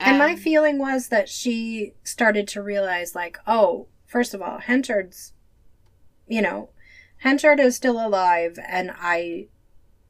and 0.00 0.18
my 0.18 0.34
feeling 0.34 0.78
was 0.78 1.08
that 1.08 1.28
she 1.28 1.92
started 2.02 2.48
to 2.48 2.62
realize 2.62 3.14
like 3.14 3.38
oh 3.46 3.86
first 4.04 4.34
of 4.34 4.42
all 4.42 4.58
henchard's 4.58 5.32
you 6.26 6.42
know 6.42 6.70
henchard 7.18 7.60
is 7.60 7.76
still 7.76 8.04
alive 8.04 8.58
and 8.66 8.90
i 8.98 9.46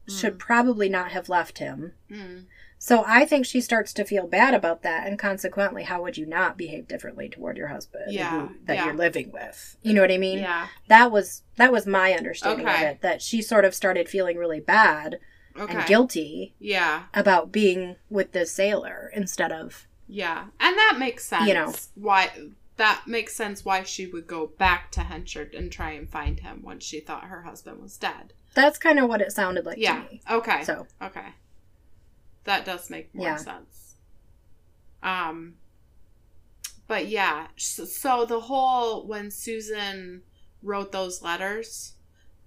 should 0.09 0.35
Mm. 0.37 0.39
probably 0.39 0.89
not 0.89 1.11
have 1.13 1.29
left 1.29 1.59
him 1.59 1.93
Mm, 2.11 2.47
So 2.85 3.05
I 3.07 3.25
think 3.27 3.47
she 3.47 3.61
starts 3.61 3.93
to 3.93 4.05
feel 4.05 4.27
bad 4.27 4.55
about 4.55 4.83
that, 4.83 5.07
and 5.07 5.17
consequently, 5.17 5.85
how 5.85 6.03
would 6.03 6.19
you 6.19 6.27
not 6.27 6.59
behave 6.59 6.89
differently 6.89 7.29
toward 7.29 7.57
your 7.57 7.69
husband 7.69 8.07
Yeah, 8.11 8.49
who- 8.49 8.57
that 8.65 8.75
yeah. 8.75 8.85
you're 8.87 8.95
living 8.95 9.31
with? 9.31 9.77
You 9.83 9.95
know 9.95 10.01
what 10.01 10.11
I 10.11 10.19
mean? 10.19 10.41
yeah. 10.41 10.67
That 10.89 11.13
was 11.13 11.45
that 11.59 11.71
was 11.71 11.87
my 11.87 12.13
understanding 12.13 12.67
Okay. 12.67 12.75
of 12.85 12.91
it. 12.97 13.01
That 13.01 13.23
she 13.23 13.41
sort 13.41 13.65
of 13.65 13.73
started 13.73 14.09
feeling 14.09 14.37
really 14.37 14.59
bad 14.59 15.21
Okay. 15.57 15.73
and 15.77 15.87
guilty 15.87 16.55
Yeah. 16.59 17.05
about 17.15 17.53
being 17.53 17.95
with 18.11 18.33
this 18.33 18.51
sailor 18.53 19.13
instead 19.15 19.53
of 19.53 19.87
Yeah. 20.09 20.47
And 20.59 20.77
that 20.77 20.97
makes 20.99 21.25
sense. 21.25 21.47
You 21.47 21.55
know. 21.55 21.73
why 21.95 22.33
that 22.79 23.03
makes 23.07 23.37
sense 23.37 23.65
why 23.65 23.85
she 23.85 24.07
would 24.09 24.27
go 24.27 24.49
back 24.49 24.91
to 24.91 25.03
Henchard 25.03 25.55
and 25.55 25.71
try 25.71 25.93
and 25.93 26.11
find 26.11 26.41
him 26.41 26.63
when 26.65 26.81
she 26.81 26.99
thought 26.99 27.25
her 27.27 27.43
husband 27.43 27.81
was 27.81 27.97
dead. 27.97 28.33
that's 28.55 28.77
kind 28.77 28.99
of 28.99 29.09
what 29.09 29.21
it 29.23 29.31
sounded 29.33 29.65
like 29.65 29.79
yeah. 29.79 30.03
to 30.03 30.11
me. 30.11 30.21
Okay. 30.29 30.65
So 30.65 30.87
Okay. 31.01 31.29
That 32.45 32.65
does 32.65 32.91
make 32.91 33.15
more 33.15 33.27
Yeah. 33.27 33.37
sense. 33.37 33.95
Um 35.03 35.57
but 36.89 37.07
yeah, 37.09 37.47
so, 37.57 37.85
so 37.85 38.25
the 38.27 38.41
whole 38.41 39.07
when 39.07 39.31
Susan 39.31 40.23
wrote 40.63 40.93
those 40.93 41.23
letters 41.23 41.95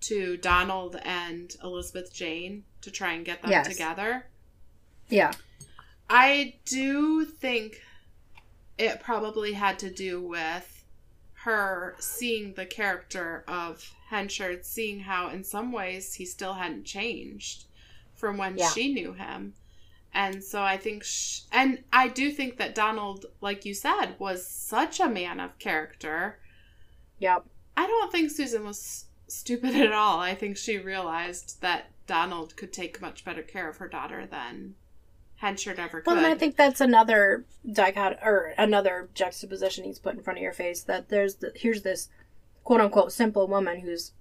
to 0.01 0.37
Donald 0.37 0.97
and 1.03 1.55
Elizabeth 1.63 2.13
Jane 2.13 2.63
to 2.81 2.91
try 2.91 3.13
and 3.13 3.25
get 3.25 3.41
them 3.41 3.51
Yes. 3.51 3.67
together, 3.67 4.27
yeah, 5.09 5.31
I 6.09 6.55
do 6.65 7.25
think 7.25 7.81
it 8.77 8.99
probably 8.99 9.53
had 9.53 9.79
to 9.79 9.89
do 9.89 10.21
with 10.21 10.85
her 11.45 11.95
seeing 11.99 12.53
the 12.53 12.65
character 12.65 13.43
of 13.47 13.93
Henchard, 14.09 14.65
seeing 14.65 14.99
how 14.99 15.29
in 15.29 15.43
some 15.43 15.71
ways 15.71 16.13
he 16.15 16.25
still 16.25 16.53
hadn't 16.53 16.83
changed 16.85 17.65
from 18.13 18.37
when 18.37 18.57
Yeah. 18.57 18.69
she 18.71 18.93
knew 18.93 19.13
him. 19.13 19.55
And 20.15 20.41
so 20.43 20.63
I 20.63 20.77
think, 20.77 21.03
sh- 21.03 21.41
and 21.51 21.83
I 21.93 22.07
do 22.07 22.31
think 22.31 22.57
that 22.57 22.73
Donald, 22.73 23.25
like 23.41 23.65
you 23.65 23.73
said, 23.73 24.15
was 24.17 24.47
such 24.47 24.99
a 24.99 25.09
man 25.09 25.39
of 25.39 25.59
character. 25.59 26.39
yep. 27.19 27.43
I 27.77 27.85
don't 27.85 28.09
think 28.11 28.31
Susan 28.31 28.63
was 28.65 29.05
stupid 29.27 29.75
at 29.75 29.91
all. 29.91 30.19
I 30.19 30.33
think 30.33 30.55
she 30.55 30.77
realized 30.77 31.59
that 31.61 31.91
Donald 32.07 32.55
could 32.55 32.71
take 32.71 33.01
much 33.01 33.25
better 33.25 33.41
care 33.43 33.69
of 33.69 33.75
her 33.77 33.89
daughter 33.89 34.25
than 34.25 34.75
Henchard 35.35 35.77
ever 35.77 35.99
could. 35.99 36.07
Well, 36.15 36.17
and 36.23 36.25
I 36.25 36.35
think 36.35 36.55
that's 36.55 36.79
another 36.79 37.43
dichot 37.69 38.19
or 38.23 38.53
another 38.57 39.09
juxtaposition 39.13 39.83
he's 39.83 39.99
put 39.99 40.15
in 40.15 40.23
front 40.23 40.39
of 40.39 40.43
your 40.43 40.53
face. 40.53 40.81
That 40.83 41.09
there's 41.09 41.35
the, 41.35 41.51
here's 41.53 41.81
this 41.81 42.07
quote 42.63 42.79
unquote 42.79 43.11
simple 43.11 43.45
woman 43.47 43.81
who's 43.81 44.13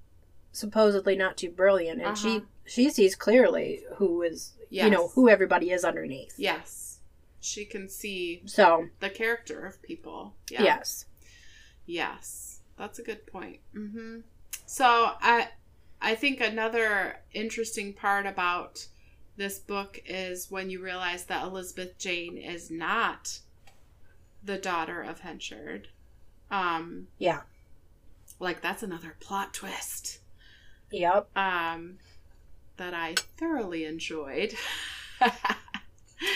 supposedly 0.51 1.15
not 1.15 1.37
too 1.37 1.51
brilliant, 1.51 2.01
and 2.01 2.09
Uh-huh. 2.09 2.17
she 2.17 2.43
she 2.65 2.91
sees 2.91 3.15
clearly 3.15 3.85
who 3.99 4.23
is 4.23 4.55
you 4.83 4.91
know 4.91 5.09
who 5.09 5.29
everybody 5.29 5.71
is 5.71 5.85
underneath. 5.85 6.35
Yes. 6.39 6.99
She 7.41 7.65
can 7.67 7.89
see 7.89 8.43
So 8.47 8.89
the 9.01 9.11
character 9.11 9.67
of 9.67 9.83
people. 9.83 10.35
Yeah. 10.51 10.63
yes, 10.65 11.05
Yes. 11.87 12.61
That's 12.77 12.99
a 12.99 13.03
good 13.03 13.27
point. 13.27 13.61
hmm 13.73 14.21
So 14.67 14.85
I 15.21 15.49
I 16.01 16.15
think 16.15 16.41
another 16.41 17.21
interesting 17.33 17.93
part 17.93 18.27
about 18.27 18.87
this 19.37 19.59
book 19.59 20.01
is 20.07 20.51
when 20.51 20.71
you 20.71 20.83
realize 20.83 21.25
that 21.27 21.45
Elizabeth 21.45 21.99
Jane 21.99 22.37
is 22.39 22.71
not 22.71 23.41
the 24.43 24.59
daughter 24.59 25.03
of 25.03 25.21
Henchard. 25.21 25.89
Um 26.51 27.09
yeah, 27.19 27.43
like 28.41 28.61
that's 28.63 28.83
another 28.83 29.17
plot 29.21 29.53
twist. 29.55 30.21
yep. 30.91 31.29
Um 31.37 31.99
that 32.77 32.95
I 32.95 33.15
thoroughly 33.37 33.85
enjoyed. 33.85 34.55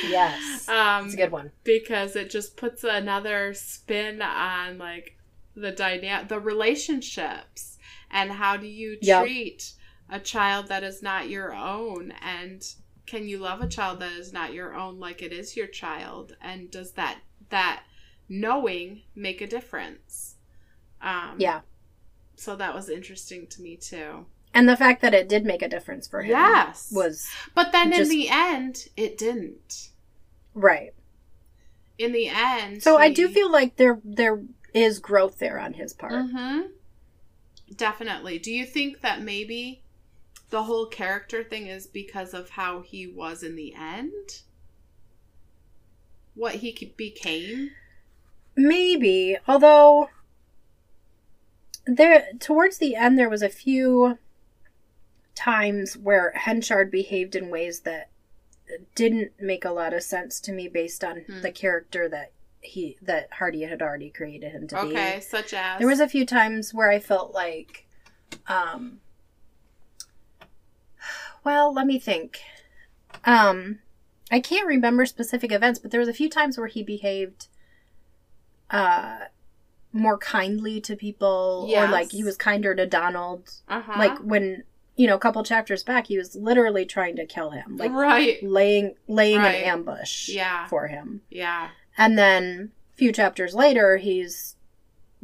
Yes. 0.03 0.67
Um, 0.69 1.05
It's 1.07 1.15
a 1.15 1.17
good 1.17 1.33
one. 1.33 1.51
because 1.65 2.15
it 2.15 2.31
just 2.31 2.57
puts 2.57 2.85
another 2.85 3.55
spin 3.55 4.21
on 4.23 4.77
like 4.79 5.17
the 5.57 5.73
dynamic 5.73 6.29
the 6.29 6.39
relationships 6.39 7.79
and 8.11 8.31
how 8.33 8.57
do 8.57 8.67
you 8.67 8.97
Yep. 9.01 9.25
treat 9.25 9.73
a 10.11 10.21
child 10.21 10.69
that 10.69 10.85
is 10.85 11.03
not 11.03 11.29
your 11.29 11.55
own 11.55 12.13
and 12.23 12.63
can 13.07 13.27
you 13.29 13.39
love 13.39 13.61
a 13.63 13.67
child 13.69 14.01
that 14.01 14.13
is 14.13 14.33
not 14.33 14.53
your 14.53 14.75
own 14.75 15.01
like 15.01 15.23
it 15.23 15.33
is 15.33 15.57
your 15.57 15.67
child 15.67 16.37
and 16.41 16.71
does 16.71 16.93
that 16.93 17.19
that 17.49 17.83
knowing 18.29 19.03
make 19.15 19.41
a 19.41 19.47
difference 19.47 20.37
um 21.01 21.37
Yeah. 21.39 21.61
so 22.37 22.57
that 22.57 22.75
was 22.75 22.89
interesting 22.89 23.47
to 23.49 23.63
me 23.63 23.77
too 23.77 24.27
And 24.59 24.69
the 24.69 24.77
fact 24.77 25.03
that 25.03 25.15
it 25.15 25.29
did 25.29 25.45
make 25.45 25.63
a 25.63 25.69
difference 25.69 26.09
for 26.09 26.23
him 26.23 26.31
yes 26.31 26.91
was 26.93 27.29
but 27.55 27.71
then 27.71 27.93
in 27.93 28.09
the 28.09 28.29
end 28.29 28.89
it 28.97 29.17
didn't 29.17 29.91
right. 30.53 30.93
in 31.97 32.13
the 32.13 32.29
end 32.29 32.83
So 32.83 32.97
I 32.97 33.11
do 33.11 33.29
feel 33.29 33.51
like 33.53 33.77
there 33.77 34.01
there 34.05 34.43
is 34.75 34.99
growth 34.99 35.39
there 35.39 35.59
on 35.59 35.75
his 35.75 35.93
part. 35.93 36.13
Mm-hmm. 36.13 36.63
Definitely. 37.77 38.39
Do 38.39 38.53
you 38.53 38.65
think 38.65 39.01
that 39.01 39.23
maybe 39.23 39.83
the 40.51 40.65
whole 40.65 40.87
character 40.87 41.45
thing 41.45 41.67
is 41.67 41.87
because 41.87 42.35
of 42.35 42.51
how 42.51 42.81
he 42.81 43.07
was 43.07 43.43
in 43.43 43.57
the 43.57 43.75
end? 43.75 44.43
What 46.35 46.57
he 46.57 46.93
became? 46.97 47.71
Maybe, 48.57 49.37
although 49.47 50.11
there 51.87 52.27
towards 52.39 52.79
the 52.79 52.97
end 52.97 53.19
there 53.19 53.31
was 53.31 53.43
a 53.43 53.49
few 53.49 54.19
times 55.39 55.97
where 55.97 56.33
Henchard 56.33 56.91
behaved 56.91 57.37
in 57.37 57.49
ways 57.51 57.81
that 57.81 58.11
didn't 58.95 59.33
make 59.41 59.65
a 59.65 59.71
lot 59.71 59.95
of 59.95 60.03
sense 60.03 60.41
to 60.41 60.53
me 60.53 60.69
based 60.69 61.03
on 61.05 61.21
Hmm. 61.27 61.41
the 61.43 61.53
character 61.53 62.09
that 62.09 62.33
he 62.61 62.99
that 63.01 63.29
Hardy 63.35 63.63
had 63.63 63.81
already 63.81 64.11
created 64.11 64.51
him 64.53 64.67
to 64.69 64.81
Okay, 64.81 65.15
be. 65.17 65.21
such 65.23 65.55
as 65.55 65.79
There 65.79 65.87
was 65.87 66.01
a 66.01 66.09
few 66.09 66.27
times 66.27 66.75
where 66.75 66.91
I 66.91 66.99
felt 66.99 67.33
like 67.33 67.87
um 68.49 69.01
well, 71.45 71.73
let 71.73 71.87
me 71.87 71.99
think. 71.99 72.41
Um 73.25 73.79
I 74.31 74.41
can't 74.41 74.67
remember 74.67 75.07
specific 75.07 75.53
events, 75.53 75.79
but 75.79 75.91
there 75.91 76.01
was 76.01 76.09
a 76.09 76.13
few 76.15 76.29
times 76.29 76.59
where 76.59 76.67
he 76.67 76.83
behaved 76.83 77.47
uh 78.71 79.21
more 79.93 80.19
kindly 80.19 80.81
to 80.83 80.95
people 80.97 81.67
or 81.75 81.89
like 81.89 82.11
he 82.13 82.23
was 82.23 82.37
kinder 82.37 82.75
to 82.75 82.87
Donald. 82.87 83.51
uh-huh. 83.69 83.95
Like 83.97 84.19
when 84.19 84.65
you 84.99 85.07
know, 85.07 85.15
a 85.15 85.19
couple 85.19 85.43
chapters 85.45 85.83
back 85.83 86.09
he 86.09 86.19
was 86.19 86.35
literally 86.35 86.85
trying 86.85 87.17
to 87.17 87.25
kill 87.25 87.51
him. 87.51 87.77
Like 87.79 87.93
right. 87.93 88.43
laying 88.43 88.95
laying 89.07 89.39
Right. 89.39 89.55
an 89.55 89.65
ambush 89.65 90.29
Yeah. 90.29 90.67
for 90.67 90.89
him. 90.89 91.23
Yeah. 91.31 91.69
And 91.97 92.19
then 92.19 92.73
a 92.95 92.97
few 92.97 93.13
chapters 93.13 93.55
later, 93.55 93.97
he's 93.99 94.57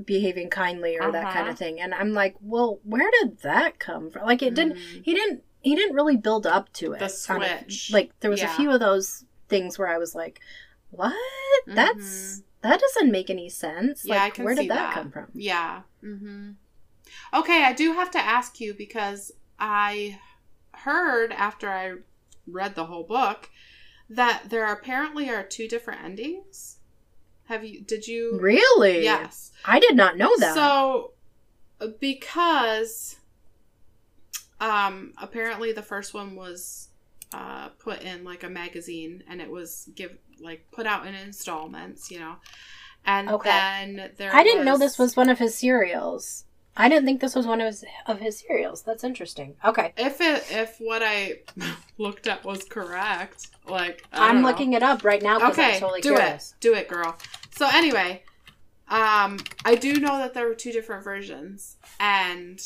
behaving 0.02 0.48
kindly 0.50 0.96
or 0.98 1.10
that 1.12 1.24
Uh-huh. 1.24 1.32
kind 1.34 1.48
of 1.48 1.58
thing. 1.58 1.80
And 1.80 1.92
I'm 1.94 2.12
like, 2.12 2.34
well, 2.40 2.80
where 2.84 3.10
did 3.20 3.40
that 3.42 3.78
come 3.78 4.10
from? 4.10 4.24
Like, 4.26 4.42
it 4.42 4.54
didn't. 4.54 4.76
Mm. 4.76 5.02
He 5.04 5.12
didn't. 5.14 5.42
He 5.60 5.74
didn't 5.74 5.94
really 5.96 6.16
build 6.16 6.46
up 6.46 6.72
to 6.74 6.92
it. 6.92 6.98
The 6.98 7.06
a- 7.06 7.08
switch. 7.08 7.90
like 7.92 8.12
there 8.20 8.30
was 8.30 8.40
Yeah. 8.40 8.52
a 8.52 8.56
few 8.56 8.70
of 8.70 8.80
those 8.80 9.24
things 9.48 9.78
where 9.78 9.88
I 9.88 9.98
was 9.98 10.14
like, 10.14 10.40
what? 10.90 11.14
That's 11.66 12.42
that 12.62 12.80
doesn't 12.80 13.10
make 13.10 13.28
any 13.30 13.48
sense. 13.48 14.00
Mm-hmm. 14.00 14.08
Yeah, 14.08 14.14
like, 14.22 14.32
I 14.32 14.34
can 14.36 14.44
where 14.44 14.54
did 14.54 14.68
that, 14.70 14.74
that. 14.76 14.94
come 14.94 15.10
from? 15.10 15.26
Yeah. 15.34 15.82
Mm-hmm. 16.02 16.50
Okay, 17.32 17.64
I 17.64 17.72
do 17.72 17.92
have 17.92 18.10
to 18.12 18.18
ask 18.18 18.60
you 18.60 18.74
because 18.74 19.32
I 19.58 20.18
heard 20.72 21.32
after 21.32 21.68
I 21.68 21.94
read 22.46 22.74
the 22.74 22.86
whole 22.86 23.04
book 23.04 23.50
that 24.08 24.44
there 24.50 24.70
apparently 24.70 25.30
are 25.30 25.42
two 25.42 25.68
different 25.68 26.02
endings. 26.02 26.78
Have 27.46 27.64
you? 27.64 27.80
Did 27.82 28.06
you? 28.08 28.38
Really? 28.40 29.02
Yes. 29.04 29.52
I 29.64 29.78
did 29.78 29.96
not 29.96 30.16
know 30.16 30.32
that. 30.38 30.54
So, 30.54 31.12
because 32.00 33.16
um, 34.60 35.12
apparently 35.18 35.72
the 35.72 35.82
first 35.82 36.14
one 36.14 36.36
was 36.36 36.88
uh, 37.32 37.68
put 37.68 38.02
in 38.02 38.24
like 38.24 38.44
a 38.44 38.48
magazine, 38.48 39.22
and 39.28 39.40
it 39.40 39.50
was 39.50 39.88
give 39.94 40.16
like 40.40 40.66
put 40.72 40.86
out 40.86 41.06
in 41.06 41.14
installments, 41.14 42.10
you 42.10 42.18
know. 42.18 42.36
And 43.06 43.28
Okay. 43.28 43.50
then 43.50 44.10
there, 44.16 44.34
I 44.34 44.42
didn't 44.42 44.64
know 44.64 44.78
this 44.78 44.98
was 44.98 45.16
one 45.16 45.28
of 45.28 45.38
his 45.38 45.54
serials. 45.54 46.44
I 46.76 46.88
didn't 46.88 47.04
think 47.06 47.20
this 47.20 47.34
was 47.36 47.46
one 47.46 47.60
of 47.60 47.66
his 47.66 47.84
of 48.06 48.20
his 48.20 48.38
serials. 48.40 48.82
That's 48.82 49.04
interesting. 49.04 49.54
Okay. 49.64 49.92
If 49.96 50.20
it 50.20 50.44
if 50.50 50.76
what 50.78 51.02
I 51.04 51.40
looked 51.98 52.26
up 52.26 52.44
was 52.44 52.64
correct, 52.64 53.48
like 53.68 54.04
I 54.12 54.28
I'm 54.28 54.42
know. 54.42 54.48
looking 54.48 54.72
it 54.72 54.82
up 54.82 55.04
right 55.04 55.22
now 55.22 55.36
Okay, 55.50 55.74
I'm 55.74 55.80
totally 55.80 56.00
do 56.00 56.14
curious. 56.14 56.52
it, 56.52 56.60
do 56.60 56.74
it, 56.74 56.88
girl. 56.88 57.16
So 57.56 57.68
anyway, 57.72 58.22
um, 58.88 59.38
I 59.64 59.76
do 59.76 59.94
know 59.94 60.18
that 60.18 60.34
there 60.34 60.46
were 60.48 60.54
two 60.54 60.72
different 60.72 61.04
versions, 61.04 61.76
and 62.00 62.58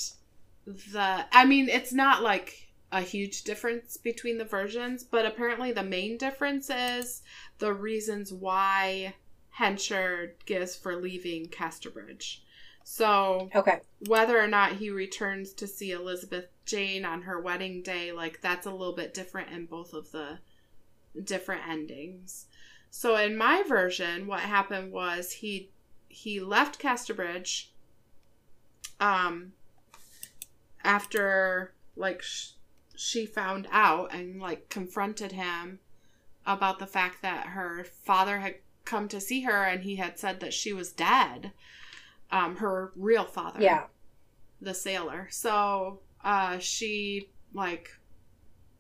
the 0.67 1.27
I 1.33 1.45
mean, 1.45 1.69
it's 1.69 1.93
not 1.93 2.23
like 2.23 2.69
a 2.91 3.03
huge 3.03 3.43
difference 3.45 3.99
between 3.99 4.39
the 4.39 4.45
versions, 4.47 5.05
but 5.05 5.27
apparently 5.27 5.73
the 5.73 5.83
main 5.83 6.17
difference 6.17 6.71
is 6.71 7.21
the 7.59 7.75
reasons 7.75 8.33
why 8.33 9.15
Henchard 9.51 10.37
gives 10.47 10.75
for 10.77 10.97
leaving 10.97 11.49
Casterbridge. 11.49 12.43
So 12.91 13.51
Okay. 13.55 13.83
whether 14.07 14.41
or 14.41 14.47
not 14.47 14.77
he 14.77 14.89
returns 14.89 15.53
to 15.53 15.67
see 15.67 15.93
Elizabeth 15.93 16.47
Jane 16.65 17.05
on 17.05 17.21
her 17.21 17.39
wedding 17.39 17.83
day, 17.83 18.13
like 18.13 18.41
that's 18.41 18.65
a 18.65 18.71
little 18.71 18.95
bit 18.95 19.13
different 19.13 19.51
in 19.51 19.67
both 19.67 19.93
of 19.93 20.11
the 20.11 20.39
different 21.23 21.69
endings. 21.69 22.47
So 22.91 23.15
in 23.17 23.37
my 23.37 23.63
version, 23.63 24.27
what 24.27 24.41
happened 24.41 24.91
was 24.91 25.33
he 25.33 25.71
he 26.09 26.41
left 26.41 26.79
Casterbridge 26.79 27.75
um 28.99 29.53
after 30.83 31.75
like 31.95 32.23
sh- 32.23 32.53
she 32.97 33.27
found 33.27 33.69
out 33.71 34.15
and 34.15 34.41
like 34.41 34.71
confronted 34.71 35.33
him 35.33 35.81
about 36.47 36.79
the 36.79 36.87
fact 36.87 37.21
that 37.21 37.49
her 37.49 37.85
father 37.85 38.39
had 38.39 38.55
come 38.87 39.09
to 39.09 39.21
see 39.21 39.43
her 39.43 39.65
and 39.65 39.83
he 39.83 39.97
had 39.97 40.19
said 40.19 40.41
that 40.41 40.55
she 40.55 40.73
was 40.73 40.91
dead 40.91 41.53
um 42.31 42.57
her 42.57 42.93
real 42.97 43.25
father 43.25 43.61
Yeah. 43.61 43.87
the 44.61 44.75
sailor. 44.75 45.29
So 45.31 46.01
uh, 46.25 46.59
she 46.59 47.31
like 47.55 47.91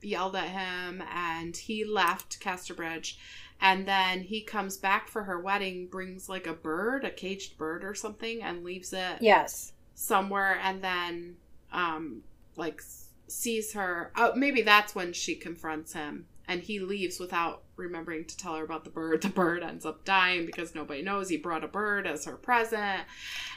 yelled 0.02 0.36
at 0.36 0.48
him, 0.48 1.02
and 1.12 1.56
he 1.56 1.84
left 1.84 2.40
Casterbridge. 2.40 3.18
And 3.60 3.88
then 3.88 4.20
he 4.22 4.42
comes 4.42 4.76
back 4.76 5.08
for 5.08 5.24
her 5.24 5.40
wedding, 5.40 5.88
brings 5.88 6.28
like 6.28 6.46
a 6.46 6.52
bird, 6.52 7.04
a 7.04 7.10
caged 7.10 7.58
bird 7.58 7.82
or 7.82 7.94
something, 7.94 8.40
and 8.42 8.62
leaves 8.62 8.92
it 8.92 9.16
Yes. 9.20 9.72
somewhere. 9.94 10.60
And 10.62 10.82
then 10.82 11.36
um, 11.72 12.22
like 12.56 12.80
sees 13.26 13.72
her. 13.72 14.12
Oh, 14.16 14.34
maybe 14.36 14.62
that's 14.62 14.94
when 14.94 15.12
she 15.12 15.34
confronts 15.34 15.92
him, 15.92 16.26
and 16.46 16.60
he 16.62 16.78
leaves 16.78 17.18
without 17.18 17.62
remembering 17.78 18.24
to 18.24 18.36
tell 18.36 18.56
her 18.56 18.64
about 18.64 18.84
the 18.84 18.90
bird. 18.90 19.22
The 19.22 19.28
bird 19.28 19.62
ends 19.62 19.86
up 19.86 20.04
dying 20.04 20.46
because 20.46 20.74
nobody 20.74 21.02
knows 21.02 21.28
he 21.28 21.36
brought 21.36 21.64
a 21.64 21.68
bird 21.68 22.06
as 22.06 22.24
her 22.24 22.36
present. 22.36 23.02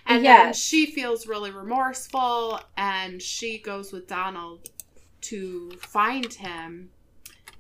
And 0.06 0.24
then 0.26 0.54
she 0.54 0.86
feels 0.86 1.28
really 1.28 1.52
remorseful, 1.52 2.60
and 2.78 3.22
she 3.22 3.58
goes 3.58 3.92
with 3.92 4.08
Donald 4.08 4.70
to 5.22 5.72
find 5.80 6.34
him. 6.34 6.90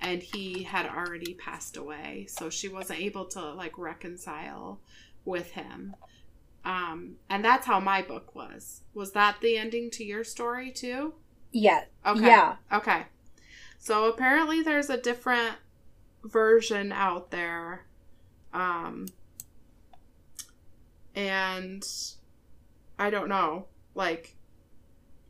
And 0.03 0.23
he 0.23 0.63
had 0.63 0.87
already 0.87 1.35
passed 1.35 1.77
away, 1.77 2.25
so 2.27 2.49
she 2.49 2.67
wasn't 2.67 3.01
able 3.01 3.25
to 3.25 3.53
like 3.53 3.77
reconcile 3.77 4.79
with 5.25 5.51
him. 5.51 5.95
Um, 6.65 7.17
and 7.29 7.45
that's 7.45 7.67
how 7.67 7.79
my 7.79 8.01
book 8.01 8.35
was. 8.35 8.81
Was 8.93 9.11
that 9.11 9.37
the 9.41 9.57
ending 9.57 9.91
to 9.91 10.03
your 10.03 10.23
story 10.23 10.71
too? 10.71 11.13
Yeah. 11.51 11.83
Okay. 12.05 12.25
Yeah. 12.25 12.55
Okay. 12.71 13.03
So 13.77 14.05
apparently 14.05 14.61
there's 14.61 14.89
a 14.89 14.97
different 14.97 15.55
version 16.23 16.91
out 16.91 17.31
there. 17.31 17.85
Um 18.53 19.07
and 21.15 21.85
I 22.97 23.09
don't 23.09 23.29
know 23.29 23.67
like 23.95 24.35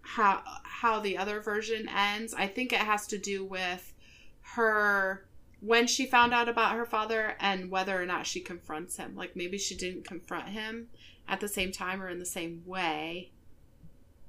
how 0.02 0.42
how 0.64 1.00
the 1.00 1.18
other 1.18 1.42
version 1.42 1.88
ends. 1.88 2.34
I 2.34 2.48
think 2.48 2.74
it 2.74 2.80
has 2.80 3.08
to 3.08 3.18
do 3.18 3.46
with 3.46 3.94
her 4.42 5.26
when 5.62 5.88
she 5.88 6.06
found 6.06 6.34
out 6.34 6.50
about 6.50 6.76
her 6.76 6.86
father 6.86 7.36
and 7.40 7.70
whether 7.70 8.00
or 8.00 8.06
not 8.06 8.26
she 8.26 8.42
confronts 8.42 8.98
him. 8.98 9.16
Like 9.16 9.36
maybe 9.36 9.58
she 9.58 9.76
didn't 9.76 10.06
confront 10.06 10.50
him 10.50 10.88
at 11.28 11.40
the 11.40 11.48
same 11.48 11.72
time 11.72 12.02
or 12.02 12.10
in 12.10 12.20
the 12.20 12.26
same 12.26 12.64
way 12.66 13.32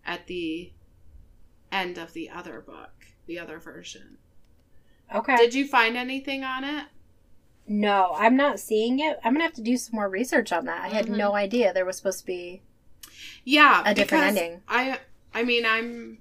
at 0.04 0.26
the 0.26 0.72
end 1.70 1.96
of 1.98 2.12
the 2.12 2.28
other 2.28 2.60
book, 2.60 3.06
the 3.26 3.38
other 3.38 3.58
version. 3.58 4.18
Okay. 5.14 5.36
Did 5.36 5.54
you 5.54 5.66
find 5.66 5.96
anything 5.96 6.44
on 6.44 6.64
it? 6.64 6.84
no, 7.68 8.12
I'm 8.16 8.36
not 8.36 8.58
seeing 8.58 8.98
it. 8.98 9.18
I'm 9.24 9.32
gonna 9.34 9.44
have 9.44 9.52
to 9.54 9.62
do 9.62 9.76
some 9.76 9.94
more 9.94 10.08
research 10.08 10.52
on 10.52 10.64
that. 10.66 10.82
I 10.84 10.88
had 10.88 11.06
Mhm. 11.06 11.16
no 11.16 11.34
idea 11.34 11.72
there 11.72 11.84
was 11.84 11.96
supposed 11.96 12.20
to 12.20 12.26
be. 12.26 12.60
Yeah, 13.44 13.82
A 13.86 13.94
different 13.94 14.24
ending. 14.24 14.62
I 14.68 14.98
I 15.34 15.42
mean, 15.44 15.64
I'm 15.64 16.18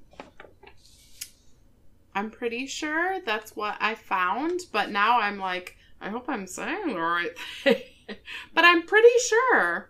I'm 2.14 2.30
pretty 2.30 2.68
sure 2.68 3.20
that's 3.26 3.56
what 3.56 3.76
I 3.80 3.96
found, 3.96 4.62
but 4.72 4.90
now 4.92 5.20
I'm 5.20 5.40
like 5.40 5.78
I 6.00 6.10
hope 6.10 6.26
I'm 6.28 6.48
saying 6.48 6.88
the 6.88 7.00
right 7.00 7.38
thing. 7.64 7.82
but 8.54 8.66
I'm 8.66 8.84
pretty 8.84 9.10
sure. 9.28 9.90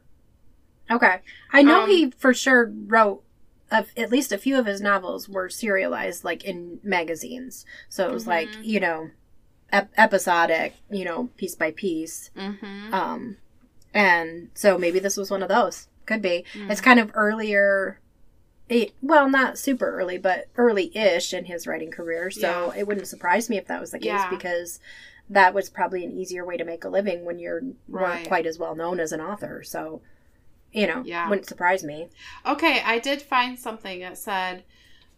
Okay. 0.89 1.19
I 1.53 1.63
know 1.63 1.83
Um, 1.83 1.89
he 1.89 2.11
for 2.11 2.33
sure 2.33 2.71
wrote 2.87 3.23
of 3.71 3.87
at 3.95 4.11
least 4.11 4.31
a 4.31 4.37
few 4.37 4.59
of 4.59 4.65
his 4.65 4.81
novels 4.81 5.29
were 5.29 5.49
serialized 5.49 6.23
like 6.23 6.43
in 6.43 6.79
magazines. 6.83 7.65
So 7.89 8.07
it 8.07 8.11
was 8.13 8.27
like, 8.27 8.49
Mhm. 8.49 8.65
you 8.65 8.79
know, 8.81 9.09
ep- 9.71 9.91
episodic, 9.97 10.73
you 10.89 11.05
know, 11.05 11.29
piece 11.37 11.55
by 11.55 11.71
piece. 11.71 12.29
Mm-hmm. 12.37 12.93
Um 12.93 13.37
and 13.93 14.49
so 14.53 14.77
maybe 14.77 14.99
this 14.99 15.17
was 15.17 15.31
one 15.31 15.41
of 15.43 15.49
those. 15.49 15.87
Could 16.05 16.21
be. 16.21 16.43
Mm. 16.53 16.69
It's 16.71 16.81
kind 16.81 16.99
of 16.99 17.11
earlier 17.13 17.99
it, 18.69 18.93
well, 19.01 19.29
not 19.29 19.57
super 19.57 19.91
early, 19.99 20.17
but 20.17 20.45
early-ish 20.55 21.33
in 21.33 21.43
his 21.43 21.67
writing 21.67 21.91
career. 21.91 22.31
So 22.31 22.71
it 22.77 22.87
wouldn't 22.87 23.07
surprise 23.07 23.49
me 23.49 23.57
if 23.57 23.67
that 23.67 23.81
was 23.81 23.91
the 23.91 23.99
case 23.99 24.05
Yeah. 24.07 24.29
because 24.29 24.79
that 25.29 25.53
was 25.53 25.69
probably 25.69 26.05
an 26.05 26.11
easier 26.13 26.45
way 26.45 26.55
to 26.55 26.63
make 26.63 26.85
a 26.85 26.89
living 26.89 27.25
when 27.25 27.37
you're 27.37 27.61
Right. 27.89 28.15
weren't 28.15 28.27
quite 28.29 28.45
as 28.45 28.57
well 28.57 28.73
known 28.75 29.01
as 29.01 29.11
an 29.11 29.19
author. 29.19 29.61
So, 29.63 30.01
you 30.71 30.87
know, 30.87 31.03
Yeah. 31.05 31.27
wouldn't 31.29 31.47
surprise 31.47 31.83
me. 31.83 32.09
Okay, 32.45 32.81
I 32.81 32.99
did 32.99 33.21
find 33.21 33.57
something 33.59 33.99
that 34.01 34.17
said 34.17 34.63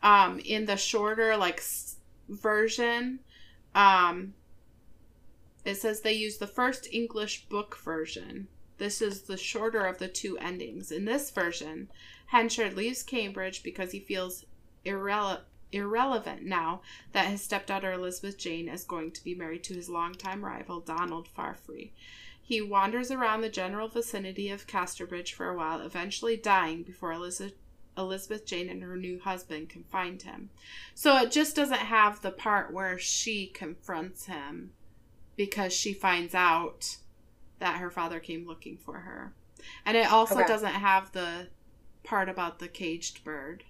um, 0.02 0.40
in 0.40 0.66
the 0.66 0.76
shorter 0.78 1.38
like 1.38 1.60
s- 1.60 1.96
version, 2.28 3.20
um, 3.76 4.34
it 5.66 5.76
says 5.76 6.02
they 6.02 6.14
use 6.14 6.38
the 6.38 6.48
first 6.48 6.88
English 6.92 7.46
book 7.46 7.78
version. 7.78 8.48
This 8.78 9.02
is 9.02 9.22
the 9.22 9.38
shorter 9.38 9.86
of 9.86 10.00
the 10.00 10.10
two 10.10 10.38
endings. 10.40 10.92
In 10.92 11.06
this 11.06 11.32
version, 11.32 11.90
Henchard 12.28 12.74
leaves 12.76 13.02
Cambridge 13.04 13.64
because 13.64 13.92
he 13.92 14.00
feels 14.02 14.44
irrele- 14.86 15.42
irrelevant 15.72 16.44
now 16.44 16.82
that 17.14 17.28
his 17.28 17.42
stepdaughter 17.42 17.94
Elizabeth 17.94 18.38
Jane 18.38 18.68
is 18.68 18.84
going 18.84 19.12
to 19.12 19.24
be 19.24 19.36
married 19.36 19.64
to 19.66 19.74
his 19.74 19.88
longtime 19.90 20.44
rival 20.44 20.82
Donald 20.82 21.30
Farfrae. 21.30 21.92
He 22.46 22.62
wanders 22.62 23.10
around 23.10 23.42
the 23.42 23.50
general 23.50 23.88
vicinity 23.88 24.50
of 24.50 24.68
Casterbridge 24.68 25.34
for 25.34 25.50
a 25.50 25.56
while, 25.56 25.80
eventually 25.82 26.36
dying 26.36 26.84
before 26.84 27.14
Elizabeth, 27.14 27.54
Elizabeth 27.98 28.46
Jane 28.46 28.70
and 28.70 28.84
her 28.84 28.98
new 28.98 29.20
husband 29.20 29.70
can 29.70 29.84
find 29.86 30.22
him. 30.22 30.50
So 30.94 31.16
it 31.18 31.32
just 31.32 31.56
doesn't 31.56 31.78
have 31.78 32.22
the 32.22 32.32
part 32.32 32.74
where 32.74 33.00
she 33.00 33.48
confronts 33.48 34.26
him 34.26 34.72
because 35.38 35.72
she 35.74 35.94
finds 35.94 36.36
out 36.36 36.98
that 37.60 37.78
her 37.80 37.90
father 37.90 38.20
came 38.20 38.46
looking 38.46 38.78
for 38.78 39.00
her. 39.00 39.34
And 39.86 39.96
it 39.96 40.12
also 40.12 40.36
Okay. 40.40 40.48
doesn't 40.48 40.74
have 40.74 41.14
the 41.14 41.48
part 42.04 42.28
about 42.28 42.60
the 42.60 42.68
caged 42.68 43.24
bird 43.24 43.64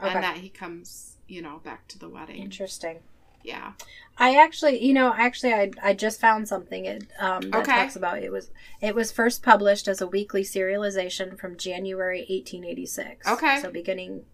Okay. 0.00 0.12
and 0.12 0.24
that 0.24 0.38
he 0.38 0.48
comes, 0.48 1.18
you 1.28 1.40
know, 1.40 1.58
back 1.58 1.86
to 1.88 1.98
the 1.98 2.08
wedding. 2.08 2.42
Interesting. 2.42 3.00
Yeah. 3.42 3.72
I 4.20 4.34
actually, 4.34 4.84
you 4.84 4.92
know, 4.94 5.14
actually, 5.16 5.52
I 5.54 5.70
I 5.82 5.94
just 5.94 6.20
found 6.20 6.48
something 6.48 6.84
it, 6.86 7.04
um, 7.20 7.42
that 7.50 7.60
Okay. 7.62 7.72
talks 7.72 7.94
about 7.96 8.18
it 8.22 8.32
was 8.32 8.50
it 8.80 8.94
was 8.94 9.12
first 9.12 9.42
published 9.42 9.86
as 9.88 10.00
a 10.00 10.06
weekly 10.08 10.42
serialization 10.42 11.38
from 11.38 11.56
January 11.56 12.26
1886. 12.28 13.26
Okay. 13.28 13.60
so 13.60 13.70
beginning 13.70 14.24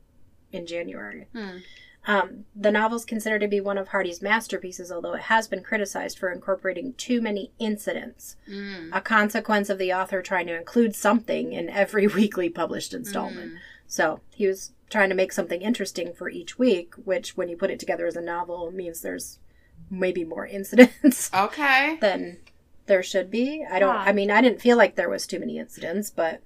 in 0.53 0.67
January. 0.67 1.27
Hmm. 1.35 1.59
Um, 2.07 2.45
the 2.55 2.71
novel 2.71 2.97
is 2.97 3.05
considered 3.07 3.41
to 3.41 3.49
be 3.49 3.63
one 3.63 3.79
of 3.79 3.89
Hardy's 3.89 4.21
masterpieces, 4.21 4.93
although 4.93 5.15
it 5.15 5.23
has 5.23 5.49
been 5.49 5.63
criticized 5.63 6.19
for 6.19 6.31
incorporating 6.31 6.93
too 6.95 7.23
many 7.23 7.51
incidents, 7.59 8.37
Mm. 8.47 8.91
a 8.93 9.01
consequence 9.01 9.71
of 9.71 9.79
the 9.79 9.95
author 9.95 10.21
trying 10.21 10.47
to 10.49 10.55
include 10.57 10.95
something 10.95 11.55
in 11.55 11.71
every 11.71 12.07
weekly 12.21 12.51
published 12.51 12.93
installment. 12.93 13.55
Mm. 13.55 13.59
So 13.87 14.21
he 14.35 14.47
was 14.47 14.73
trying 14.91 15.09
to 15.09 15.15
make 15.15 15.33
something 15.33 15.63
interesting 15.63 16.13
for 16.13 16.29
each 16.29 16.59
week, 16.59 16.95
which, 17.05 17.37
when 17.37 17.49
you 17.49 17.57
put 17.57 17.71
it 17.71 17.79
together 17.81 18.07
as 18.07 18.17
a 18.17 18.21
novel, 18.21 18.71
means 18.71 19.01
there's 19.01 19.39
maybe 19.91 20.25
more 20.25 20.47
incidents 20.47 21.31
Okay. 21.35 21.99
than 22.01 22.39
there 22.87 23.03
should 23.03 23.31
be. 23.31 23.65
I 23.71 23.79
don't. 23.79 23.95
Huh. 23.95 24.03
I 24.07 24.13
mean, 24.13 24.31
I 24.31 24.41
didn't 24.41 24.61
feel 24.61 24.77
like 24.77 24.95
there 24.97 25.09
was 25.09 25.27
too 25.27 25.39
many 25.39 25.59
incidents, 25.59 26.11
but 26.11 26.43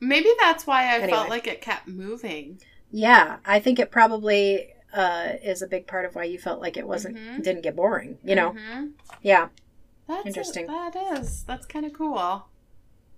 Maybe 0.00 0.30
that's 0.40 0.66
why 0.66 0.82
I 0.82 0.94
Anyway. 0.96 1.10
felt 1.10 1.28
like 1.30 1.46
it 1.46 1.60
kept 1.62 1.86
moving. 1.88 2.58
yeah, 2.90 3.38
I 3.46 3.58
think 3.60 3.78
it 3.78 3.90
probably 3.90 4.68
uh, 4.92 5.32
is 5.42 5.60
a 5.62 5.66
big 5.66 5.86
part 5.86 6.04
of 6.04 6.14
why 6.14 6.24
you 6.24 6.38
felt 6.38 6.60
like 6.60 6.76
it 6.76 6.86
wasn't 6.86 7.16
Mhm. 7.16 7.42
didn't 7.42 7.62
get 7.62 7.74
boring. 7.74 8.18
You 8.24 8.34
know? 8.36 8.50
Mhm. 8.52 8.92
Yeah, 9.22 9.48
That's 10.06 10.26
Interesting. 10.26 10.66
That 10.66 10.94
is. 10.94 11.42
That's 11.44 11.64
kind 11.66 11.84
of 11.86 11.92
cool. 11.94 12.46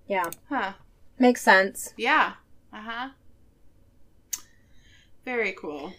yeah, 0.07 0.31
Huh. 0.49 0.73
makes 1.19 1.43
sense. 1.43 1.93
Yeah. 1.97 2.35
Uh 2.73 2.81
huh. 2.81 3.09
Very 5.27 5.53
cool. 5.53 5.93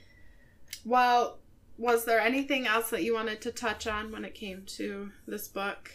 Well, 0.85 1.37
was 1.77 2.05
there 2.05 2.19
anything 2.19 2.65
else 2.65 2.89
that 2.89 3.03
you 3.03 3.13
wanted 3.13 3.41
to 3.41 3.51
touch 3.51 3.85
on 3.85 4.11
when 4.11 4.23
it 4.25 4.33
came 4.33 4.63
to 4.77 5.11
this 5.27 5.47
book? 5.49 5.91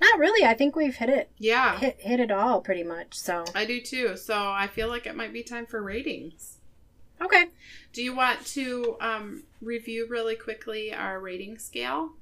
Not 0.00 0.18
really. 0.18 0.46
I 0.46 0.54
think 0.54 0.76
we've 0.76 0.94
hit 0.94 1.08
it 1.08 1.30
Yeah, 1.38 1.78
hit 1.78 1.96
hit 2.00 2.20
it 2.20 2.30
all 2.30 2.60
pretty 2.60 2.84
much. 2.84 3.14
So 3.14 3.44
I 3.54 3.64
do 3.64 3.80
too. 3.80 4.16
So 4.16 4.34
I 4.50 4.68
feel 4.68 4.88
like 4.88 5.06
it 5.06 5.16
might 5.16 5.32
be 5.32 5.42
time 5.42 5.66
for 5.66 5.82
ratings. 5.82 6.58
okay. 7.20 7.46
Do 7.92 8.02
you 8.02 8.14
want 8.14 8.46
to 8.46 8.96
um, 9.00 9.42
review 9.60 10.06
really 10.08 10.36
quickly 10.36 10.92
our 10.94 11.18
rating 11.20 11.58
scale? 11.58 12.12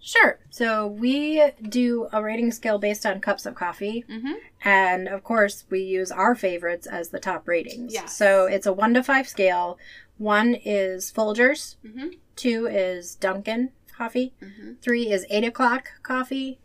Sure. 0.00 0.38
So 0.50 0.86
we 0.86 1.42
do 1.68 2.08
a 2.12 2.22
rating 2.22 2.52
scale 2.52 2.78
based 2.78 3.04
on 3.04 3.20
cups 3.20 3.44
of 3.46 3.54
coffee. 3.54 4.04
Mm-hmm. 4.08 4.32
And 4.64 5.08
of 5.08 5.22
course, 5.22 5.64
we 5.70 5.80
use 5.80 6.10
our 6.10 6.34
favorites 6.34 6.86
as 6.86 7.10
the 7.10 7.20
top 7.20 7.46
ratings. 7.46 7.92
Yes. 7.92 8.16
So 8.16 8.46
it's 8.46 8.66
a 8.66 8.72
one 8.72 8.94
to 8.94 9.02
five 9.02 9.28
scale. 9.28 9.78
One 10.18 10.54
is 10.54 11.12
Folgers, 11.12 11.76
Mm-hmm. 11.84 12.08
two 12.36 12.66
is 12.66 13.14
Dunkin' 13.14 13.70
coffee, 13.96 14.32
Mm-hmm. 14.42 14.72
three 14.82 15.10
is 15.10 15.26
eight 15.30 15.44
o'clock 15.44 15.88
coffee, 16.02 16.58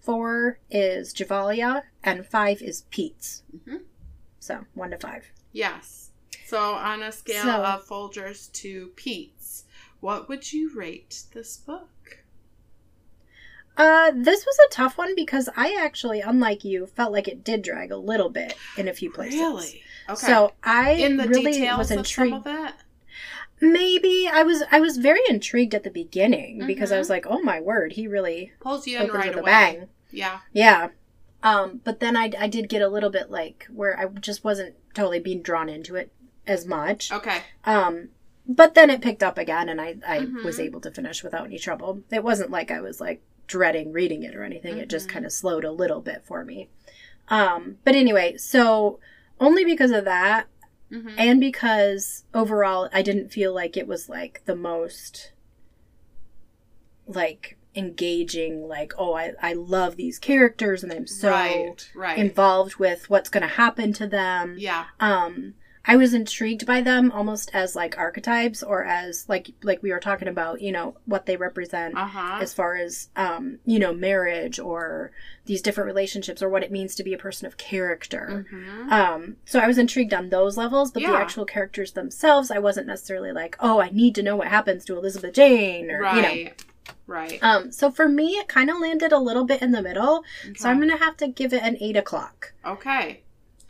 four 0.00 0.58
is 0.70 1.12
Gevalia, 1.14 1.82
and 2.02 2.26
five 2.26 2.60
is 2.62 2.82
Peet's. 2.90 3.42
Mhm. 3.56 3.82
So 4.40 4.64
one 4.74 4.90
to 4.90 4.98
five. 4.98 5.30
Yes. 5.52 6.10
So 6.46 6.74
on 6.74 7.02
a 7.02 7.12
scale 7.12 7.44
So- 7.44 7.64
of 7.64 7.86
Folgers 7.86 8.50
to 8.54 8.88
Peet's, 8.96 9.64
what 10.00 10.28
would 10.28 10.52
you 10.52 10.74
rate 10.74 11.22
this 11.32 11.56
book? 11.56 11.88
Uh, 13.76 14.10
this 14.14 14.44
was 14.44 14.56
a 14.66 14.70
tough 14.70 14.98
one 14.98 15.14
because 15.14 15.48
I 15.56 15.74
actually, 15.80 16.20
unlike 16.20 16.62
you, 16.64 16.86
felt 16.86 17.12
like 17.12 17.26
it 17.28 17.42
did 17.42 17.62
drag 17.62 17.90
a 17.90 17.96
little 17.96 18.28
bit 18.28 18.54
in 18.76 18.86
a 18.88 18.92
few 18.92 19.10
places. 19.10 19.40
Really? 19.40 19.82
Okay. 20.08 20.26
So 20.26 20.52
I 20.62 20.92
in 20.92 21.16
the 21.16 21.26
really 21.28 21.52
details 21.52 21.78
was 21.78 21.90
of 21.90 21.98
intrigued. 21.98 22.44
some 22.44 22.52
of 22.54 22.66
it. 22.68 22.74
Maybe 23.60 24.28
I 24.30 24.42
was 24.42 24.64
I 24.72 24.80
was 24.80 24.96
very 24.96 25.20
intrigued 25.28 25.74
at 25.74 25.84
the 25.84 25.90
beginning 25.90 26.66
because 26.66 26.90
I 26.90 26.96
Mhm. 26.96 26.98
was 26.98 27.10
like, 27.10 27.26
oh 27.28 27.40
my 27.42 27.60
word, 27.60 27.92
he 27.92 28.08
really 28.08 28.52
Pulls 28.60 28.86
you 28.88 28.98
in 29.00 29.08
right 29.10 29.28
with 29.34 29.38
away. 29.38 29.50
a 29.50 29.54
bang. 29.54 29.88
Yeah. 30.10 30.40
Yeah. 30.52 30.88
Um, 31.44 31.80
but 31.84 32.00
then 32.00 32.16
I, 32.16 32.30
I 32.38 32.48
did 32.48 32.68
get 32.68 32.82
a 32.82 32.88
little 32.88 33.10
bit 33.10 33.30
like 33.30 33.66
where 33.72 33.98
I 33.98 34.06
just 34.06 34.42
wasn't 34.44 34.74
totally 34.94 35.20
being 35.20 35.42
drawn 35.42 35.68
into 35.68 35.94
it 35.96 36.12
as 36.46 36.66
much. 36.66 37.12
Okay. 37.12 37.38
Um, 37.64 38.08
but 38.46 38.74
then 38.74 38.90
it 38.90 39.00
picked 39.00 39.22
up 39.22 39.38
again 39.38 39.68
and 39.68 39.80
I, 39.80 39.96
I 40.06 40.18
Mhm. 40.20 40.44
was 40.44 40.58
able 40.58 40.80
to 40.80 40.90
finish 40.90 41.22
without 41.22 41.46
any 41.46 41.58
trouble. 41.58 42.02
It 42.10 42.24
wasn't 42.24 42.50
like 42.50 42.70
I 42.72 42.80
was 42.80 43.00
like 43.00 43.22
dreading 43.52 43.92
reading 43.92 44.22
it 44.22 44.34
or 44.34 44.42
anything. 44.44 44.78
It 44.78 44.88
just 44.88 45.08
Mhm. 45.08 45.12
kind 45.12 45.26
of 45.26 45.32
slowed 45.32 45.64
a 45.64 45.70
little 45.70 46.00
bit 46.00 46.22
for 46.24 46.42
me. 46.44 46.68
Um, 47.28 47.76
but 47.84 47.94
anyway, 47.94 48.36
so 48.38 48.98
only 49.38 49.64
because 49.64 49.90
of 49.90 50.04
that 50.06 50.46
Mm-hmm. 50.90 51.14
and 51.16 51.40
because 51.40 52.24
overall 52.34 52.88
I 52.92 53.00
didn't 53.00 53.30
feel 53.30 53.54
like 53.54 53.78
it 53.78 53.86
was 53.86 54.08
like 54.10 54.42
the 54.44 54.54
most 54.54 55.32
like 57.06 57.56
engaging 57.74 58.68
like 58.68 58.92
oh 58.98 59.14
I, 59.14 59.32
I 59.40 59.54
love 59.54 59.96
these 59.96 60.18
characters 60.18 60.82
and 60.84 60.92
I'm 60.92 61.06
so 61.06 61.30
right. 61.30 61.90
Right. 61.94 62.18
involved 62.18 62.76
with 62.76 63.08
what's 63.08 63.30
going 63.30 63.40
to 63.42 63.54
happen 63.54 63.94
to 63.94 64.06
them 64.06 64.56
yeah. 64.58 64.84
um 65.00 65.54
I 65.84 65.96
was 65.96 66.14
intrigued 66.14 66.64
by 66.64 66.80
them 66.80 67.10
almost 67.10 67.50
as 67.52 67.74
like 67.74 67.98
archetypes 67.98 68.62
or 68.62 68.84
as 68.84 69.28
like 69.28 69.50
like 69.62 69.82
we 69.82 69.90
were 69.90 69.98
talking 70.00 70.28
about 70.28 70.60
you 70.60 70.70
know 70.72 70.96
what 71.06 71.26
they 71.26 71.36
represent 71.36 71.96
Uh 71.96 72.06
huh. 72.06 72.38
as 72.40 72.54
far 72.54 72.76
as 72.76 73.08
um 73.16 73.58
you 73.64 73.78
know 73.80 73.92
marriage 73.92 74.60
or 74.60 75.10
these 75.46 75.60
different 75.60 75.88
relationships 75.88 76.40
or 76.40 76.48
what 76.48 76.62
it 76.62 76.70
means 76.70 76.94
to 76.94 77.02
be 77.02 77.12
a 77.14 77.18
person 77.18 77.46
of 77.46 77.56
character 77.56 78.46
Mm-hmm. 78.52 78.92
um, 78.92 79.36
so 79.44 79.58
I 79.58 79.66
was 79.66 79.76
intrigued 79.78 80.14
on 80.14 80.28
those 80.28 80.56
levels, 80.56 80.92
but 80.92 81.02
the 81.02 81.08
actual 81.18 81.44
characters 81.44 81.92
themselves, 81.92 82.50
I 82.52 82.58
wasn't 82.60 82.86
necessarily 82.86 83.32
like, 83.32 83.56
oh, 83.58 83.80
I 83.80 83.90
need 83.90 84.14
to 84.14 84.22
know 84.22 84.36
what 84.36 84.48
happens 84.48 84.84
to 84.84 84.96
Elizabeth 84.96 85.34
Jane, 85.34 85.90
or 85.90 85.96
you 86.14 86.22
know. 86.22 86.28
Right. 86.28 86.64
Right. 87.06 87.38
Um, 87.42 87.72
so 87.72 87.90
for 87.90 88.08
me, 88.08 88.32
it 88.34 88.48
kind 88.48 88.70
of 88.70 88.78
landed 88.80 89.12
a 89.12 89.18
little 89.18 89.44
bit 89.44 89.60
in 89.62 89.72
the 89.72 89.82
middle. 89.82 90.22
So 90.56 90.68
I'm 90.68 90.78
gonna 90.78 90.96
have 90.96 91.16
to 91.18 91.28
give 91.28 91.52
it 91.52 91.62
an 91.62 91.76
eight 91.80 91.96
o'clock. 91.96 92.52
Okay. 92.64 93.22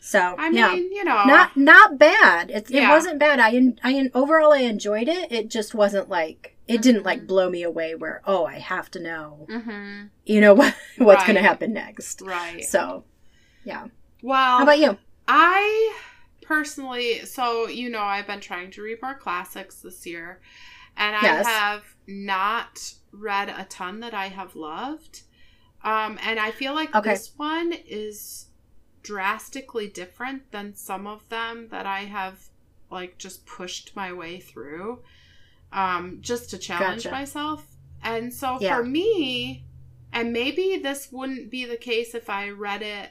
So 0.04 0.34
I 0.36 0.50
mean, 0.50 0.92
you 0.92 1.04
know, 1.04 1.22
not 1.26 1.56
not 1.56 1.96
bad. 1.96 2.50
It, 2.50 2.68
it 2.68 2.82
Yeah. 2.82 2.90
wasn't 2.90 3.20
bad. 3.20 3.38
I 3.38 3.72
I 3.84 4.10
overall 4.14 4.52
I 4.52 4.58
enjoyed 4.58 5.06
it. 5.08 5.30
It 5.30 5.48
just 5.48 5.76
wasn't 5.76 6.08
like 6.08 6.56
it 6.66 6.82
didn't 6.82 7.04
like 7.04 7.20
Mhm. 7.22 7.26
blow 7.28 7.48
me 7.48 7.62
away. 7.62 7.94
Where 7.94 8.20
oh, 8.26 8.44
I 8.44 8.58
have 8.58 8.90
to 8.92 9.00
know, 9.00 9.46
Mm-hmm. 9.48 10.06
you 10.26 10.40
know 10.40 10.54
what 10.60 10.74
what's 10.98 11.20
Right. 11.20 11.26
gonna 11.28 11.42
happen 11.42 11.72
next. 11.72 12.20
Right. 12.20 12.64
So 12.64 13.04
yeah. 13.64 13.86
well, 14.22 14.56
How 14.58 14.64
about 14.64 14.80
you? 14.80 14.98
I 15.28 15.94
personally, 16.42 17.24
so 17.24 17.68
you 17.68 17.88
know, 17.88 18.02
I've 18.02 18.26
been 18.26 18.40
trying 18.40 18.72
to 18.72 18.82
read 18.82 18.98
more 19.02 19.14
classics 19.14 19.76
this 19.82 20.04
year, 20.04 20.40
and 20.96 21.16
Yes. 21.22 21.46
I 21.46 21.50
have 21.50 21.82
not 22.08 22.94
read 23.12 23.50
a 23.50 23.64
ton 23.68 24.00
that 24.00 24.14
I 24.14 24.28
have 24.28 24.56
loved. 24.56 25.22
Um, 25.84 26.18
and 26.22 26.40
I 26.40 26.50
feel 26.50 26.74
like 26.74 26.92
Okay. 26.94 27.10
this 27.10 27.32
one 27.36 27.72
is 27.72 28.46
drastically 29.02 29.88
different 29.88 30.50
than 30.52 30.74
some 30.74 31.06
of 31.06 31.28
them 31.28 31.68
that 31.70 31.86
I 31.86 32.00
have 32.00 32.48
like 32.90 33.18
just 33.18 33.46
pushed 33.46 33.94
my 33.96 34.12
way 34.12 34.38
through 34.38 35.00
um, 35.72 36.18
just 36.20 36.50
to 36.50 36.58
challenge 36.58 37.04
Gotcha. 37.04 37.14
myself. 37.14 37.66
And 38.02 38.32
so 38.32 38.58
Yeah. 38.60 38.76
for 38.76 38.84
me, 38.84 39.64
and 40.12 40.32
maybe 40.32 40.76
this 40.76 41.10
wouldn't 41.10 41.50
be 41.50 41.64
the 41.64 41.76
case 41.76 42.14
if 42.14 42.28
I 42.28 42.50
read 42.50 42.82
it 42.82 43.10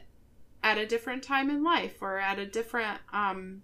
at 0.64 0.78
a 0.78 0.86
different 0.86 1.24
time 1.24 1.50
in 1.50 1.64
life 1.64 2.02
or 2.02 2.20
at 2.20 2.38
a 2.38 2.46
different 2.46 3.00
um 3.12 3.64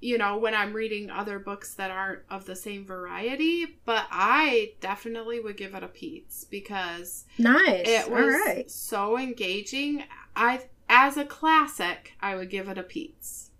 you 0.00 0.18
know 0.18 0.36
when 0.36 0.52
i'm 0.54 0.74
reading 0.74 1.08
other 1.10 1.38
books 1.38 1.72
that 1.74 1.90
aren't 1.90 2.20
of 2.28 2.44
the 2.44 2.54
same 2.56 2.84
variety 2.84 3.78
but 3.86 4.06
i 4.10 4.72
definitely 4.80 5.40
would 5.40 5.56
give 5.56 5.74
it 5.74 5.82
a 5.82 5.88
Peet's 5.88 6.44
because 6.44 7.24
Nice. 7.38 7.88
it 7.88 8.10
was 8.10 8.26
right. 8.46 8.70
so 8.70 9.16
engaging 9.18 10.04
i 10.36 10.60
as 10.92 11.16
a 11.16 11.24
classic 11.24 12.12
i 12.20 12.34
would 12.36 12.50
give 12.50 12.68
it 12.68 12.78
a 12.78 12.82
Peet's 12.82 13.50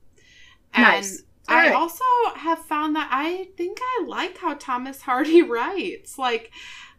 and 0.75 0.85
Nice. 0.85 1.23
All 1.49 1.57
I 1.57 1.71
also 1.71 2.05
have 2.37 2.61
found 2.61 2.97
that 2.97 3.09
I 3.13 3.49
think 3.57 3.79
I 3.83 4.05
like 4.07 4.39
how 4.39 4.55
Thomas 4.55 5.03
Hardy 5.09 5.43
writes. 5.43 6.19
Like 6.19 6.51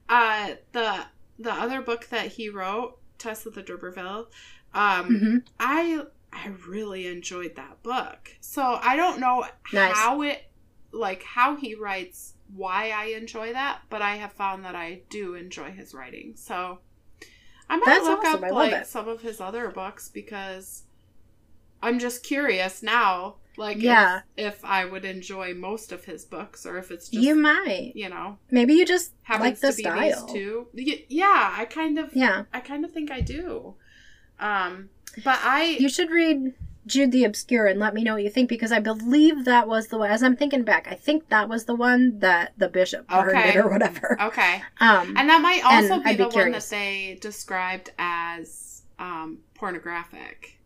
uh 0.10 0.56
the 0.74 1.06
the 1.40 1.54
other 1.54 1.82
book 1.82 2.08
that 2.10 2.28
he 2.34 2.50
wrote, 2.50 2.98
Tess 3.18 3.46
of 3.46 3.56
the 3.56 3.64
D'Urberville, 3.64 4.30
um 4.74 5.06
hmm 5.08 5.38
I 5.60 6.04
I 6.32 6.48
really 6.68 7.08
enjoyed 7.08 7.56
that 7.56 7.84
book. 7.84 8.32
So 8.42 8.80
I 8.82 8.96
don't 8.96 9.20
know 9.20 9.46
Nice. 9.72 9.96
how 9.96 10.22
it 10.24 10.44
like 10.92 11.24
how 11.24 11.56
he 11.56 11.76
writes 11.76 12.36
why 12.56 12.92
I 12.92 13.06
enjoy 13.06 13.54
that, 13.54 13.82
but 13.90 14.02
I 14.02 14.16
have 14.18 14.34
found 14.34 14.66
that 14.66 14.76
I 14.76 15.04
do 15.10 15.36
enjoy 15.36 15.72
his 15.72 15.94
writing. 15.94 16.34
So 16.36 16.80
I 17.70 17.78
might 17.78 17.86
That's 17.86 18.05
look 18.05 18.20
awesome. 18.26 18.43
up 18.43 18.51
like 18.51 18.74
it. 18.74 18.88
some 18.88 19.07
of 19.07 19.22
his 19.22 19.39
other 19.41 19.70
books 19.70 20.09
because 20.09 20.84
I'm 21.82 21.99
just 21.99 22.24
curious 22.24 22.84
now, 22.84 23.36
like 23.57 23.78
Yeah. 23.82 24.22
if, 24.38 24.55
if 24.55 24.66
I 24.66 24.86
would 24.86 25.05
enjoy 25.05 25.53
most 25.53 25.91
of 25.91 26.05
his 26.05 26.24
books 26.26 26.66
or 26.66 26.78
if 26.78 26.91
it's 26.91 27.09
just 27.09 27.24
You 27.24 27.36
might. 27.36 27.93
you 27.95 28.09
know 28.09 28.38
Maybe 28.51 28.74
you 28.74 28.86
just 28.86 29.14
happens 29.24 29.45
like 29.45 29.59
the 29.61 29.72
to 29.72 29.78
be 29.78 29.84
style. 29.84 30.26
these 30.26 30.34
two. 30.34 30.68
Yeah, 31.09 31.53
I 31.57 31.66
kind 31.66 31.97
of 31.99 32.16
Yeah. 32.16 32.43
I 32.53 32.59
kind 32.59 32.86
of 32.86 32.91
think 32.91 33.11
I 33.11 33.22
do. 33.22 33.76
Um, 34.39 34.89
but 35.24 35.39
I 35.43 35.78
You 35.80 35.89
should 35.89 36.09
read 36.09 36.53
Jude 36.86 37.12
the 37.12 37.24
Obscure 37.24 37.66
and 37.68 37.80
let 37.80 37.94
me 37.94 38.04
know 38.04 38.14
what 38.16 38.24
you 38.24 38.30
think 38.30 38.50
because 38.50 38.72
I 38.72 38.80
believe 38.80 39.46
that 39.46 39.68
was 39.68 39.88
the 39.88 39.98
one. 39.98 40.12
As 40.12 40.22
I'm 40.24 40.36
thinking 40.36 40.64
back, 40.64 40.88
I 40.90 40.96
think 40.96 41.30
that 41.30 41.48
was 41.48 41.66
the 41.66 41.76
one 41.76 42.20
that 42.20 42.54
the 42.58 42.68
bishop 42.68 43.08
burned 43.08 43.30
Okay. 43.30 43.50
it 43.50 43.56
or 43.56 43.70
whatever. 43.70 44.18
okay. 44.22 44.62
Um, 44.80 45.16
And 45.18 45.30
that 45.30 45.42
might 45.42 45.64
also 45.64 45.98
be 46.00 46.12
be 46.12 46.16
the 46.18 46.24
one 46.24 46.32
curious. 46.32 46.70
that 46.70 46.76
they 46.76 47.18
described 47.22 47.92
as 47.98 48.82
um, 49.00 49.40
pornographic. 49.56 50.60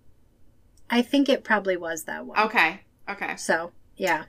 I 0.89 1.01
think 1.01 1.29
it 1.29 1.43
probably 1.43 1.77
was 1.77 2.03
that 2.05 2.25
one. 2.25 2.39
Okay. 2.39 2.81
Okay. 3.09 3.35
So 3.35 3.71
yeah, 3.95 4.23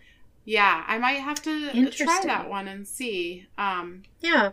Yeah, 0.45 0.85
I 0.87 0.99
might 0.99 1.21
have 1.21 1.41
to 1.43 1.91
try 1.91 2.21
that 2.25 2.49
one 2.51 2.69
and 2.69 2.87
see. 2.87 3.47
Um, 3.57 4.03
yeah, 4.21 4.51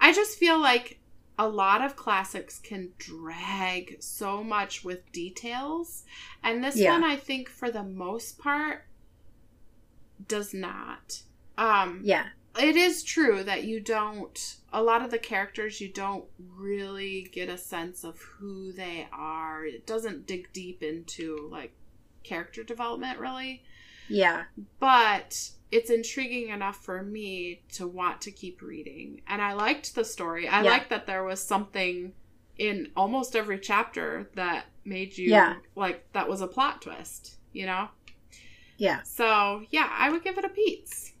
I 0.00 0.12
just 0.12 0.38
feel 0.38 0.58
like 0.60 0.98
a 1.38 1.48
lot 1.48 1.82
of 1.82 1.96
classics 1.96 2.58
can 2.58 2.92
drag 2.98 3.96
so 4.00 4.42
much 4.44 4.84
with 4.84 5.10
details, 5.12 6.04
and 6.42 6.62
this 6.62 6.76
Yeah. 6.76 6.92
one, 6.92 7.04
I 7.04 7.16
think, 7.16 7.48
for 7.48 7.70
the 7.70 7.82
most 7.82 8.38
part, 8.38 8.86
does 10.28 10.54
not. 10.54 11.22
Um, 11.58 12.00
yeah, 12.04 12.28
it 12.58 12.76
is 12.76 13.02
true 13.02 13.42
that 13.44 13.64
you 13.64 13.80
don't 13.80 14.56
a 14.72 14.82
lot 14.82 15.02
of 15.02 15.10
the 15.10 15.18
characters 15.18 15.80
you 15.80 15.88
don't 15.88 16.24
really 16.38 17.28
get 17.32 17.48
a 17.48 17.58
sense 17.58 18.04
of 18.04 18.20
who 18.20 18.72
they 18.72 19.06
are. 19.12 19.64
It 19.64 19.86
doesn't 19.86 20.26
dig 20.26 20.52
deep 20.52 20.82
into 20.82 21.48
like 21.50 21.72
character 22.22 22.62
development 22.62 23.18
really. 23.18 23.64
Yeah, 24.08 24.44
but 24.80 25.50
it's 25.72 25.90
intriguing 25.90 26.50
enough 26.50 26.84
for 26.84 27.02
me 27.02 27.62
to 27.72 27.86
want 27.88 28.20
to 28.20 28.30
keep 28.30 28.62
reading 28.62 29.20
and 29.26 29.40
i 29.42 29.52
liked 29.52 29.94
the 29.94 30.04
story 30.04 30.46
i 30.46 30.62
Yeah. 30.62 30.70
liked 30.70 30.90
that 30.90 31.06
there 31.06 31.24
was 31.24 31.42
something 31.42 32.12
in 32.58 32.90
almost 32.96 33.34
every 33.34 33.58
chapter 33.58 34.28
that 34.34 34.66
made 34.84 35.16
you 35.18 35.30
Yeah. 35.30 35.54
like 35.74 36.04
that 36.12 36.28
was 36.28 36.40
a 36.42 36.46
plot 36.46 36.82
twist 36.82 37.36
you 37.52 37.66
know 37.66 37.88
yeah. 38.76 39.02
so 39.02 39.62
yeah 39.70 39.88
i 39.98 40.10
would 40.10 40.22
give 40.22 40.38
it 40.38 40.44
a 40.44 40.48
Peet's. 40.50 41.12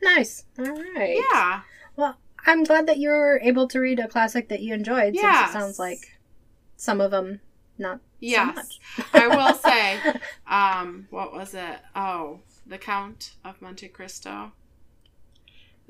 Nice. 0.00 0.44
All 0.58 0.64
right. 0.64 1.18
yeah 1.32 1.62
Well, 1.96 2.16
I'm 2.46 2.62
glad 2.62 2.86
that 2.86 2.98
you 2.98 3.08
were 3.08 3.40
able 3.42 3.66
to 3.68 3.80
read 3.80 3.98
a 3.98 4.06
classic 4.06 4.48
that 4.48 4.60
you 4.60 4.72
enjoyed. 4.72 5.16
Since 5.16 5.48
it 5.48 5.52
sounds 5.52 5.78
like 5.80 6.18
some 6.76 7.00
of 7.00 7.10
them 7.10 7.40
not 7.78 7.98
yes 8.20 8.46
so 8.46 8.54
much. 8.54 8.80
I 9.12 9.26
will 9.28 9.54
say, 9.54 10.20
um, 10.46 11.08
what 11.10 11.32
was 11.32 11.52
it? 11.54 11.78
Oh, 11.96 12.40
The 12.68 12.78
Count 12.78 13.34
of 13.44 13.60
Monte 13.62 13.88
Cristo. 13.88 14.52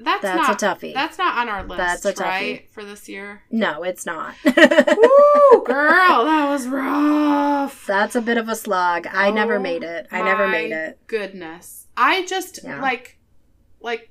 That's, 0.01 0.23
That's 0.23 0.63
not 0.63 0.63
a 0.63 0.67
toughie. 0.87 0.95
That's 0.95 1.19
not 1.19 1.39
on 1.39 1.49
our 1.49 1.65
list, 1.65 1.79
That's 1.79 2.05
a 2.05 2.13
toughie. 2.13 2.21
right? 2.25 2.71
For 2.71 2.85
this 2.85 3.09
year. 3.09 3.43
no, 3.51 3.83
it's 3.83 4.07
not. 4.07 4.37
Woo, 4.45 4.53
girl, 5.67 6.25
that 6.25 6.49
was 6.49 6.69
rough. 6.69 7.85
That's 7.85 8.15
a 8.15 8.21
bit 8.21 8.37
of 8.39 8.49
a 8.49 8.55
slog. 8.55 9.09
I 9.11 9.33
never 9.33 9.57
Oh 9.57 9.61
made 9.61 9.83
it. 9.83 10.07
I 10.13 10.23
never 10.23 10.47
made 10.47 10.71
it. 10.71 11.01
Goodness, 11.09 11.87
I 11.97 12.25
just 12.27 12.61
Yeah. 12.63 12.81
like, 12.81 13.19
like, 13.81 14.11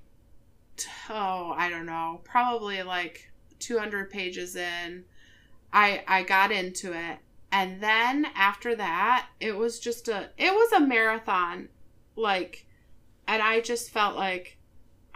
oh, 1.10 1.54
I 1.56 1.70
don't 1.70 1.86
know, 1.86 2.20
probably 2.26 2.84
like 2.84 3.32
two 3.60 3.80
hundred 3.80 4.10
pages 4.10 4.58
in. 4.58 5.06
I 5.72 6.04
I 6.06 6.24
got 6.24 6.52
into 6.52 6.92
it, 6.92 7.20
and 7.50 7.82
then 7.82 8.26
after 8.36 8.76
that, 8.76 9.28
it 9.40 9.56
was 9.56 9.80
just 9.80 10.10
a 10.10 10.32
it 10.38 10.52
was 10.54 10.74
a 10.74 10.82
marathon, 10.82 11.70
like, 12.18 12.66
and 13.28 13.42
I 13.42 13.62
just 13.62 13.92
felt 13.92 14.16
like. 14.16 14.56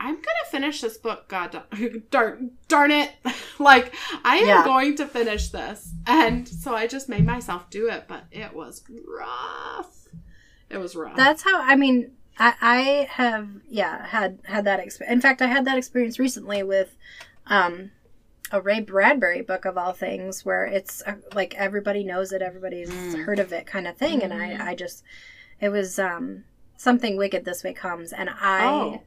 I'm 0.04 0.16
gonna 0.16 0.50
finish 0.50 0.82
this 0.82 0.98
book, 0.98 1.28
God 1.28 1.62
darn, 2.10 2.54
darn, 2.68 2.90
it! 2.90 3.12
like 3.60 3.94
I 4.24 4.38
am 4.38 4.48
Yeah. 4.48 4.64
going 4.66 4.96
to 4.96 5.06
finish 5.06 5.50
this, 5.50 5.94
and 6.08 6.48
so 6.48 6.74
I 6.76 6.88
just 6.88 7.08
made 7.08 7.24
myself 7.24 7.70
do 7.70 7.88
it, 7.88 8.06
but 8.08 8.24
it 8.32 8.52
was 8.56 8.84
rough. 9.08 10.08
It 10.72 10.80
was 10.80 10.96
rough. 10.96 11.16
That's 11.16 11.44
how 11.44 11.62
I 11.62 11.76
mean. 11.76 12.14
I, 12.40 12.54
I 12.62 13.08
have 13.12 13.48
yeah 13.70 14.08
had 14.08 14.40
had 14.46 14.66
that 14.66 14.80
experience. 14.80 15.14
In 15.14 15.22
fact, 15.22 15.40
I 15.44 15.46
had 15.48 15.66
that 15.66 15.78
experience 15.78 16.18
recently 16.18 16.64
with 16.64 16.96
um, 17.46 17.92
a 18.52 18.60
Ray 18.60 18.80
Bradbury 18.80 19.42
book 19.44 19.66
of 19.66 19.78
all 19.78 19.92
things, 19.94 20.44
where 20.44 20.66
it's 20.66 21.04
uh, 21.06 21.18
like 21.36 21.54
everybody 21.56 22.04
knows 22.04 22.32
it, 22.32 22.42
everybody's 22.42 22.90
Mm. 22.90 23.26
heard 23.26 23.40
of 23.40 23.52
it, 23.54 23.68
kind 23.68 23.86
of 23.88 23.98
thing. 23.98 24.24
And 24.24 24.34
Mhm. 24.34 24.62
I 24.62 24.72
I 24.72 24.76
just 24.76 25.04
it 25.60 25.70
was 25.70 26.00
um, 26.00 26.46
something 26.82 27.16
wicked 27.18 27.46
this 27.46 27.64
way 27.64 27.74
comes, 27.74 28.12
and 28.12 28.30
I 28.30 28.66
oh, 28.66 29.02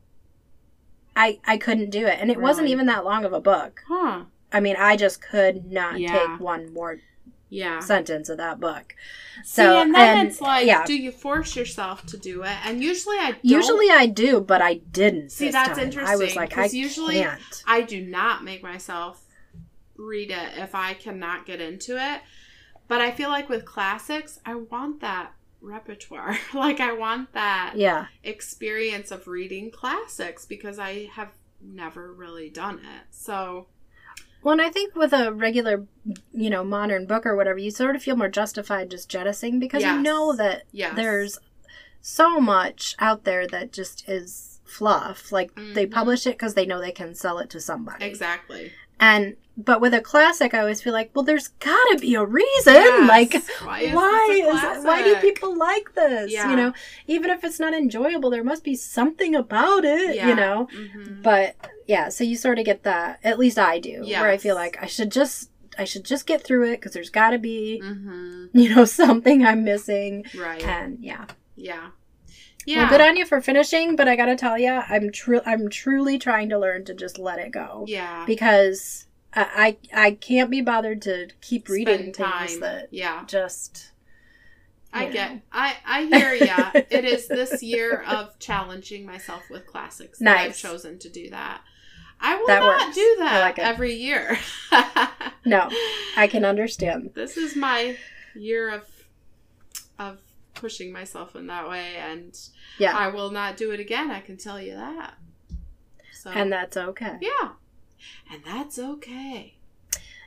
I 1.17 1.41
I 1.47 1.57
couldn't 1.59 1.91
do 1.91 2.07
it, 2.07 2.19
and 2.21 2.31
it 2.31 2.41
wasn't 2.41 2.69
even 2.69 2.87
that 2.87 3.05
long 3.05 3.25
of 3.25 3.33
a 3.33 3.41
book. 3.41 3.83
huh? 3.89 4.25
I 4.53 4.61
mean, 4.61 4.77
I 4.79 4.97
just 4.97 5.21
could 5.21 5.71
not 5.71 5.99
Yeah. 5.99 6.13
take 6.17 6.41
one 6.41 6.73
more 6.73 7.01
Yeah. 7.49 7.81
sentence 7.81 8.29
of 8.29 8.37
that 8.39 8.61
book. 8.61 8.95
See, 9.43 9.63
So 9.63 9.79
and 9.81 9.93
then 9.95 10.19
and, 10.19 10.29
it's 10.29 10.41
like, 10.41 10.67
yeah. 10.67 10.85
do 10.85 10.95
you 10.97 11.11
force 11.11 11.57
yourself 11.57 12.07
to 12.07 12.17
do 12.17 12.43
it? 12.45 12.57
And 12.65 12.83
usually 12.83 13.17
I 13.19 13.33
don't. 13.33 13.45
Usually 13.45 13.91
I 13.91 14.07
do, 14.07 14.41
but 14.41 14.63
I 14.63 14.75
didn't. 14.75 15.31
See, 15.31 15.47
this 15.47 15.55
that's 15.55 15.77
time. 15.79 16.07
I 16.07 16.15
was 16.17 16.37
like, 16.37 16.57
I 16.57 16.67
usually- 16.67 17.21
can't. 17.21 17.63
I 17.67 17.81
do 17.83 18.01
not 18.01 18.45
make 18.45 18.63
myself 18.63 19.23
read 19.97 20.31
it 20.31 20.57
if 20.57 20.75
I 20.75 20.95
cannot 20.95 21.47
get 21.47 21.61
into 21.61 21.97
it. 21.97 22.21
But 22.87 23.01
I 23.01 23.11
feel 23.13 23.31
like 23.31 23.49
with 23.49 23.65
classics, 23.65 24.39
I 24.45 24.55
want 24.57 25.01
that 25.01 25.33
repertoire. 25.65 26.39
like 26.55 26.81
I 26.81 26.93
want 26.93 27.33
that 27.33 27.75
Yeah, 27.77 28.07
experience 28.23 29.11
of 29.11 29.27
reading 29.27 29.71
classics 29.71 30.45
because 30.45 30.79
I 30.79 31.11
have 31.13 31.33
never 31.61 32.13
really 32.13 32.51
done 32.51 32.79
it. 32.79 33.07
So 33.11 33.67
well, 34.43 34.53
and 34.53 34.61
I 34.63 34.69
think 34.69 34.95
with 34.95 35.15
a 35.15 35.33
regular, 35.33 35.87
you 36.33 36.51
know, 36.51 36.63
modern 36.65 37.07
book 37.07 37.25
or 37.25 37.35
whatever, 37.35 37.59
you 37.59 37.71
sort 37.71 37.97
of 37.97 38.03
feel 38.03 38.17
more 38.17 38.29
justified 38.29 38.91
just 38.91 39.09
jettisoning 39.09 39.59
because 39.59 39.83
you 39.83 40.03
know 40.03 40.35
that 40.37 40.65
yes, 40.71 40.95
there's 40.95 41.39
so 42.03 42.39
much 42.39 42.95
out 42.99 43.25
there 43.25 43.47
that 43.47 43.73
just 43.73 44.07
is 44.07 44.54
fluff. 44.65 45.31
Like 45.33 45.55
they 45.75 45.87
Mhm. 45.87 45.93
publish 45.93 46.27
it 46.27 46.31
because 46.39 46.55
they 46.55 46.67
know 46.67 46.81
they 46.81 46.93
can 46.93 47.15
sell 47.15 47.39
it 47.39 47.51
to 47.51 47.61
somebody. 47.61 48.05
exactly. 48.05 48.73
And 49.01 49.37
but 49.57 49.81
with 49.81 49.95
a 49.95 50.01
classic, 50.01 50.53
I 50.53 50.59
always 50.61 50.83
feel 50.83 50.93
like, 50.93 51.11
well, 51.15 51.25
there's 51.25 51.47
got 51.49 51.85
to 51.93 51.99
be 52.01 52.17
a 52.17 52.25
reason. 52.25 52.75
Yes. 52.75 53.09
Like, 53.09 53.33
why 53.63 53.81
is, 53.83 53.95
why 53.95 54.75
is 54.79 54.85
why 54.85 55.03
do 55.05 55.15
people 55.17 55.57
like 55.57 55.95
this? 55.95 56.33
Yeah. 56.33 56.51
You 56.51 56.57
know, 56.57 56.73
even 57.07 57.31
if 57.31 57.45
it's 57.45 57.61
not 57.61 57.73
enjoyable, 57.73 58.31
there 58.31 58.43
must 58.43 58.65
be 58.65 58.75
something 58.75 59.35
about 59.37 59.85
it. 59.85 60.17
You 60.17 60.35
know, 60.35 60.69
Mhm. 60.75 61.23
but 61.23 61.55
yeah, 61.87 62.09
so 62.09 62.25
you 62.25 62.37
sort 62.37 62.59
of 62.59 62.65
get 62.65 62.83
that. 62.85 63.21
At 63.23 63.39
least 63.39 63.59
I 63.59 63.79
do, 63.79 64.03
where 64.05 64.29
I 64.31 64.39
feel 64.39 64.55
like 64.57 64.77
I 64.83 64.87
should 64.87 65.11
just 65.13 65.51
I 65.77 65.83
should 65.85 66.05
just 66.05 66.25
get 66.27 66.43
through 66.45 66.65
it 66.71 66.77
because 66.81 66.93
there's 66.93 67.11
got 67.11 67.31
to 67.31 67.39
be 67.39 67.81
Mhm. 67.85 68.49
you 68.53 68.75
know 68.75 68.85
something 69.03 69.45
I'm 69.45 69.65
missing. 69.65 70.25
Right. 70.37 70.65
And 70.65 70.99
yeah, 71.01 71.27
Yeah. 71.57 71.89
Yeah. 72.67 72.83
Well, 72.83 72.91
good 72.91 73.01
on 73.01 73.17
you 73.17 73.27
for 73.27 73.41
finishing, 73.41 73.97
but 73.97 74.09
I 74.09 74.17
gotta 74.17 74.37
tell 74.37 74.59
you, 74.59 74.71
I'm 74.71 75.11
tru- 75.13 75.43
I'm 75.45 75.69
truly 75.69 76.19
trying 76.19 76.49
to 76.51 76.59
learn 76.59 76.85
to 76.87 76.95
just 76.95 77.19
let 77.19 77.39
it 77.39 77.51
go 77.53 77.85
yeah. 77.87 78.25
because 78.27 79.07
I 79.35 79.77
I, 79.93 80.07
I 80.07 80.11
can't 80.13 80.51
be 80.51 80.61
bothered 80.61 81.03
to 81.03 81.29
keep 81.41 81.69
reading 81.69 82.13
Spend 82.15 82.17
things 82.17 82.53
time. 82.53 82.61
that 82.61 82.89
Yeah. 82.91 83.25
just. 83.27 83.91
I 84.97 85.07
get. 85.07 85.41
I 85.53 85.75
I 85.85 86.05
hear 86.05 86.35
ya. 86.35 86.71
it 86.89 87.05
is 87.05 87.27
this 87.27 87.63
year 87.65 88.03
of 88.07 88.39
challenging 88.39 89.05
myself 89.05 89.43
with 89.51 89.67
classics 89.67 90.21
that 90.21 90.37
I've 90.37 90.49
Nice. 90.51 90.61
chosen 90.61 90.99
to 91.01 91.09
do 91.09 91.31
that. 91.31 91.63
I 92.21 92.37
will 92.37 92.47
That 92.47 92.61
not 92.61 92.81
works. 92.87 92.95
do 92.95 93.17
that 93.19 93.41
like 93.41 93.59
every 93.59 93.95
year. 93.95 94.39
No, 95.45 95.69
I 96.17 96.29
can 96.29 96.45
understand. 96.53 97.11
This 97.15 97.37
is 97.37 97.57
my 97.57 97.97
year 98.37 98.71
of 98.71 98.85
of 99.99 100.21
pushing 100.55 100.93
myself 100.93 101.35
in 101.37 101.47
that 101.49 101.69
way 101.69 101.97
and 101.97 102.39
Yeah, 102.79 102.97
I 102.97 103.09
will 103.09 103.31
not 103.31 103.57
do 103.57 103.71
it 103.73 103.81
again, 103.81 104.11
I 104.11 104.21
can 104.21 104.37
tell 104.37 104.61
you 104.61 104.75
that. 104.75 105.15
So 106.13 106.31
and 106.31 106.51
that's 106.53 106.77
okay. 106.77 107.19
yeah. 107.21 107.51
And 108.31 108.43
that's 108.45 108.79
okay. 108.79 109.55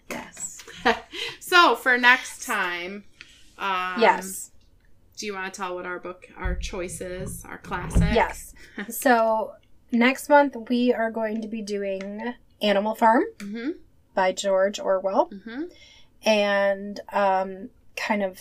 Yes. 0.10 0.64
so 1.40 1.76
for 1.76 1.98
next 1.98 2.46
time, 2.46 3.04
um, 3.58 4.00
yes. 4.02 4.52
Do 5.18 5.26
you 5.26 5.34
want 5.34 5.52
to 5.54 5.58
tell 5.60 5.76
what 5.76 5.86
our 5.86 6.00
book, 6.00 6.28
our 6.38 6.56
choices, 6.56 7.44
our 7.46 7.58
classic? 7.58 8.14
Yes. 8.14 8.54
So 8.90 9.54
next 9.92 10.30
month 10.30 10.56
we 10.70 10.94
are 10.94 11.10
going 11.10 11.42
to 11.42 11.48
be 11.48 11.62
doing 11.64 12.34
Animal 12.62 12.94
Farm 12.96 13.24
Mm-hmm. 13.40 13.72
by 14.14 14.32
George 14.34 14.80
Orwell, 14.80 15.30
Mm-hmm. 15.32 15.64
and 16.28 17.00
um, 17.12 17.70
kind 17.96 18.22
of 18.24 18.40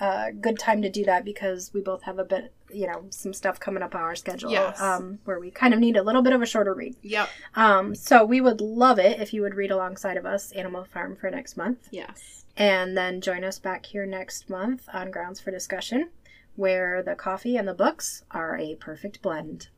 a 0.00 0.30
good 0.32 0.58
time 0.58 0.82
to 0.82 0.90
do 0.90 1.04
that 1.04 1.24
because 1.24 1.72
we 1.72 1.80
both 1.80 2.02
have 2.02 2.18
a 2.18 2.24
bit, 2.24 2.52
you 2.70 2.86
know, 2.86 3.06
some 3.10 3.32
stuff 3.32 3.58
coming 3.58 3.82
up 3.82 3.94
on 3.94 4.02
our 4.02 4.14
schedule 4.16 4.50
Yes. 4.50 4.80
um, 4.80 5.18
where 5.24 5.40
we 5.40 5.50
kind 5.50 5.72
of 5.72 5.80
need 5.80 5.96
a 5.96 6.02
little 6.02 6.22
bit 6.22 6.32
of 6.32 6.42
a 6.42 6.46
shorter 6.46 6.74
read. 6.74 6.96
Yep. 7.02 7.28
Um, 7.54 7.94
so 7.94 8.24
we 8.24 8.40
would 8.40 8.60
love 8.60 8.98
it 8.98 9.20
if 9.20 9.32
you 9.32 9.42
would 9.42 9.54
read 9.54 9.70
alongside 9.70 10.16
of 10.16 10.26
us 10.26 10.52
Animal 10.52 10.84
Farm 10.84 11.16
for 11.16 11.30
next 11.30 11.56
month. 11.56 11.88
Yes. 11.90 12.44
And 12.56 12.96
then 12.96 13.20
join 13.20 13.44
us 13.44 13.58
back 13.58 13.86
here 13.86 14.06
next 14.06 14.48
month 14.50 14.88
on 14.92 15.10
Grounds 15.10 15.40
for 15.40 15.50
Discussion, 15.50 16.10
where 16.56 17.02
the 17.02 17.14
coffee 17.14 17.56
and 17.56 17.68
the 17.68 17.74
books 17.74 18.24
are 18.30 18.56
a 18.58 18.74
perfect 18.76 19.20
blend. 19.22 19.68